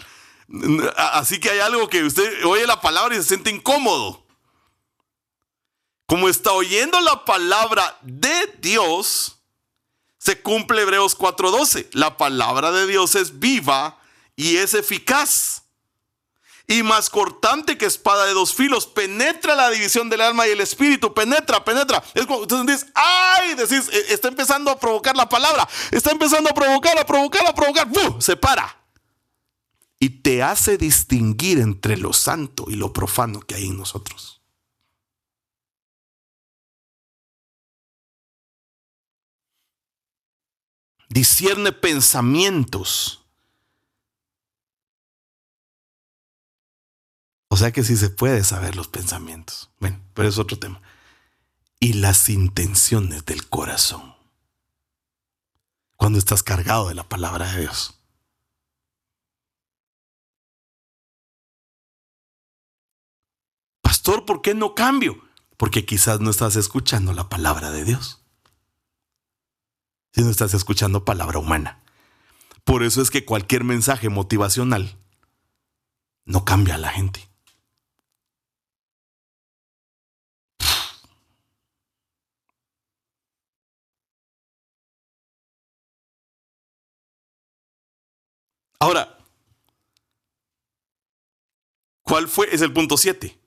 Así 0.94 1.40
que 1.40 1.48
hay 1.48 1.60
algo 1.60 1.88
que 1.88 2.04
usted 2.04 2.44
oye 2.44 2.66
la 2.66 2.82
palabra 2.82 3.14
y 3.14 3.18
se 3.18 3.28
siente 3.28 3.48
incómodo. 3.48 4.26
Como 6.04 6.28
está 6.28 6.52
oyendo 6.52 7.00
la 7.00 7.24
palabra 7.24 7.98
de 8.02 8.54
Dios, 8.60 9.38
se 10.18 10.42
cumple 10.42 10.82
Hebreos 10.82 11.16
4:12. 11.16 11.88
La 11.92 12.18
palabra 12.18 12.72
de 12.72 12.86
Dios 12.86 13.14
es 13.14 13.38
viva 13.38 14.02
y 14.36 14.56
es 14.56 14.74
eficaz 14.74 15.62
y 16.70 16.82
más 16.82 17.08
cortante 17.08 17.78
que 17.78 17.86
espada 17.86 18.26
de 18.26 18.34
dos 18.34 18.54
filos, 18.54 18.86
penetra 18.86 19.56
la 19.56 19.70
división 19.70 20.10
del 20.10 20.20
alma 20.20 20.46
y 20.46 20.50
el 20.50 20.60
espíritu, 20.60 21.14
penetra, 21.14 21.64
penetra. 21.64 22.04
Es 22.14 22.26
entonces 22.28 22.66
dices, 22.66 22.92
ay, 22.94 23.54
decís, 23.54 23.88
eh, 23.90 24.04
está 24.10 24.28
empezando 24.28 24.70
a 24.70 24.78
provocar 24.78 25.16
la 25.16 25.26
palabra, 25.26 25.66
está 25.90 26.10
empezando 26.10 26.50
a 26.50 26.52
provocar, 26.52 26.98
a 26.98 27.06
provocar, 27.06 27.46
a 27.46 27.54
provocar, 27.54 27.88
se 28.20 28.36
para. 28.36 28.76
Y 29.98 30.10
te 30.20 30.42
hace 30.42 30.76
distinguir 30.76 31.58
entre 31.58 31.96
lo 31.96 32.12
santo 32.12 32.66
y 32.68 32.76
lo 32.76 32.92
profano 32.92 33.40
que 33.40 33.54
hay 33.54 33.68
en 33.68 33.78
nosotros. 33.78 34.42
Discierne 41.08 41.72
pensamientos 41.72 43.24
O 47.49 47.57
sea 47.57 47.72
que 47.72 47.82
sí 47.82 47.96
se 47.96 48.11
puede 48.11 48.44
saber 48.44 48.76
los 48.76 48.88
pensamientos. 48.88 49.70
Bueno, 49.80 50.01
pero 50.14 50.28
es 50.28 50.38
otro 50.38 50.59
tema. 50.59 50.80
Y 51.80 51.94
las 51.94 52.28
intenciones 52.28 53.24
del 53.24 53.49
corazón. 53.49 54.14
Cuando 55.96 56.18
estás 56.18 56.42
cargado 56.42 56.88
de 56.88 56.94
la 56.94 57.09
palabra 57.09 57.51
de 57.53 57.62
Dios. 57.62 57.99
Pastor, 63.80 64.26
¿por 64.26 64.42
qué 64.42 64.55
no 64.55 64.74
cambio? 64.74 65.24
Porque 65.57 65.84
quizás 65.84 66.20
no 66.20 66.30
estás 66.30 66.57
escuchando 66.57 67.12
la 67.14 67.28
palabra 67.28 67.70
de 67.70 67.84
Dios. 67.84 68.22
Si 70.12 70.22
no 70.22 70.30
estás 70.30 70.55
escuchando 70.55 71.05
palabra 71.05 71.38
humana. 71.38 71.82
Por 72.64 72.82
eso 72.82 73.01
es 73.01 73.11
que 73.11 73.24
cualquier 73.24 73.64
mensaje 73.64 74.09
motivacional 74.09 74.99
no 76.26 76.44
cambia 76.44 76.74
a 76.74 76.78
la 76.78 76.90
gente. 76.90 77.27
Ahora, 88.80 89.18
¿cuál 92.02 92.28
fue? 92.28 92.54
Es 92.54 92.62
el 92.62 92.72
punto 92.72 92.96
7. 92.96 93.38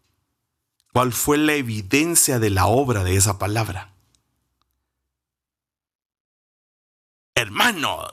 ¿Cuál 0.93 1.13
fue 1.13 1.37
la 1.37 1.53
evidencia 1.53 2.39
de 2.39 2.49
la 2.49 2.65
obra 2.65 3.03
de 3.03 3.15
esa 3.15 3.39
palabra? 3.39 3.93
Hermano, 7.33 8.07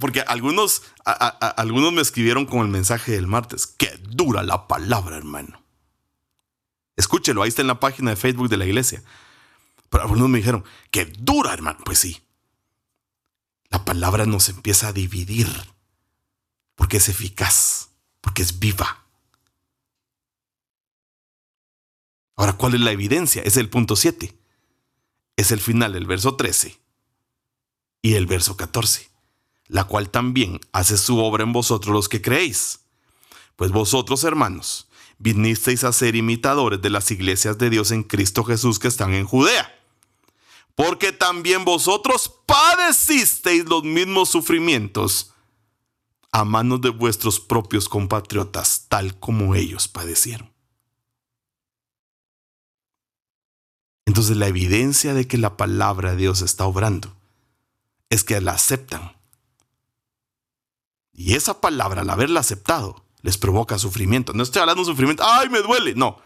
porque 0.00 0.22
algunos, 0.22 0.82
algunos 1.04 1.92
me 1.92 2.00
escribieron 2.00 2.46
con 2.46 2.60
el 2.60 2.68
mensaje 2.68 3.12
del 3.12 3.26
martes. 3.26 3.66
Qué 3.66 3.98
dura 4.00 4.42
la 4.42 4.66
palabra, 4.66 5.16
hermano. 5.16 5.62
Escúchelo, 6.96 7.42
ahí 7.42 7.50
está 7.50 7.60
en 7.60 7.68
la 7.68 7.78
página 7.78 8.10
de 8.10 8.16
Facebook 8.16 8.48
de 8.48 8.56
la 8.56 8.64
iglesia. 8.64 9.02
Pero 9.90 10.04
algunos 10.04 10.28
me 10.28 10.38
dijeron, 10.38 10.64
qué 10.90 11.04
dura, 11.04 11.52
hermano. 11.52 11.80
Pues 11.84 11.98
sí. 11.98 12.22
La 13.68 13.84
palabra 13.84 14.24
nos 14.24 14.48
empieza 14.48 14.88
a 14.88 14.92
dividir 14.92 15.48
porque 16.74 16.98
es 16.98 17.08
eficaz, 17.08 17.90
porque 18.20 18.42
es 18.42 18.58
viva. 18.58 19.04
Ahora, 22.36 22.54
¿cuál 22.54 22.74
es 22.74 22.80
la 22.80 22.92
evidencia? 22.92 23.42
Es 23.42 23.56
el 23.56 23.68
punto 23.68 23.96
7. 23.96 24.36
Es 25.36 25.52
el 25.52 25.60
final 25.60 25.92
del 25.92 26.06
verso 26.06 26.36
13 26.36 26.78
y 28.02 28.14
el 28.14 28.26
verso 28.26 28.56
14, 28.56 29.08
la 29.66 29.84
cual 29.84 30.10
también 30.10 30.60
hace 30.72 30.96
su 30.96 31.18
obra 31.18 31.42
en 31.42 31.52
vosotros 31.52 31.92
los 31.94 32.08
que 32.08 32.22
creéis. 32.22 32.80
Pues 33.56 33.70
vosotros, 33.70 34.24
hermanos, 34.24 34.88
vinisteis 35.18 35.84
a 35.84 35.92
ser 35.92 36.16
imitadores 36.16 36.82
de 36.82 36.90
las 36.90 37.10
iglesias 37.10 37.56
de 37.58 37.70
Dios 37.70 37.90
en 37.90 38.02
Cristo 38.02 38.44
Jesús 38.44 38.78
que 38.78 38.88
están 38.88 39.14
en 39.14 39.26
Judea. 39.26 39.74
Porque 40.74 41.12
también 41.12 41.64
vosotros 41.64 42.32
padecisteis 42.46 43.64
los 43.66 43.84
mismos 43.84 44.28
sufrimientos 44.28 45.33
a 46.34 46.44
manos 46.44 46.80
de 46.80 46.90
vuestros 46.90 47.38
propios 47.38 47.88
compatriotas, 47.88 48.86
tal 48.88 49.16
como 49.20 49.54
ellos 49.54 49.86
padecieron. 49.86 50.52
Entonces 54.04 54.36
la 54.36 54.48
evidencia 54.48 55.14
de 55.14 55.28
que 55.28 55.38
la 55.38 55.56
palabra 55.56 56.10
de 56.10 56.16
Dios 56.16 56.42
está 56.42 56.66
obrando 56.66 57.16
es 58.10 58.24
que 58.24 58.40
la 58.40 58.50
aceptan. 58.50 59.16
Y 61.12 61.34
esa 61.34 61.60
palabra, 61.60 62.00
al 62.00 62.10
haberla 62.10 62.40
aceptado, 62.40 63.04
les 63.22 63.38
provoca 63.38 63.78
sufrimiento. 63.78 64.32
No 64.32 64.42
estoy 64.42 64.60
hablando 64.60 64.82
de 64.82 64.88
un 64.88 64.92
sufrimiento, 64.92 65.22
¡ay, 65.24 65.48
me 65.48 65.62
duele! 65.62 65.94
No. 65.94 66.18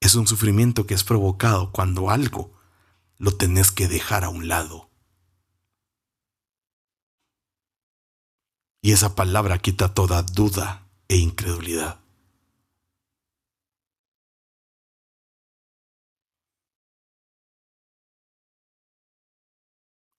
Es 0.00 0.16
un 0.16 0.26
sufrimiento 0.26 0.86
que 0.86 0.92
es 0.92 1.02
provocado 1.02 1.72
cuando 1.72 2.10
algo 2.10 2.52
lo 3.16 3.34
tenés 3.34 3.72
que 3.72 3.88
dejar 3.88 4.22
a 4.24 4.28
un 4.28 4.48
lado 4.48 4.91
Y 8.84 8.90
esa 8.90 9.14
palabra 9.14 9.58
quita 9.58 9.94
toda 9.94 10.22
duda 10.22 10.88
e 11.06 11.16
incredulidad. 11.16 12.00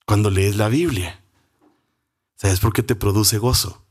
Cuando 0.06 0.30
lees 0.30 0.56
la 0.56 0.70
Biblia, 0.70 1.22
¿sabes 2.36 2.62
por 2.62 2.72
qué 2.72 2.84
te 2.84 2.96
produce 2.96 3.38
gozo? 3.38 3.86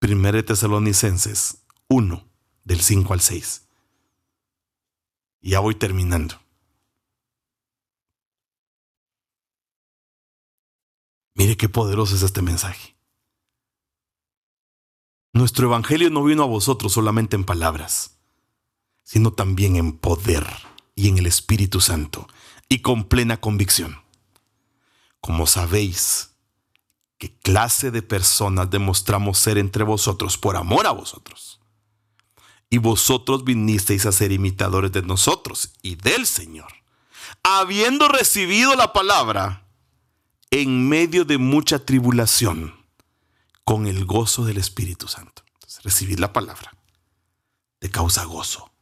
Primero 0.00 0.44
Tesalonicenses 0.44 1.64
1, 1.88 2.28
del 2.64 2.80
5 2.80 3.12
al 3.12 3.20
6. 3.20 3.68
Ya 5.42 5.60
voy 5.60 5.76
terminando. 5.76 6.45
Mire 11.36 11.58
qué 11.58 11.68
poderoso 11.68 12.16
es 12.16 12.22
este 12.22 12.40
mensaje. 12.40 12.96
Nuestro 15.34 15.66
Evangelio 15.66 16.08
no 16.08 16.24
vino 16.24 16.42
a 16.42 16.46
vosotros 16.46 16.94
solamente 16.94 17.36
en 17.36 17.44
palabras, 17.44 18.16
sino 19.02 19.34
también 19.34 19.76
en 19.76 19.98
poder 19.98 20.46
y 20.94 21.08
en 21.08 21.18
el 21.18 21.26
Espíritu 21.26 21.82
Santo, 21.82 22.26
y 22.70 22.80
con 22.80 23.04
plena 23.04 23.36
convicción. 23.36 24.00
Como 25.20 25.46
sabéis, 25.46 26.30
qué 27.18 27.36
clase 27.40 27.90
de 27.90 28.00
personas 28.00 28.70
demostramos 28.70 29.36
ser 29.38 29.58
entre 29.58 29.84
vosotros 29.84 30.38
por 30.38 30.56
amor 30.56 30.86
a 30.86 30.92
vosotros. 30.92 31.60
Y 32.70 32.78
vosotros 32.78 33.44
vinisteis 33.44 34.06
a 34.06 34.12
ser 34.12 34.32
imitadores 34.32 34.90
de 34.90 35.02
nosotros 35.02 35.74
y 35.82 35.96
del 35.96 36.26
Señor, 36.26 36.72
habiendo 37.42 38.08
recibido 38.08 38.74
la 38.74 38.94
palabra, 38.94 39.65
en 40.50 40.88
medio 40.88 41.24
de 41.24 41.38
mucha 41.38 41.84
tribulación 41.84 42.74
con 43.64 43.86
el 43.86 44.04
gozo 44.04 44.44
del 44.44 44.58
Espíritu 44.58 45.08
Santo. 45.08 45.42
recibir 45.82 46.18
la 46.18 46.32
palabra 46.32 46.72
te 47.78 47.90
causa 47.90 48.24
gozo. 48.24 48.72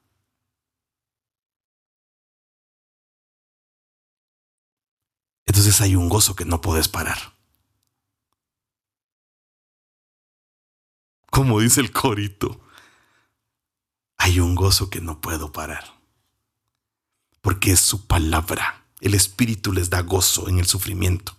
Entonces 5.47 5.81
hay 5.81 5.97
un 5.97 6.09
gozo 6.09 6.35
que 6.35 6.45
no 6.45 6.61
puedes 6.61 6.89
parar. 6.89 7.19
Como 11.31 11.61
dice 11.61 11.81
el 11.81 11.93
corito, 11.93 12.61
hay 14.17 14.41
un 14.41 14.55
gozo 14.55 14.89
que 14.89 15.01
no 15.01 15.21
puedo 15.21 15.53
parar. 15.53 16.01
Porque 17.41 17.73
es 17.73 17.81
su 17.81 18.07
palabra. 18.07 18.87
El 19.01 19.15
Espíritu 19.15 19.73
les 19.73 19.91
da 19.91 20.01
gozo 20.01 20.49
en 20.49 20.59
el 20.59 20.67
sufrimiento 20.67 21.37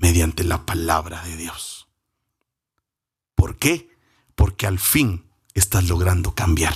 mediante 0.00 0.44
la 0.44 0.64
palabra 0.64 1.22
de 1.24 1.36
Dios. 1.36 1.88
¿Por 3.34 3.58
qué? 3.58 3.94
Porque 4.34 4.66
al 4.66 4.78
fin 4.78 5.30
estás 5.52 5.88
logrando 5.88 6.34
cambiar 6.34 6.74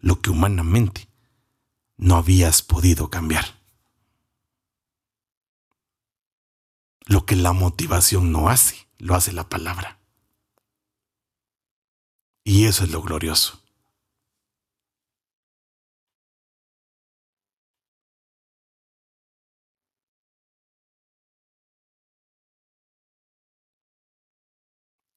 lo 0.00 0.20
que 0.20 0.30
humanamente 0.30 1.08
no 1.96 2.14
habías 2.14 2.62
podido 2.62 3.10
cambiar. 3.10 3.44
Lo 7.06 7.26
que 7.26 7.34
la 7.34 7.52
motivación 7.52 8.30
no 8.30 8.48
hace, 8.48 8.86
lo 8.98 9.16
hace 9.16 9.32
la 9.32 9.48
palabra. 9.48 9.98
Y 12.44 12.66
eso 12.66 12.84
es 12.84 12.90
lo 12.90 13.02
glorioso. 13.02 13.63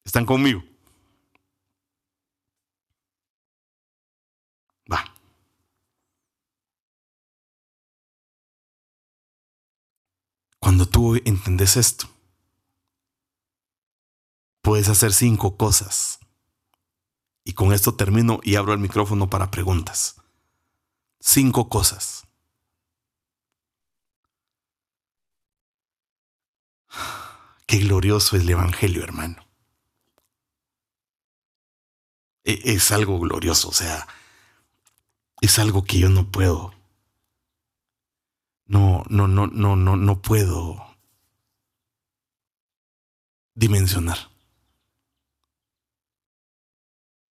¿Están 0.08 0.26
conmigo? 0.26 0.64
Va. 4.90 5.04
Cuando 10.60 10.86
tú 10.86 11.18
entiendes 11.26 11.76
esto, 11.76 12.08
puedes 14.62 14.88
hacer 14.88 15.12
cinco 15.12 15.58
cosas. 15.58 16.20
Y 17.44 17.52
con 17.52 17.74
esto 17.74 17.96
termino 17.96 18.40
y 18.44 18.56
abro 18.56 18.72
el 18.72 18.80
micrófono 18.80 19.30
para 19.30 19.52
preguntas. 19.52 20.22
Cinco 21.20 21.68
cosas. 21.68 22.26
Qué 27.66 27.80
glorioso 27.80 28.38
es 28.38 28.44
el 28.44 28.50
Evangelio, 28.50 29.04
hermano. 29.04 29.48
E, 32.37 32.37
es 32.48 32.92
algo 32.92 33.20
glorioso, 33.20 33.70
o 33.70 33.74
sea, 33.74 34.08
es 35.42 35.60
algo 35.60 35.84
que 35.84 36.00
yo 36.00 36.10
no 36.10 36.32
puedo. 36.32 36.74
No, 38.66 39.04
no, 39.10 39.28
no, 39.28 39.48
no, 39.48 39.76
no, 39.76 39.98
no 39.98 40.22
puedo 40.22 40.98
dimensionar. 43.54 44.30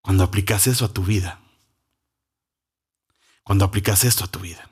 Cuando 0.03 0.25
aplicas 0.25 0.67
eso 0.67 0.85
a 0.85 0.93
tu 0.93 1.03
vida. 1.03 1.41
Cuando 3.43 3.64
aplicas 3.64 4.05
esto 4.05 4.25
a 4.25 4.29
tu 4.29 4.41
vida. 4.41 4.71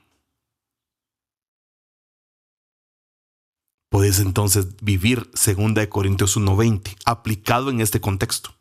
Puedes 3.88 4.18
entonces 4.18 4.76
vivir 4.82 5.30
2 5.32 5.86
Corintios 5.88 6.36
1:20 6.36 6.96
aplicado 7.04 7.70
en 7.70 7.80
este 7.80 8.00
contexto. 8.00 8.54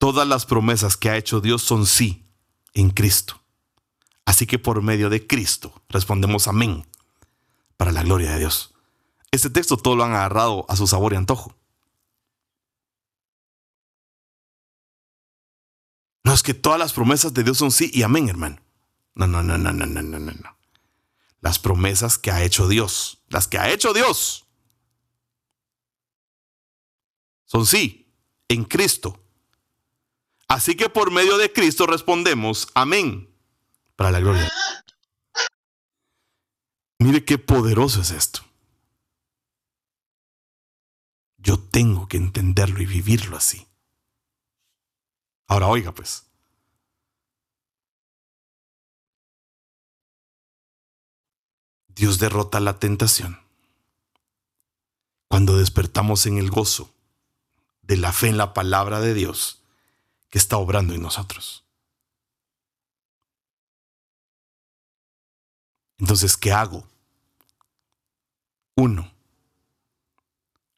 Todas 0.00 0.26
las 0.26 0.46
promesas 0.46 0.96
que 0.96 1.10
ha 1.10 1.18
hecho 1.18 1.42
Dios 1.42 1.60
son 1.60 1.84
sí 1.84 2.24
en 2.72 2.88
Cristo. 2.88 3.38
Así 4.24 4.46
que 4.46 4.58
por 4.58 4.80
medio 4.80 5.10
de 5.10 5.26
Cristo 5.26 5.82
respondemos 5.90 6.48
amén 6.48 6.86
para 7.76 7.92
la 7.92 8.02
gloria 8.02 8.30
de 8.32 8.38
Dios. 8.38 8.72
Este 9.30 9.50
texto 9.50 9.76
todo 9.76 9.96
lo 9.96 10.04
han 10.04 10.12
agarrado 10.12 10.64
a 10.70 10.76
su 10.76 10.86
sabor 10.86 11.12
y 11.12 11.16
antojo. 11.16 11.54
No 16.24 16.32
es 16.32 16.42
que 16.42 16.54
todas 16.54 16.78
las 16.78 16.94
promesas 16.94 17.34
de 17.34 17.44
Dios 17.44 17.58
son 17.58 17.70
sí 17.70 17.90
y 17.92 18.02
amén, 18.02 18.30
hermano. 18.30 18.56
No, 19.14 19.26
no, 19.26 19.42
no, 19.42 19.58
no, 19.58 19.70
no, 19.70 19.84
no, 19.84 20.02
no, 20.02 20.18
no. 20.18 20.56
Las 21.42 21.58
promesas 21.58 22.16
que 22.16 22.30
ha 22.30 22.42
hecho 22.42 22.68
Dios, 22.68 23.22
las 23.28 23.48
que 23.48 23.58
ha 23.58 23.68
hecho 23.68 23.92
Dios, 23.92 24.46
son 27.44 27.66
sí 27.66 28.10
en 28.48 28.64
Cristo. 28.64 29.22
Así 30.50 30.74
que 30.74 30.88
por 30.88 31.12
medio 31.12 31.38
de 31.38 31.52
Cristo 31.52 31.86
respondemos, 31.86 32.66
amén, 32.74 33.32
para 33.94 34.10
la 34.10 34.18
gloria. 34.18 34.50
Mire 36.98 37.24
qué 37.24 37.38
poderoso 37.38 38.00
es 38.00 38.10
esto. 38.10 38.40
Yo 41.38 41.56
tengo 41.56 42.08
que 42.08 42.16
entenderlo 42.16 42.82
y 42.82 42.86
vivirlo 42.86 43.36
así. 43.36 43.68
Ahora 45.46 45.68
oiga 45.68 45.92
pues. 45.92 46.24
Dios 51.86 52.18
derrota 52.18 52.58
la 52.58 52.80
tentación 52.80 53.38
cuando 55.28 55.56
despertamos 55.56 56.26
en 56.26 56.38
el 56.38 56.50
gozo 56.50 56.92
de 57.82 57.98
la 57.98 58.12
fe 58.12 58.26
en 58.26 58.36
la 58.36 58.52
palabra 58.52 58.98
de 58.98 59.14
Dios 59.14 59.59
que 60.30 60.38
está 60.38 60.56
obrando 60.56 60.94
en 60.94 61.02
nosotros. 61.02 61.64
Entonces, 65.98 66.36
¿qué 66.36 66.52
hago? 66.52 66.86
Uno, 68.76 69.12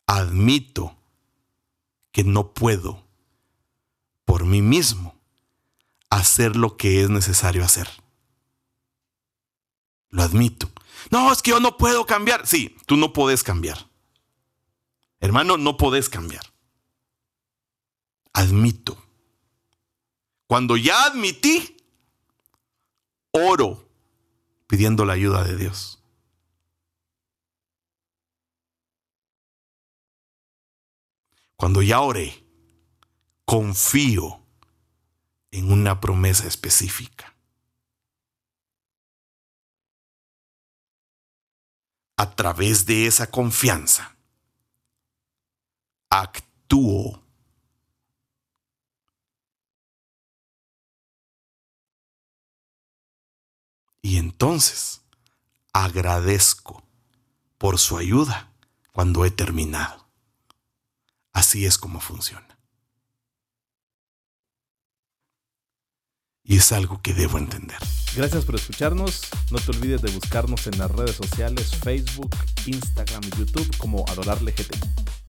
admito 0.07 0.96
que 2.11 2.24
no 2.24 2.53
puedo 2.53 3.05
por 4.24 4.44
mí 4.44 4.62
mismo 4.62 5.14
hacer 6.11 6.57
lo 6.57 6.76
que 6.76 7.03
es 7.03 7.11
necesario 7.11 7.64
hacer. 7.64 7.88
Lo 10.09 10.22
admito. 10.22 10.70
No, 11.11 11.32
es 11.32 11.40
que 11.40 11.50
yo 11.50 11.61
no 11.61 11.76
puedo 11.76 12.05
cambiar. 12.05 12.46
Sí, 12.46 12.76
tú 12.86 12.96
no 12.96 13.12
puedes 13.12 13.42
cambiar. 13.42 13.88
Hermano, 15.20 15.57
no 15.57 15.76
puedes 15.76 16.09
cambiar. 16.09 16.44
Admito 18.32 19.01
cuando 20.53 20.76
ya 20.76 21.07
admití, 21.07 21.78
oro 23.30 23.88
pidiendo 24.66 25.07
la 25.07 25.14
ayuda 25.14 25.44
de 25.44 25.57
Dios. 25.57 26.05
Cuando 31.57 31.80
ya 31.80 32.03
oré, 32.03 32.44
confío 33.46 34.44
en 35.53 35.72
una 35.72 35.98
promesa 36.03 36.46
específica. 36.46 37.34
A 42.18 42.36
través 42.36 42.84
de 42.84 43.07
esa 43.07 43.30
confianza, 43.30 44.18
actúo 46.11 47.22
Y 54.03 54.16
entonces 54.16 55.00
agradezco 55.72 56.82
por 57.57 57.78
su 57.78 57.96
ayuda 57.96 58.53
cuando 58.92 59.24
he 59.24 59.30
terminado. 59.30 60.09
Así 61.32 61.64
es 61.64 61.78
como 61.78 62.00
funciona. 62.00 62.59
Y 66.44 66.57
es 66.57 66.72
algo 66.72 67.00
que 67.00 67.14
debo 67.14 67.38
entender. 67.38 67.78
Gracias 68.16 68.44
por 68.44 68.57
escucharnos. 68.57 69.22
No 69.50 69.59
te 69.59 69.70
olvides 69.70 70.03
de 70.03 70.11
buscarnos 70.11 70.66
en 70.66 70.76
las 70.78 70.90
redes 70.90 71.16
sociales 71.16 71.74
Facebook, 71.76 72.36
Instagram 72.66 73.22
y 73.24 73.38
YouTube 73.38 73.76
como 73.78 74.05
Adorarle 74.09 74.53
GT. 74.53 75.22